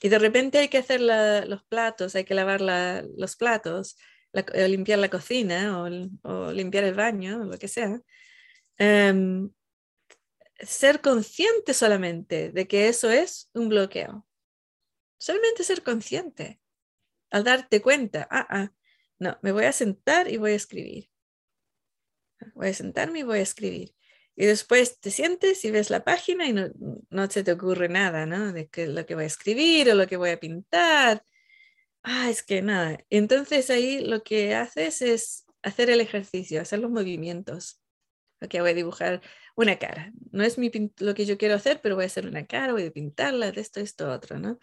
y 0.00 0.08
de 0.08 0.18
repente 0.18 0.58
hay 0.58 0.68
que 0.68 0.78
hacer 0.78 1.00
los 1.02 1.62
platos, 1.64 2.14
hay 2.14 2.24
que 2.24 2.34
lavar 2.34 2.62
los 2.62 3.36
platos, 3.36 3.96
o 4.34 4.68
limpiar 4.68 4.98
la 4.98 5.10
cocina 5.10 5.82
o, 5.82 6.52
limpiar 6.52 6.84
el 6.84 6.94
baño, 6.94 7.44
lo 7.44 7.58
que 7.58 7.68
sea, 7.68 8.00
um, 8.78 9.50
ser 10.60 11.00
consciente 11.00 11.74
solamente 11.74 12.50
de 12.50 12.66
que 12.66 12.88
eso 12.88 13.10
es 13.10 13.50
un 13.54 13.68
bloqueo. 13.68 14.26
Solamente 15.18 15.64
ser 15.64 15.82
consciente. 15.82 16.60
Al 17.30 17.44
darte 17.44 17.80
cuenta, 17.80 18.28
ah, 18.30 18.46
ah, 18.50 18.72
no, 19.18 19.38
me 19.42 19.52
voy 19.52 19.64
a 19.64 19.72
sentar 19.72 20.30
y 20.30 20.36
voy 20.36 20.52
a 20.52 20.56
escribir 20.56 21.12
voy 22.54 22.68
a 22.68 22.74
sentarme 22.74 23.20
y 23.20 23.22
voy 23.22 23.38
a 23.38 23.42
escribir. 23.42 23.94
Y 24.34 24.46
después 24.46 24.98
te 25.00 25.10
sientes 25.10 25.64
y 25.64 25.70
ves 25.70 25.90
la 25.90 26.04
página 26.04 26.46
y 26.46 26.52
no, 26.52 26.70
no 27.10 27.30
se 27.30 27.44
te 27.44 27.52
ocurre 27.52 27.88
nada, 27.88 28.26
¿no? 28.26 28.52
De 28.52 28.68
que 28.68 28.86
lo 28.86 29.04
que 29.04 29.14
voy 29.14 29.24
a 29.24 29.26
escribir 29.26 29.90
o 29.90 29.94
lo 29.94 30.06
que 30.06 30.16
voy 30.16 30.30
a 30.30 30.40
pintar. 30.40 31.24
Ah, 32.02 32.30
es 32.30 32.42
que 32.42 32.62
nada. 32.62 32.98
Entonces 33.10 33.70
ahí 33.70 34.00
lo 34.00 34.22
que 34.22 34.54
haces 34.54 35.02
es 35.02 35.46
hacer 35.62 35.90
el 35.90 36.00
ejercicio, 36.00 36.60
hacer 36.60 36.80
los 36.80 36.90
movimientos. 36.90 37.80
Ok, 38.40 38.54
voy 38.58 38.70
a 38.70 38.74
dibujar 38.74 39.22
una 39.54 39.78
cara. 39.78 40.12
No 40.32 40.42
es 40.42 40.58
mi 40.58 40.70
lo 40.98 41.14
que 41.14 41.26
yo 41.26 41.38
quiero 41.38 41.54
hacer, 41.54 41.80
pero 41.80 41.94
voy 41.94 42.04
a 42.04 42.06
hacer 42.06 42.26
una 42.26 42.46
cara, 42.46 42.72
voy 42.72 42.86
a 42.86 42.90
pintarla 42.90 43.52
de 43.52 43.60
esto, 43.60 43.80
esto, 43.80 44.10
otro, 44.10 44.38
¿no? 44.38 44.58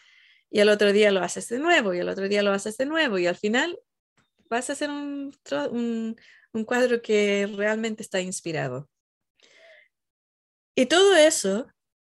Y 0.50 0.60
al 0.60 0.70
otro 0.70 0.92
día 0.92 1.12
lo 1.12 1.22
haces 1.22 1.48
de 1.48 1.60
nuevo, 1.60 1.94
y 1.94 2.00
al 2.00 2.10
otro 2.10 2.28
día 2.28 2.44
lo 2.44 2.52
haces 2.52 2.78
de 2.78 2.86
nuevo, 2.86 3.18
y 3.20 3.28
al 3.28 3.38
final 3.38 3.80
vas 4.50 4.70
a 4.70 4.74
hacer 4.74 4.90
un, 4.90 5.32
un, 5.72 6.16
un 6.54 6.64
cuadro 6.66 7.02
que 7.02 7.48
realmente 7.56 8.04
está 8.04 8.20
inspirado. 8.20 8.90
Y 10.76 10.88
todo 10.88 11.16
eso, 11.16 11.68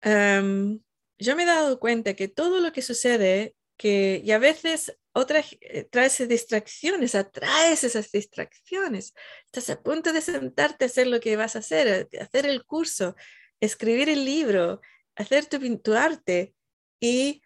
yo 0.02 1.36
me 1.36 1.42
he 1.42 1.46
dado 1.46 1.80
cuenta 1.80 2.14
que 2.14 2.28
todo 2.28 2.60
lo 2.60 2.72
que 2.72 2.82
sucede, 2.82 3.56
que 3.80 4.20
y 4.22 4.30
a 4.32 4.38
veces 4.38 4.94
otras 5.14 5.56
eh, 5.62 5.84
traes 5.84 6.28
distracciones, 6.28 7.14
atraes 7.14 7.82
esas 7.82 8.12
distracciones. 8.12 9.14
Estás 9.46 9.70
a 9.70 9.82
punto 9.82 10.12
de 10.12 10.20
sentarte 10.20 10.84
a 10.84 10.88
hacer 10.88 11.06
lo 11.06 11.18
que 11.18 11.34
vas 11.36 11.56
a 11.56 11.60
hacer, 11.60 12.06
hacer 12.20 12.44
el 12.44 12.66
curso, 12.66 13.16
escribir 13.58 14.10
el 14.10 14.26
libro, 14.26 14.82
hacer 15.16 15.46
tu, 15.46 15.78
tu 15.78 15.94
arte 15.94 16.54
y 17.00 17.42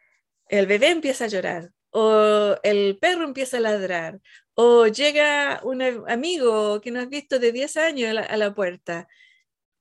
el 0.48 0.66
bebé 0.66 0.88
empieza 0.90 1.26
a 1.26 1.28
llorar 1.28 1.70
o 1.90 2.56
el 2.64 2.98
perro 2.98 3.22
empieza 3.22 3.58
a 3.58 3.60
ladrar 3.60 4.20
o 4.54 4.88
llega 4.88 5.60
un 5.62 5.82
amigo 5.82 6.80
que 6.80 6.90
no 6.90 6.98
has 6.98 7.08
visto 7.08 7.38
de 7.38 7.52
10 7.52 7.76
años 7.76 8.16
a 8.28 8.36
la, 8.36 8.54
puerta 8.56 9.06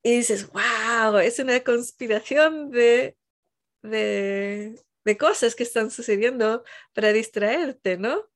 y 0.03 0.17
dices, 0.17 0.47
wow, 0.51 1.17
es 1.17 1.39
una 1.39 1.61
conspiración 1.61 2.69
de, 2.69 3.17
de, 3.81 4.75
cosas 5.17 5.55
que 5.55 5.63
están 5.63 5.91
sucediendo 5.91 6.63
para 6.93 7.13
distraerte, 7.13 7.97
¿no? 7.97 8.29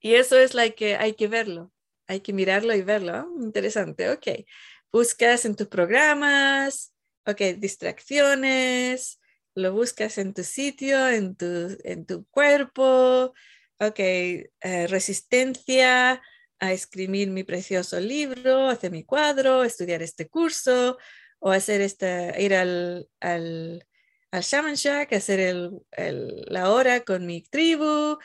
Y 0.00 0.14
eso 0.14 0.38
es 0.38 0.54
la 0.54 0.68
que 0.70 0.96
hay 0.96 1.14
que 1.14 1.28
verlo, 1.28 1.72
hay 2.06 2.20
que 2.20 2.32
mirarlo 2.32 2.74
y 2.74 2.82
verlo. 2.82 3.14
¿ah? 3.14 3.26
Interesante, 3.40 4.10
ok. 4.10 4.46
Buscas 4.90 5.44
en 5.44 5.56
tus 5.56 5.68
programas, 5.68 6.92
ok, 7.24 7.40
distracciones, 7.58 9.20
lo 9.54 9.72
buscas 9.72 10.18
en 10.18 10.34
tu 10.34 10.42
sitio, 10.44 11.08
en 11.08 11.36
tu, 11.36 11.76
en 11.84 12.04
tu 12.04 12.26
cuerpo, 12.26 13.32
ok, 13.78 13.98
eh, 13.98 14.48
resistencia 14.88 16.22
a 16.58 16.72
escribir 16.72 17.30
mi 17.30 17.44
precioso 17.44 17.98
libro, 18.00 18.68
hacer 18.68 18.90
mi 18.90 19.04
cuadro, 19.04 19.64
estudiar 19.64 20.02
este 20.02 20.28
curso 20.28 20.98
o 21.40 21.50
hacer 21.50 21.80
este, 21.80 22.40
ir 22.40 22.54
al, 22.54 23.08
al, 23.20 23.86
al 24.32 24.42
Shaman 24.42 24.74
Shack, 24.74 25.12
hacer 25.12 25.38
el, 25.40 26.44
la 26.48 26.72
hora 26.72 27.04
con 27.04 27.24
mi 27.26 27.42
tribu. 27.42 28.18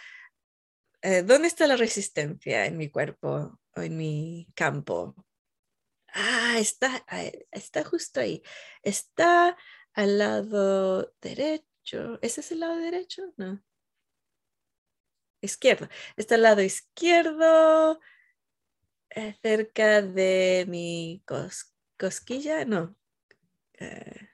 Eh, 1.01 1.21
¿Dónde 1.21 1.47
está 1.47 1.67
la 1.67 1.75
resistencia 1.75 2.65
en 2.65 2.77
mi 2.77 2.89
cuerpo 2.89 3.59
o 3.75 3.81
en 3.81 3.95
mi 3.95 4.47
campo? 4.55 5.15
Ah, 6.07 6.55
está, 6.57 7.05
está 7.51 7.83
justo 7.83 8.19
ahí. 8.19 8.41
Está 8.81 9.55
al 9.93 10.17
lado 10.17 11.13
derecho. 11.21 12.17
¿Ese 12.21 12.41
es 12.41 12.51
el 12.51 12.61
lado 12.61 12.77
derecho? 12.77 13.33
No 13.37 13.61
izquierdo. 15.41 15.87
Está 16.15 16.35
al 16.35 16.43
lado 16.43 16.61
izquierdo, 16.61 17.99
eh, 19.09 19.35
cerca 19.41 20.01
de 20.01 20.65
mi 20.67 21.23
cosquilla, 21.97 22.65
no. 22.65 22.95
Eh, 23.79 24.29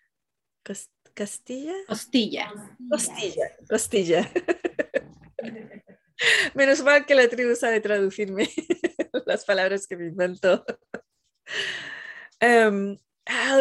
¿Castilla? 1.14 1.74
Costilla. 1.88 2.54
Costilla, 2.90 3.52
costilla. 3.70 4.32
Menos 6.56 6.82
mal 6.84 7.06
que 7.06 7.16
la 7.16 7.28
tribu 7.28 7.56
sabe 7.56 7.82
traducirme 7.82 8.48
las 9.26 9.46
palabras 9.46 9.88
que 9.88 9.98
me 9.98 10.08
inventó. 10.08 10.66
Um, 12.42 12.98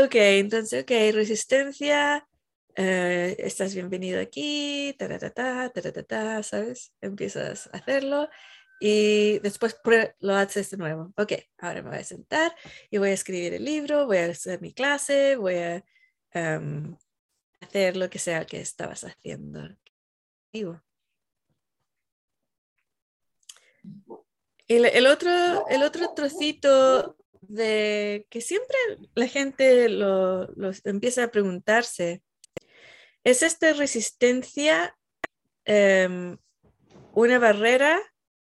ok, 0.04 0.14
entonces, 0.14 0.82
ok, 0.82 0.90
resistencia, 1.14 2.26
eh, 2.74 3.36
estás 3.38 3.74
bienvenido 3.74 4.20
aquí, 4.20 4.96
ta 4.98 6.42
¿sabes? 6.42 6.92
Empiezas 7.00 7.68
a 7.72 7.76
hacerlo 7.76 8.28
y 8.80 9.38
después 9.40 9.76
lo 10.20 10.34
haces 10.34 10.70
de 10.70 10.76
nuevo. 10.78 11.12
Ok, 11.16 11.32
ahora 11.58 11.82
me 11.82 11.90
voy 11.90 11.98
a 11.98 12.04
sentar 12.04 12.54
y 12.90 12.98
voy 12.98 13.10
a 13.10 13.14
escribir 13.14 13.54
el 13.54 13.64
libro, 13.64 14.06
voy 14.06 14.18
a 14.18 14.26
hacer 14.26 14.60
mi 14.60 14.72
clase, 14.72 15.36
voy 15.36 15.56
a, 15.56 15.84
em, 16.32 16.96
hacer 17.62 17.96
lo 17.96 18.10
que 18.10 18.18
sea 18.18 18.44
que 18.44 18.60
estabas 18.60 19.04
haciendo. 19.04 19.68
El, 24.68 24.84
el, 24.86 25.06
otro, 25.06 25.68
el 25.68 25.82
otro 25.82 26.14
trocito 26.14 27.16
de 27.40 28.26
que 28.30 28.40
siempre 28.40 28.76
la 29.14 29.26
gente 29.26 29.88
lo, 29.88 30.48
empieza 30.84 31.24
a 31.24 31.30
preguntarse 31.30 32.22
es 33.24 33.42
esta 33.42 33.72
resistencia, 33.72 34.96
um, 35.66 36.36
una 37.14 37.38
barrera 37.38 38.00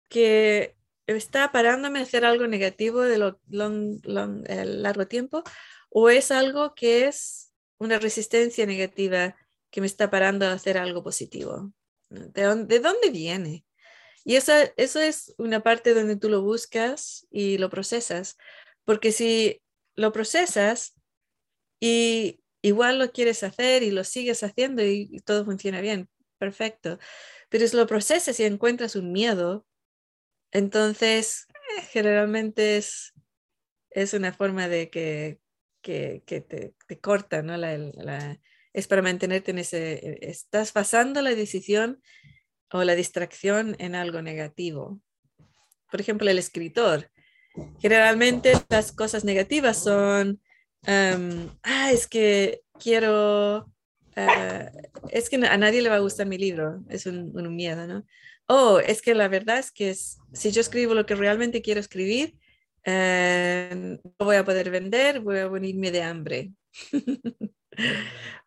que 0.07 0.76
está 1.07 1.51
parándome 1.51 1.99
a 1.99 2.03
hacer 2.03 2.26
algo 2.26 2.47
negativo 2.47 3.01
de 3.01 3.18
lo 3.18 3.39
eh, 3.49 4.66
largo 4.66 5.07
tiempo 5.07 5.43
o 5.89 6.09
es 6.09 6.32
algo 6.32 6.74
que 6.74 7.07
es 7.07 7.51
una 7.82 7.97
resistencia 7.97 8.67
negativa 8.67 9.36
que 9.71 9.82
me 9.82 9.88
está 9.88 10.11
parando 10.11 10.45
a 10.45 10.53
hacer 10.53 10.77
algo 10.77 11.03
positivo. 11.03 11.73
¿De 12.09 12.43
dónde, 12.43 12.75
de 12.75 12.79
dónde 12.79 13.09
viene? 13.09 13.65
Y 14.23 14.36
eso, 14.36 14.53
eso 14.77 14.99
es 14.99 15.34
una 15.39 15.63
parte 15.63 15.95
donde 15.95 16.15
tú 16.15 16.29
lo 16.29 16.43
buscas 16.43 17.25
y 17.32 17.57
lo 17.57 17.71
procesas, 17.71 18.38
porque 18.86 19.11
si 19.11 19.63
lo 19.95 20.11
procesas 20.11 20.93
y 21.79 22.43
igual 22.61 22.99
lo 22.99 23.11
quieres 23.11 23.41
hacer 23.41 23.82
y 23.82 23.89
lo 23.89 24.03
sigues 24.03 24.43
haciendo 24.43 24.84
y, 24.84 25.09
y 25.11 25.19
todo 25.21 25.43
funciona 25.43 25.82
bien, 25.82 26.07
perfecto. 26.38 26.99
Pero 27.49 27.67
si 27.67 27.75
lo 27.75 27.88
procesas 27.88 28.39
y 28.39 28.43
encuentras 28.43 28.95
un 28.95 29.11
miedo, 29.11 29.65
entonces 30.51 31.47
eh, 31.49 31.82
generalmente 31.89 32.77
es, 32.77 33.13
es 33.89 34.13
una 34.13 34.34
forma 34.34 34.67
de 34.67 34.91
que, 34.91 35.39
que, 35.82 36.23
te, 36.25 36.73
te, 36.88 36.99
corta, 36.99 37.41
¿no? 37.41 37.55
Es 38.73 38.88
para 38.88 39.01
mantenerte 39.01 39.51
en 39.51 39.59
ese, 39.59 39.93
eh, 39.93 40.19
estás 40.21 40.71
pasando 40.71 41.21
la 41.21 41.36
decisión 41.36 42.01
o 42.71 42.84
la 42.84 42.95
distracción 42.95 43.75
en 43.79 43.95
algo 43.95 44.21
negativo. 44.21 45.01
Por 45.89 45.99
ejemplo, 45.99 46.29
el 46.29 46.39
escritor. 46.39 47.11
Generalmente 47.79 48.53
las 48.69 48.93
cosas 48.93 49.25
negativas 49.25 49.84
son, 49.84 50.41
ah, 50.88 51.91
es 51.91 52.07
que 52.07 52.61
quiero, 52.79 53.65
uh, 54.15 55.09
es 55.09 55.29
que 55.29 55.36
a 55.36 55.57
nadie 55.57 55.82
le 55.82 55.89
va 55.89 55.95
a 55.95 55.99
gustar 55.99 56.27
mi 56.27 56.38
libro, 56.38 56.82
es 56.89 57.05
un, 57.05 57.38
un 57.38 57.55
miedo, 57.55 57.86
¿no? 57.88 58.05
Oh, 58.47 58.79
es 58.79 59.01
que 59.01 59.15
la 59.15 59.27
verdad 59.27 59.59
es 59.59 59.71
que 59.71 59.93
si 59.93 60.51
yo 60.51 60.61
escribo 60.61 60.93
lo 60.93 61.05
que 61.05 61.15
realmente 61.15 61.61
quiero 61.61 61.79
escribir, 61.79 62.36
eh, 62.86 63.99
no 64.03 64.25
voy 64.25 64.36
a 64.36 64.45
poder 64.45 64.69
vender, 64.69 65.19
voy 65.19 65.39
a 65.39 65.47
venirme 65.47 65.91
de 65.91 66.03
hambre. 66.03 66.51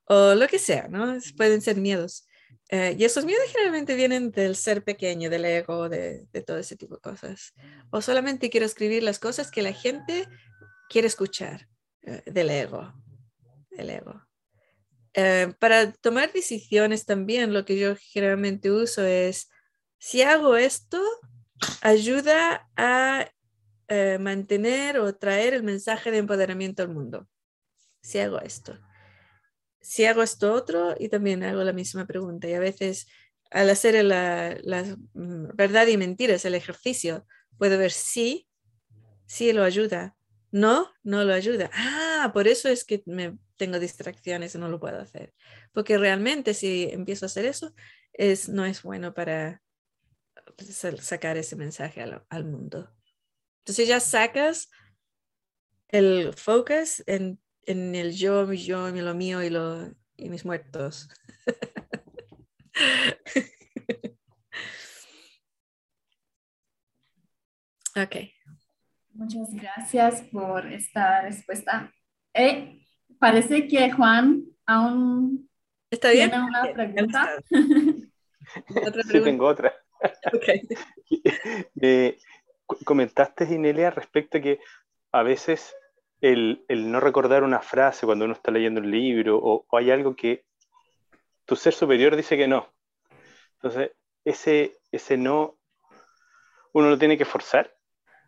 o 0.04 0.34
lo 0.34 0.46
que 0.48 0.58
sea, 0.58 0.88
¿no? 0.88 1.16
Pueden 1.36 1.60
ser 1.60 1.76
miedos. 1.76 2.26
Eh, 2.70 2.96
y 2.98 3.04
esos 3.04 3.24
miedos 3.24 3.44
generalmente 3.52 3.94
vienen 3.94 4.30
del 4.30 4.56
ser 4.56 4.82
pequeño, 4.82 5.30
del 5.30 5.44
ego, 5.44 5.88
de, 5.88 6.26
de, 6.32 6.42
todo 6.42 6.58
ese 6.58 6.76
tipo 6.76 6.96
de 6.96 7.00
cosas. 7.00 7.52
O 7.90 8.00
solamente 8.00 8.50
quiero 8.50 8.66
escribir 8.66 9.02
las 9.02 9.18
cosas 9.18 9.50
que 9.50 9.62
la 9.62 9.72
gente 9.72 10.26
quiere 10.88 11.08
escuchar 11.08 11.68
eh, 12.02 12.22
del 12.26 12.50
ego. 12.50 12.92
Del 13.70 13.90
ego. 13.90 14.22
Eh, 15.14 15.54
para 15.58 15.92
tomar 15.92 16.32
decisiones 16.32 17.06
también, 17.06 17.52
lo 17.52 17.64
que 17.64 17.78
yo 17.78 17.94
generalmente 17.96 18.70
uso 18.70 19.04
es, 19.04 19.48
si 19.98 20.22
hago 20.22 20.56
esto, 20.56 21.00
ayuda 21.80 22.68
a 22.76 23.30
eh, 23.88 24.18
mantener 24.18 24.98
o 24.98 25.14
traer 25.14 25.54
el 25.54 25.62
mensaje 25.62 26.10
de 26.10 26.18
empoderamiento 26.18 26.82
al 26.82 26.88
mundo. 26.88 27.28
Si 28.00 28.18
hago 28.18 28.40
esto 28.40 28.78
si 29.84 30.06
hago 30.06 30.22
esto 30.22 30.54
otro 30.54 30.94
y 30.98 31.10
también 31.10 31.44
hago 31.44 31.62
la 31.62 31.74
misma 31.74 32.06
pregunta. 32.06 32.48
Y 32.48 32.54
a 32.54 32.58
veces 32.58 33.06
al 33.50 33.68
hacer 33.68 34.02
la, 34.02 34.56
la 34.62 34.82
mm, 35.12 35.54
verdad 35.54 35.86
y 35.86 35.98
mentiras, 35.98 36.44
el 36.46 36.54
ejercicio, 36.54 37.26
puedo 37.58 37.78
ver 37.78 37.92
si, 37.92 38.48
sí 39.26 39.52
lo 39.52 39.62
ayuda. 39.62 40.16
No, 40.50 40.90
no 41.02 41.22
lo 41.24 41.34
ayuda. 41.34 41.70
Ah, 41.74 42.30
por 42.32 42.48
eso 42.48 42.68
es 42.68 42.84
que 42.84 43.02
me 43.04 43.36
tengo 43.56 43.78
distracciones 43.78 44.54
y 44.54 44.58
no 44.58 44.68
lo 44.68 44.80
puedo 44.80 44.98
hacer. 44.98 45.34
Porque 45.72 45.98
realmente 45.98 46.54
si 46.54 46.88
empiezo 46.90 47.26
a 47.26 47.28
hacer 47.28 47.44
eso, 47.44 47.74
es, 48.14 48.48
no 48.48 48.64
es 48.64 48.82
bueno 48.82 49.12
para 49.12 49.62
sacar 51.00 51.36
ese 51.36 51.56
mensaje 51.56 52.00
al, 52.00 52.24
al 52.30 52.44
mundo. 52.46 52.90
Entonces 53.64 53.88
ya 53.88 54.00
sacas 54.00 54.70
el 55.88 56.34
focus 56.34 57.02
en 57.06 57.38
en 57.66 57.94
el 57.94 58.12
yo, 58.12 58.46
mi 58.46 58.56
yo, 58.56 58.90
mi 58.92 59.00
lo 59.00 59.14
mío 59.14 59.42
y, 59.42 59.50
lo, 59.50 59.90
y 60.16 60.28
mis 60.28 60.44
muertos. 60.44 61.08
ok. 67.96 68.16
Muchas 69.12 69.54
gracias 69.54 70.22
por 70.32 70.66
esta 70.66 71.22
respuesta. 71.22 71.92
Eh, 72.34 72.84
parece 73.18 73.66
que 73.68 73.90
Juan 73.92 74.44
aún 74.66 75.48
¿Está 75.90 76.10
bien? 76.10 76.30
tiene 76.30 76.44
una 76.44 76.62
pregunta. 76.74 77.36
¿Otra 78.68 78.90
pregunta? 78.90 79.10
Sí, 79.10 79.22
tengo 79.22 79.46
otra. 79.46 79.72
Okay. 80.32 80.60
eh, 81.80 82.18
comentaste, 82.66 83.44
Inelia, 83.44 83.90
respecto 83.90 84.38
a 84.38 84.40
que 84.40 84.60
a 85.12 85.22
veces 85.22 85.74
el, 86.20 86.64
el, 86.68 86.90
no 86.90 87.00
recordar 87.00 87.42
una 87.42 87.60
frase 87.60 88.06
cuando 88.06 88.24
uno 88.24 88.34
está 88.34 88.50
leyendo 88.50 88.80
un 88.80 88.90
libro 88.90 89.38
o, 89.40 89.66
hay 89.76 89.90
algo 89.90 90.16
que 90.16 90.44
tu 91.44 91.56
ser 91.56 91.74
superior 91.74 92.16
dice 92.16 92.36
que 92.36 92.48
no. 92.48 92.72
Entonces, 93.56 93.92
ese, 94.24 94.78
ese 94.90 95.16
no, 95.16 95.58
uno 96.72 96.88
lo 96.88 96.98
tiene 96.98 97.18
que 97.18 97.24
forzar. 97.24 97.74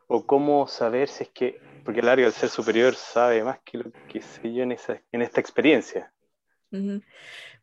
O 0.09 0.25
cómo 0.25 0.69
saber 0.69 1.09
si 1.09 1.25
es 1.25 1.31
que, 1.31 1.61
porque 1.85 2.01
largo 2.01 2.27
el 2.27 2.33
ser 2.33 2.49
superior 2.49 2.95
sabe 2.95 3.43
más 3.43 3.59
que 3.65 3.79
lo 3.79 3.91
que 4.09 4.23
sé 4.23 4.53
yo 4.53 4.63
en, 4.63 4.73
esa, 4.73 5.03
en 5.11 5.23
esta 5.23 5.41
experiencia. 5.41 6.13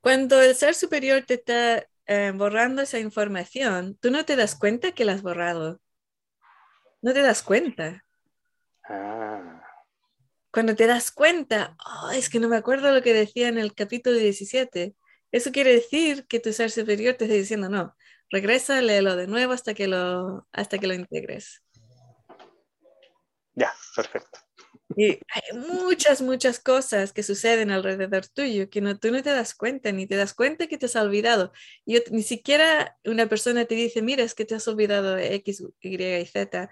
Cuando 0.01 0.41
el 0.41 0.55
ser 0.55 0.73
superior 0.73 1.23
te 1.23 1.35
está 1.35 1.87
eh, 2.05 2.33
borrando 2.35 2.81
esa 2.81 2.99
información, 2.99 3.97
tú 4.01 4.11
no 4.11 4.25
te 4.25 4.35
das 4.35 4.55
cuenta 4.55 4.91
que 4.91 5.05
la 5.05 5.13
has 5.13 5.21
borrado. 5.21 5.79
No 7.03 7.13
te 7.13 7.21
das 7.21 7.43
cuenta. 7.43 8.03
Ah 8.85 9.63
cuando 10.53 10.75
te 10.75 10.85
das 10.85 11.09
cuenta, 11.09 11.75
oh, 11.83 12.11
es 12.11 12.29
que 12.29 12.39
no 12.39 12.47
me 12.47 12.57
acuerdo 12.57 12.93
lo 12.93 13.01
que 13.01 13.11
decía 13.11 13.47
en 13.47 13.57
el 13.57 13.73
capítulo 13.73 14.15
17, 14.15 14.93
eso 15.31 15.51
quiere 15.51 15.73
decir 15.73 16.27
que 16.27 16.39
tu 16.39 16.53
ser 16.53 16.69
superior 16.69 17.15
te 17.15 17.25
está 17.25 17.35
diciendo, 17.35 17.69
no, 17.69 17.95
regresa, 18.29 18.79
léelo 18.79 19.15
de 19.15 19.25
nuevo 19.25 19.53
hasta 19.53 19.73
que 19.73 19.87
lo, 19.87 20.47
hasta 20.51 20.77
que 20.77 20.85
lo 20.85 20.93
integres. 20.93 21.63
Ya, 23.55 23.73
perfecto. 23.95 24.37
Y 24.95 25.19
hay 25.29 25.57
muchas, 25.57 26.21
muchas 26.21 26.59
cosas 26.59 27.13
que 27.13 27.23
suceden 27.23 27.71
alrededor 27.71 28.27
tuyo 28.27 28.69
que 28.69 28.81
no, 28.81 28.97
tú 28.97 29.11
no 29.11 29.21
te 29.23 29.29
das 29.29 29.53
cuenta, 29.55 29.91
ni 29.91 30.07
te 30.07 30.15
das 30.15 30.33
cuenta 30.33 30.67
que 30.67 30.77
te 30.77 30.85
has 30.85 30.95
olvidado. 30.95 31.51
Yo, 31.85 31.99
ni 32.11 32.23
siquiera 32.23 32.97
una 33.05 33.27
persona 33.27 33.65
te 33.65 33.75
dice, 33.75 34.01
mira, 34.01 34.23
es 34.23 34.35
que 34.35 34.45
te 34.45 34.55
has 34.55 34.67
olvidado 34.67 35.17
X, 35.17 35.63
Y 35.81 36.03
y 36.03 36.25
Z. 36.25 36.69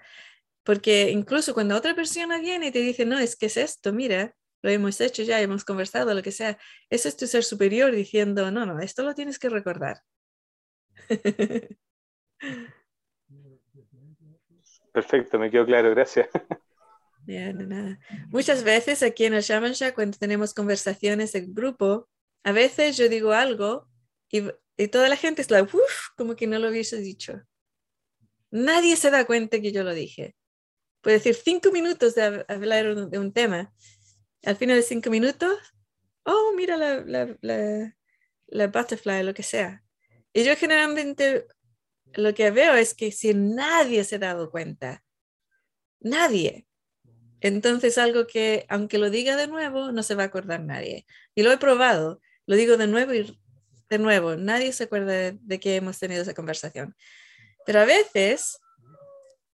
Porque 0.64 1.10
incluso 1.10 1.54
cuando 1.54 1.76
otra 1.76 1.94
persona 1.94 2.38
viene 2.40 2.68
y 2.68 2.72
te 2.72 2.80
dice, 2.80 3.04
no, 3.04 3.18
es 3.18 3.36
que 3.36 3.46
es 3.46 3.56
esto, 3.56 3.92
mira, 3.92 4.34
lo 4.62 4.70
hemos 4.70 5.00
hecho 5.00 5.22
ya, 5.22 5.40
hemos 5.40 5.64
conversado, 5.64 6.14
lo 6.14 6.22
que 6.22 6.30
sea, 6.30 6.58
eso 6.88 7.08
es 7.08 7.16
tu 7.16 7.26
ser 7.26 7.42
superior 7.42 7.92
diciendo, 7.92 8.50
no, 8.50 8.64
no, 8.64 8.80
esto 8.80 9.02
lo 9.02 9.14
tienes 9.14 9.38
que 9.38 9.48
recordar. 9.48 10.02
Perfecto, 14.92 15.38
me 15.38 15.50
quedó 15.50 15.66
claro, 15.66 15.90
gracias. 15.90 16.28
Ya, 17.26 17.52
nada. 17.52 17.98
Muchas 18.30 18.64
veces 18.64 19.02
aquí 19.02 19.24
en 19.24 19.34
el 19.34 19.42
Shamansha, 19.42 19.94
cuando 19.94 20.18
tenemos 20.18 20.54
conversaciones 20.54 21.34
en 21.34 21.54
grupo, 21.54 22.08
a 22.42 22.52
veces 22.52 22.96
yo 22.96 23.08
digo 23.08 23.32
algo 23.32 23.88
y, 24.30 24.42
y 24.76 24.88
toda 24.88 25.08
la 25.08 25.16
gente 25.16 25.42
es 25.42 25.50
la, 25.50 25.66
como 26.16 26.34
que 26.34 26.46
no 26.46 26.58
lo 26.58 26.68
hubiese 26.68 26.98
dicho. 26.98 27.42
Nadie 28.50 28.96
se 28.96 29.10
da 29.10 29.24
cuenta 29.24 29.60
que 29.60 29.72
yo 29.72 29.84
lo 29.84 29.94
dije 29.94 30.34
puede 31.02 31.18
decir 31.18 31.34
cinco 31.34 31.70
minutos 31.70 32.14
de 32.14 32.44
hablar 32.48 32.94
de 33.10 33.18
un 33.18 33.32
tema. 33.32 33.74
Al 34.44 34.56
final 34.56 34.76
de 34.76 34.82
cinco 34.82 35.10
minutos, 35.10 35.58
oh, 36.24 36.52
mira 36.56 36.76
la, 36.76 37.04
la, 37.04 37.36
la, 37.42 37.96
la 38.46 38.66
butterfly, 38.68 39.22
lo 39.22 39.34
que 39.34 39.42
sea. 39.42 39.84
Y 40.32 40.44
yo 40.44 40.56
generalmente 40.56 41.46
lo 42.14 42.32
que 42.34 42.50
veo 42.50 42.74
es 42.74 42.94
que 42.94 43.12
si 43.12 43.34
nadie 43.34 44.04
se 44.04 44.16
ha 44.16 44.20
dado 44.20 44.50
cuenta, 44.50 45.04
nadie, 46.00 46.66
entonces 47.42 47.98
algo 47.98 48.26
que 48.26 48.66
aunque 48.68 48.98
lo 48.98 49.10
diga 49.10 49.36
de 49.36 49.48
nuevo, 49.48 49.92
no 49.92 50.02
se 50.02 50.14
va 50.14 50.24
a 50.24 50.26
acordar 50.26 50.60
nadie. 50.60 51.06
Y 51.34 51.42
lo 51.42 51.52
he 51.52 51.58
probado, 51.58 52.20
lo 52.46 52.56
digo 52.56 52.76
de 52.76 52.86
nuevo 52.86 53.12
y 53.14 53.38
de 53.90 53.98
nuevo, 53.98 54.36
nadie 54.36 54.72
se 54.72 54.84
acuerda 54.84 55.32
de, 55.32 55.60
que 55.60 55.76
hemos 55.76 55.98
tenido 55.98 56.22
esa 56.22 56.34
conversación. 56.34 56.96
Pero 57.66 57.80
a 57.80 57.84
veces 57.84 58.58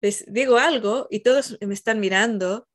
les 0.02 0.26
digo 0.32 0.58
algo 0.58 1.08
y 1.12 1.20
todos 1.20 1.58
me 1.62 1.74
están 1.74 2.00
mirando 2.00 2.68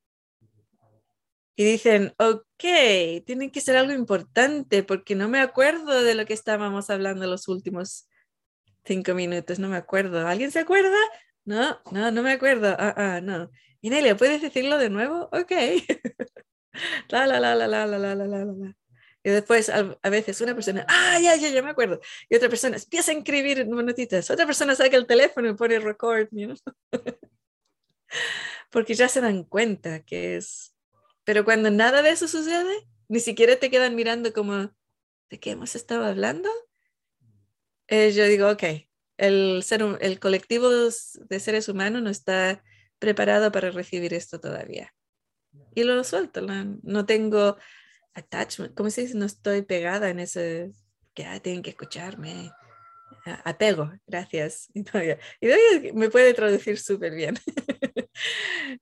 y 1.56 1.64
dicen, 1.64 2.14
ok, 2.18 3.24
tiene 3.26 3.50
que 3.50 3.60
ser 3.60 3.76
algo 3.76 3.92
importante 3.92 4.82
porque 4.84 5.14
no 5.14 5.28
me 5.28 5.40
acuerdo 5.40 6.04
de 6.04 6.14
lo 6.14 6.26
que 6.26 6.34
estábamos 6.34 6.90
hablando 6.90 7.26
los 7.26 7.48
últimos 7.48 8.08
cinco 8.84 9.14
minutos, 9.14 9.58
no 9.58 9.68
me 9.68 9.76
acuerdo. 9.76 10.26
¿Alguien 10.26 10.52
se 10.52 10.60
acuerda? 10.60 10.96
No, 11.44 11.80
no, 11.90 12.10
no 12.10 12.22
me 12.22 12.32
acuerdo. 12.32 12.76
Ah, 12.78 12.94
ah, 12.96 13.20
no. 13.20 13.50
Inelia, 13.80 14.16
¿puedes 14.16 14.42
decirlo 14.42 14.78
de 14.78 14.90
nuevo? 14.90 15.28
Ok. 15.32 15.52
la, 17.08 17.26
la, 17.26 17.40
la, 17.40 17.54
la, 17.54 17.66
la, 17.66 17.86
la, 17.86 17.98
la, 17.98 18.14
la, 18.14 18.44
la. 18.44 18.76
Y 19.22 19.30
después 19.30 19.68
a, 19.68 19.98
veces 20.10 20.40
una 20.40 20.54
persona, 20.54 20.86
ah, 20.88 21.18
ya, 21.20 21.36
ya, 21.36 21.48
ya 21.50 21.62
me 21.62 21.70
acuerdo. 21.70 22.00
Y 22.28 22.36
otra 22.36 22.48
persona 22.48 22.76
empieza 22.76 23.12
a 23.12 23.14
escribir 23.14 23.66
notitas. 23.66 24.30
Otra 24.30 24.46
persona 24.46 24.74
saca 24.74 24.96
el 24.96 25.06
teléfono 25.06 25.50
y 25.50 25.54
pone 25.54 25.78
record, 25.80 26.28
you 26.30 26.46
know? 26.46 26.56
Porque 28.70 28.94
ya 28.94 29.08
se 29.08 29.20
dan 29.20 29.44
cuenta 29.44 30.00
que 30.04 30.36
es... 30.36 30.74
Pero 31.24 31.44
cuando 31.44 31.70
nada 31.70 32.00
de 32.00 32.10
eso 32.10 32.26
sucede, 32.28 32.88
ni 33.08 33.20
siquiera 33.20 33.56
te 33.56 33.70
quedan 33.70 33.94
mirando 33.96 34.32
como, 34.32 34.72
¿de 35.28 35.40
qué 35.40 35.50
hemos 35.50 35.74
estado 35.74 36.04
hablando? 36.06 36.48
Eh, 37.88 38.12
yo 38.12 38.24
digo, 38.24 38.48
ok, 38.48 38.64
el, 39.18 39.62
ser, 39.62 39.82
el 40.00 40.20
colectivo 40.20 40.70
de 40.70 41.40
seres 41.40 41.68
humanos 41.68 42.02
no 42.02 42.08
está 42.08 42.62
preparado 42.98 43.52
para 43.52 43.70
recibir 43.70 44.14
esto 44.14 44.40
todavía. 44.40 44.94
Y 45.74 45.84
lo 45.84 46.02
suelto, 46.04 46.40
no 46.40 47.06
tengo 47.06 47.56
attachment, 48.14 48.74
¿cómo 48.74 48.90
se 48.90 49.02
dice? 49.02 49.16
No 49.16 49.26
estoy 49.26 49.62
pegada 49.62 50.10
en 50.10 50.20
ese 50.20 50.72
que 51.14 51.24
ah, 51.24 51.40
tienen 51.40 51.62
que 51.62 51.70
escucharme. 51.70 52.52
Apego, 53.44 53.92
gracias. 54.06 54.68
Y 55.40 55.92
me 55.92 56.10
puede 56.10 56.34
traducir 56.34 56.78
súper 56.78 57.14
bien. 57.14 57.38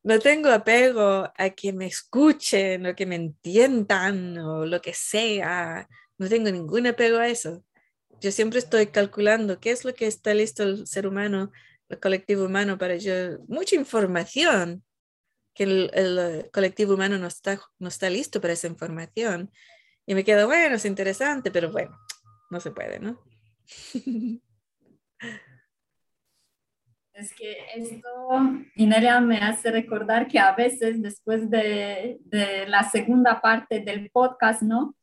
no 0.02 0.18
tengo 0.18 0.50
apego 0.50 1.32
a 1.36 1.50
que 1.50 1.72
me 1.72 1.86
escuchen 1.86 2.86
o 2.86 2.94
que 2.94 3.06
me 3.06 3.16
entiendan 3.16 4.38
o 4.38 4.66
lo 4.66 4.80
que 4.80 4.92
sea. 4.92 5.88
No 6.18 6.28
tengo 6.28 6.50
ningún 6.50 6.86
apego 6.86 7.18
a 7.18 7.28
eso. 7.28 7.64
Yo 8.20 8.30
siempre 8.30 8.58
estoy 8.58 8.88
calculando 8.88 9.60
qué 9.60 9.70
es 9.70 9.84
lo 9.84 9.94
que 9.94 10.06
está 10.06 10.32
listo 10.34 10.62
el 10.62 10.86
ser 10.86 11.06
humano, 11.06 11.52
el 11.88 12.00
colectivo 12.00 12.44
humano 12.44 12.78
para 12.78 12.96
yo. 12.96 13.38
Mucha 13.48 13.76
información 13.76 14.84
que 15.54 15.64
el, 15.64 15.90
el, 15.94 16.50
colectivo 16.52 16.94
humano 16.94 17.18
no 17.18 17.26
está, 17.26 17.58
no 17.78 17.88
está 17.88 18.10
listo 18.10 18.40
para 18.40 18.52
esa 18.52 18.66
información. 18.66 19.50
Y 20.06 20.14
me 20.14 20.24
quedo, 20.24 20.46
bueno, 20.46 20.76
es 20.76 20.84
interesante, 20.84 21.50
pero 21.50 21.72
bueno, 21.72 21.98
no 22.50 22.60
se 22.60 22.70
puede, 22.70 23.00
¿no? 23.00 23.20
Es 27.16 27.32
que 27.32 27.56
esto, 27.74 28.08
Inelia, 28.74 29.22
me 29.22 29.38
hace 29.38 29.70
recordar 29.70 30.28
que 30.28 30.38
a 30.38 30.54
veces 30.54 31.00
después 31.00 31.48
de, 31.48 32.18
de 32.20 32.66
la 32.68 32.82
segunda 32.90 33.40
parte 33.40 33.80
del 33.80 34.10
podcast, 34.10 34.60
¿no? 34.60 34.94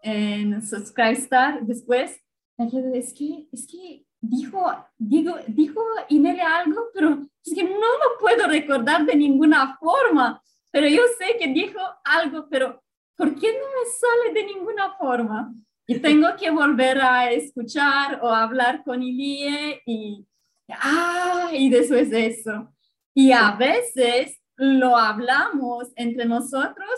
En 0.00 0.62
Subscribe 0.62 1.12
Star, 1.12 1.66
después, 1.66 2.22
es 2.56 3.12
que, 3.12 3.48
es 3.52 3.66
que 3.66 4.06
dijo, 4.20 4.86
digo, 4.96 5.36
dijo 5.46 5.80
Inelia 6.08 6.58
algo, 6.58 6.88
pero 6.92 7.18
es 7.44 7.54
que 7.54 7.64
no 7.64 7.70
lo 7.70 8.18
puedo 8.20 8.46
recordar 8.46 9.04
de 9.04 9.16
ninguna 9.16 9.76
forma. 9.78 10.42
Pero 10.70 10.88
yo 10.88 11.02
sé 11.18 11.36
que 11.38 11.48
dijo 11.48 11.80
algo, 12.04 12.46
pero 12.50 12.82
¿por 13.16 13.34
qué 13.34 13.52
no 13.52 13.58
me 13.58 13.90
sale 13.90 14.34
de 14.34 14.54
ninguna 14.54 14.94
forma? 14.96 15.52
Y 15.86 15.98
tengo 15.98 16.28
que 16.36 16.50
volver 16.50 17.00
a 17.00 17.30
escuchar 17.30 18.20
o 18.22 18.28
hablar 18.28 18.84
con 18.84 19.02
Ilie 19.02 19.82
y, 19.86 20.26
ah, 20.68 21.48
y 21.52 21.70
después 21.70 22.10
de 22.10 22.26
eso. 22.26 22.74
Y 23.14 23.32
a 23.32 23.52
veces 23.52 24.38
lo 24.56 24.96
hablamos 24.96 25.88
entre 25.96 26.26
nosotros 26.26 26.90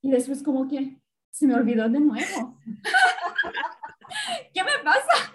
y 0.00 0.10
después 0.10 0.42
como 0.42 0.66
que 0.68 0.98
se 1.30 1.46
me 1.46 1.54
olvidó 1.54 1.88
de 1.88 2.00
nuevo. 2.00 2.58
¿Qué 4.52 4.62
me 4.64 4.78
pasa? 4.82 5.32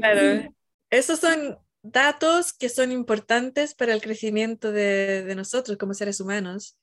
Claro, 0.00 0.54
esos 0.90 1.18
son 1.18 1.58
datos 1.82 2.52
que 2.52 2.68
son 2.68 2.92
importantes 2.92 3.74
para 3.74 3.92
el 3.92 4.00
crecimiento 4.00 4.70
de, 4.72 5.24
de 5.24 5.34
nosotros 5.34 5.76
como 5.76 5.94
seres 5.94 6.20
humanos. 6.20 6.78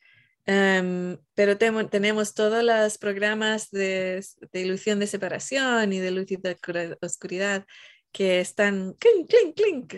Um, 0.47 1.17
pero 1.33 1.57
tenemos 1.57 2.35
todos 2.35 2.63
los 2.63 2.99
programas 2.99 3.71
de, 3.71 4.23
de, 4.51 4.61
ilusión 4.61 4.99
de 4.99 5.07
separación 5.07 5.91
y 5.91 5.97
de 5.99 6.11
luz 6.11 6.31
y 6.31 6.35
de 6.35 6.55
oscuridad 7.01 7.65
que 8.11 8.41
están 8.41 8.93
clink, 8.93 9.27
clink, 9.27 9.55
clink. 9.55 9.95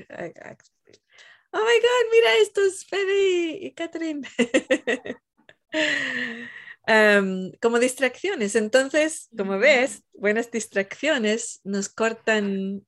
Oh 1.52 1.60
my 1.60 1.80
God, 1.80 2.12
mira 2.12 2.38
estos, 2.42 2.86
Fede 2.86 3.58
y 3.62 3.74
Catherine. 3.74 4.22
como 7.62 7.80
distracciones. 7.80 8.56
Entonces, 8.56 9.30
como 9.38 9.58
ves, 9.58 10.04
buenas 10.14 10.50
distracciones 10.52 11.60
nos 11.64 11.90
cortan 11.90 12.86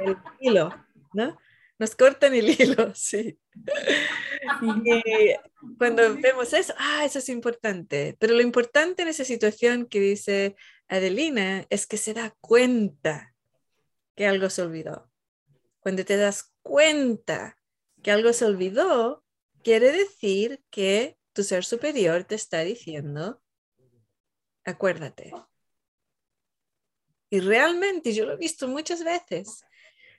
el 0.00 0.16
hilo, 0.40 0.74
¿no? 1.12 1.36
Nos 1.78 1.94
cortan 1.94 2.34
el 2.34 2.48
hilo, 2.60 2.94
sí. 2.94 3.38
Y 4.62 5.34
cuando 5.76 6.16
vemos 6.16 6.52
eso, 6.52 6.72
ah, 6.78 7.04
eso 7.04 7.18
es 7.18 7.28
importante. 7.28 8.16
Pero 8.18 8.34
lo 8.34 8.40
importante 8.40 9.02
en 9.02 9.08
esa 9.08 9.24
situación 9.24 9.86
que 9.86 10.00
dice 10.00 10.56
Adelina 10.88 11.66
es 11.68 11.86
que 11.86 11.98
se 11.98 12.14
da 12.14 12.34
cuenta 12.40 13.34
que 14.14 14.26
algo 14.26 14.48
se 14.48 14.62
olvidó. 14.62 15.10
Cuando 15.80 16.04
te 16.04 16.16
das 16.16 16.54
cuenta 16.62 17.58
que 18.02 18.10
algo 18.10 18.32
se 18.32 18.46
olvidó, 18.46 19.24
quiere 19.62 19.92
decir 19.92 20.62
que 20.70 21.18
tu 21.36 21.44
ser 21.44 21.64
superior 21.64 22.24
te 22.24 22.34
está 22.34 22.60
diciendo, 22.62 23.42
acuérdate. 24.64 25.32
Y 27.28 27.40
realmente 27.40 28.14
yo 28.14 28.24
lo 28.24 28.32
he 28.32 28.36
visto 28.36 28.66
muchas 28.66 29.04
veces. 29.04 29.64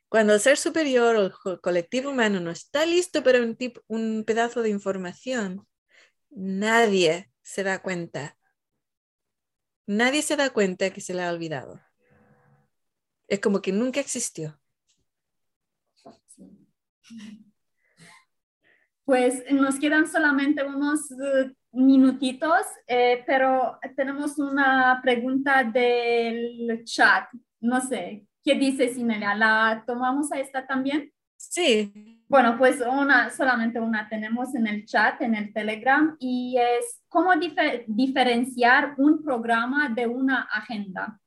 Cuando 0.09 0.35
el 0.35 0.39
ser 0.39 0.57
superior 0.57 1.15
o 1.15 1.51
el 1.51 1.59
colectivo 1.59 2.11
humano 2.11 2.39
no 2.39 2.51
está 2.51 2.85
listo 2.85 3.23
para 3.23 3.41
un, 3.41 3.55
tipo, 3.55 3.81
un 3.87 4.23
pedazo 4.25 4.61
de 4.61 4.69
información, 4.69 5.67
nadie 6.29 7.31
se 7.41 7.63
da 7.63 7.81
cuenta. 7.81 8.37
Nadie 9.87 10.21
se 10.21 10.35
da 10.35 10.51
cuenta 10.51 10.91
que 10.91 11.01
se 11.01 11.15
le 11.15 11.23
ha 11.23 11.31
olvidado. 11.31 11.81
Es 13.27 13.39
como 13.39 13.61
que 13.61 13.71
nunca 13.71 13.99
existió. 13.99 14.59
Pues 19.07 19.41
nos 19.51 19.79
quedan 19.79 20.05
solamente 20.05 20.65
unos 20.65 21.09
uh, 21.11 21.49
minutitos, 21.71 22.59
eh, 22.85 23.23
pero 23.25 23.79
tenemos 23.95 24.37
una 24.37 24.99
pregunta 25.01 25.63
del 25.63 26.83
chat. 26.83 27.29
No 27.61 27.79
sé, 27.79 28.27
¿qué 28.43 28.55
dice 28.55 28.93
Sinelia? 28.93 29.33
¿La 29.33 29.81
tomamos 29.87 30.29
a 30.33 30.39
esta 30.41 30.67
también? 30.67 31.09
Sí. 31.37 32.21
Bueno, 32.27 32.57
pues 32.57 32.81
una, 32.81 33.29
solamente 33.29 33.79
una 33.79 34.09
tenemos 34.09 34.53
en 34.55 34.67
el 34.67 34.83
chat, 34.83 35.21
en 35.21 35.35
el 35.35 35.53
Telegram, 35.53 36.17
y 36.19 36.57
es 36.57 37.01
cómo 37.07 37.31
diferenciar 37.87 38.95
un 38.97 39.23
programa 39.23 39.87
de 39.87 40.05
una 40.05 40.49
agenda. 40.51 41.17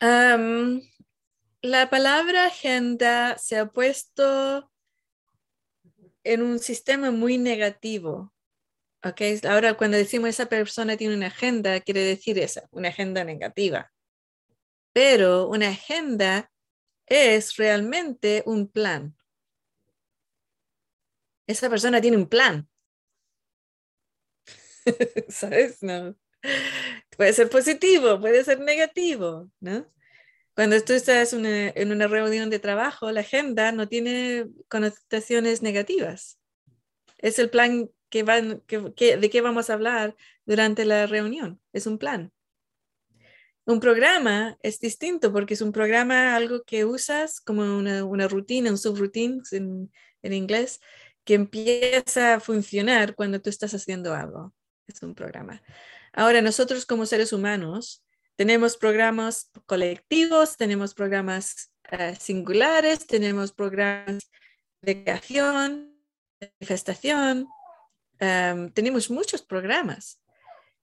la 0.00 1.90
palabra 1.90 2.46
agenda 2.46 3.38
se 3.38 3.58
ha 3.60 3.66
puesto 3.66 4.68
en 6.28 6.42
un 6.42 6.58
sistema 6.58 7.10
muy 7.10 7.38
negativo. 7.38 8.34
Okay? 9.02 9.40
Ahora, 9.48 9.74
cuando 9.74 9.96
decimos 9.96 10.28
esa 10.28 10.46
persona 10.46 10.96
tiene 10.96 11.14
una 11.14 11.28
agenda, 11.28 11.80
quiere 11.80 12.00
decir 12.00 12.38
esa, 12.38 12.68
una 12.70 12.88
agenda 12.88 13.24
negativa. 13.24 13.90
Pero 14.92 15.48
una 15.48 15.70
agenda 15.70 16.52
es 17.06 17.56
realmente 17.56 18.42
un 18.44 18.68
plan. 18.68 19.16
Esa 21.46 21.70
persona 21.70 22.00
tiene 22.00 22.18
un 22.18 22.28
plan. 22.28 22.68
¿Sabes? 25.28 25.82
No. 25.82 26.14
Puede 27.16 27.32
ser 27.32 27.48
positivo, 27.48 28.20
puede 28.20 28.44
ser 28.44 28.60
negativo, 28.60 29.50
¿no? 29.60 29.90
Cuando 30.58 30.82
tú 30.82 30.92
estás 30.92 31.32
en 31.34 31.92
una 31.92 32.08
reunión 32.08 32.50
de 32.50 32.58
trabajo, 32.58 33.12
la 33.12 33.20
agenda 33.20 33.70
no 33.70 33.86
tiene 33.86 34.48
connotaciones 34.66 35.62
negativas. 35.62 36.40
Es 37.18 37.38
el 37.38 37.48
plan 37.48 37.88
que 38.08 38.24
van, 38.24 38.64
de 38.66 39.30
qué 39.30 39.40
vamos 39.40 39.70
a 39.70 39.74
hablar 39.74 40.16
durante 40.46 40.84
la 40.84 41.06
reunión. 41.06 41.60
Es 41.72 41.86
un 41.86 41.96
plan. 41.96 42.32
Un 43.66 43.78
programa 43.78 44.58
es 44.64 44.80
distinto 44.80 45.32
porque 45.32 45.54
es 45.54 45.60
un 45.60 45.70
programa 45.70 46.34
algo 46.34 46.64
que 46.64 46.84
usas 46.84 47.40
como 47.40 47.62
una, 47.62 48.02
una 48.04 48.26
rutina, 48.26 48.72
un 48.72 48.78
subroutine 48.78 49.40
en, 49.52 49.92
en 50.22 50.32
inglés, 50.32 50.80
que 51.22 51.34
empieza 51.34 52.34
a 52.34 52.40
funcionar 52.40 53.14
cuando 53.14 53.40
tú 53.40 53.48
estás 53.48 53.74
haciendo 53.74 54.12
algo. 54.12 54.52
Es 54.88 55.00
un 55.04 55.14
programa. 55.14 55.62
Ahora, 56.12 56.42
nosotros 56.42 56.84
como 56.84 57.06
seres 57.06 57.32
humanos 57.32 58.02
tenemos 58.38 58.76
programas 58.76 59.50
colectivos, 59.66 60.56
tenemos 60.56 60.94
programas 60.94 61.72
uh, 61.90 62.14
singulares, 62.16 63.04
tenemos 63.04 63.50
programas 63.50 64.30
de 64.80 65.02
creación, 65.02 66.00
de 66.38 66.52
manifestación, 66.60 67.48
em, 68.20 68.70
tenemos 68.70 69.10
muchos 69.10 69.42
programas. 69.42 70.20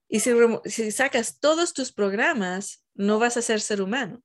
Y 0.06 0.20
si, 0.20 0.92
sacas 0.92 1.40
todos 1.40 1.72
tus 1.72 1.92
programas, 1.92 2.84
no 2.94 3.18
vas 3.18 3.38
a 3.38 3.42
ser 3.42 3.62
ser 3.62 3.80
humano. 3.80 4.22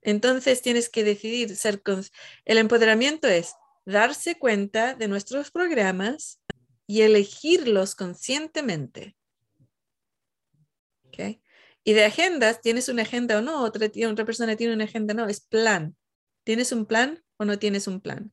Entonces 0.00 0.62
tienes 0.62 0.88
que 0.88 1.04
decidir 1.04 1.54
ser... 1.54 1.82
El 2.46 2.56
empoderamiento 2.56 3.28
es 3.28 3.56
darse 3.84 4.38
cuenta 4.38 4.94
de 4.94 5.06
nuestros 5.06 5.50
programas 5.50 6.40
y 6.86 7.02
elegirlos 7.02 7.94
conscientemente. 7.94 9.18
¿Ok? 11.04 11.42
Y 11.84 11.94
de 11.94 12.04
agendas, 12.04 12.60
¿tienes 12.60 12.88
una 12.88 13.02
agenda 13.02 13.38
o 13.38 13.42
no? 13.42 13.62
Otra, 13.62 13.90
otra 14.08 14.24
persona 14.24 14.56
tiene 14.56 14.74
una 14.74 14.84
agenda 14.84 15.14
no. 15.14 15.26
Es 15.26 15.40
plan. 15.40 15.96
¿Tienes 16.44 16.72
un 16.72 16.86
plan 16.86 17.22
o 17.38 17.44
no 17.44 17.58
tienes 17.58 17.86
un 17.86 18.00
plan? 18.00 18.32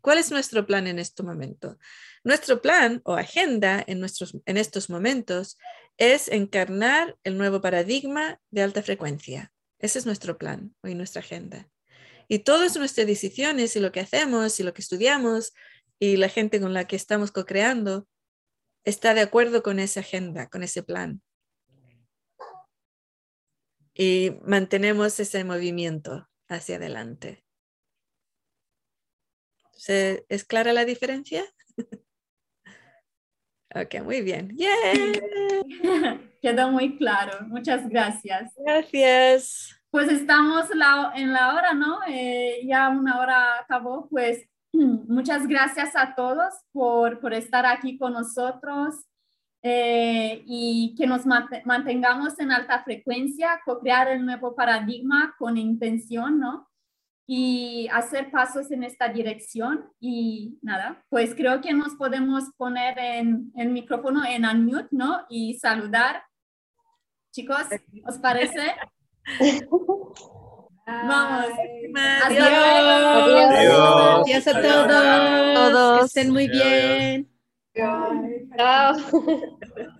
¿Cuál 0.00 0.18
es 0.18 0.30
nuestro 0.30 0.66
plan 0.66 0.86
en 0.86 0.98
este 0.98 1.22
momento? 1.22 1.78
Nuestro 2.24 2.62
plan 2.62 3.02
o 3.04 3.14
agenda 3.14 3.84
en, 3.86 4.00
nuestros, 4.00 4.36
en 4.46 4.56
estos 4.56 4.88
momentos 4.88 5.58
es 5.98 6.28
encarnar 6.28 7.16
el 7.24 7.36
nuevo 7.36 7.60
paradigma 7.60 8.40
de 8.50 8.62
alta 8.62 8.82
frecuencia. 8.82 9.52
Ese 9.78 9.98
es 9.98 10.06
nuestro 10.06 10.38
plan 10.38 10.74
y 10.82 10.94
nuestra 10.94 11.20
agenda. 11.20 11.68
Y 12.28 12.40
todas 12.40 12.76
nuestras 12.76 13.06
decisiones 13.06 13.74
y 13.76 13.80
lo 13.80 13.92
que 13.92 14.00
hacemos 14.00 14.58
y 14.60 14.62
lo 14.62 14.72
que 14.72 14.82
estudiamos 14.82 15.52
y 15.98 16.16
la 16.16 16.28
gente 16.28 16.60
con 16.60 16.72
la 16.72 16.86
que 16.86 16.96
estamos 16.96 17.32
co-creando 17.32 18.06
está 18.84 19.12
de 19.14 19.20
acuerdo 19.20 19.62
con 19.62 19.78
esa 19.78 20.00
agenda, 20.00 20.48
con 20.48 20.62
ese 20.62 20.82
plan. 20.82 21.20
Y 24.02 24.38
mantenemos 24.46 25.20
ese 25.20 25.44
movimiento 25.44 26.26
hacia 26.48 26.76
adelante. 26.76 27.44
¿Se- 29.72 30.24
¿Es 30.30 30.44
clara 30.44 30.72
la 30.72 30.86
diferencia? 30.86 31.44
ok, 33.74 33.96
muy 34.02 34.22
bien. 34.22 34.56
¡Yay! 34.56 35.20
Quedó 36.40 36.70
muy 36.70 36.96
claro. 36.96 37.46
Muchas 37.48 37.86
gracias. 37.90 38.54
Gracias. 38.56 39.78
Pues 39.90 40.10
estamos 40.10 40.74
la- 40.74 41.12
en 41.14 41.34
la 41.34 41.54
hora, 41.54 41.74
¿no? 41.74 41.98
Eh, 42.08 42.62
ya 42.66 42.88
una 42.88 43.20
hora 43.20 43.58
acabó. 43.60 44.08
Pues 44.08 44.48
muchas 44.72 45.46
gracias 45.46 45.94
a 45.94 46.14
todos 46.14 46.54
por, 46.72 47.20
por 47.20 47.34
estar 47.34 47.66
aquí 47.66 47.98
con 47.98 48.14
nosotros 48.14 48.94
eh, 49.62 50.42
y 50.46 50.94
que 50.96 51.06
nos 51.06 51.26
mant- 51.26 51.62
mantengamos 51.64 52.38
en 52.40 52.50
alta 52.50 52.82
frecuencia, 52.82 53.60
co-crear 53.64 54.08
el 54.08 54.24
nuevo 54.24 54.54
paradigma 54.54 55.34
con 55.38 55.56
intención, 55.58 56.38
¿no? 56.40 56.66
Y 57.26 57.86
hacer 57.92 58.30
pasos 58.30 58.70
en 58.72 58.82
esta 58.84 59.08
dirección. 59.08 59.90
Y 60.00 60.58
nada, 60.62 61.04
pues 61.10 61.34
creo 61.34 61.60
que 61.60 61.72
nos 61.72 61.94
podemos 61.94 62.44
poner 62.56 62.98
en 62.98 63.52
el 63.56 63.68
micrófono 63.68 64.24
en 64.24 64.44
unmute, 64.46 64.88
¿no? 64.90 65.26
Y 65.28 65.54
saludar. 65.54 66.22
Chicos, 67.32 67.66
¿os 68.06 68.18
parece? 68.18 68.74
Vamos. 70.86 71.46
Adiós. 72.24 72.48
luego. 72.50 73.38
Adiós. 73.48 74.22
Adiós 74.24 74.46
a 74.48 74.62
todos. 74.62 75.54
Todos. 75.54 75.98
Que 76.00 76.06
estén 76.06 76.32
muy 76.32 76.46
Adiós. 76.46 77.26
Bien. 77.80 78.50
Chao. 78.56 78.94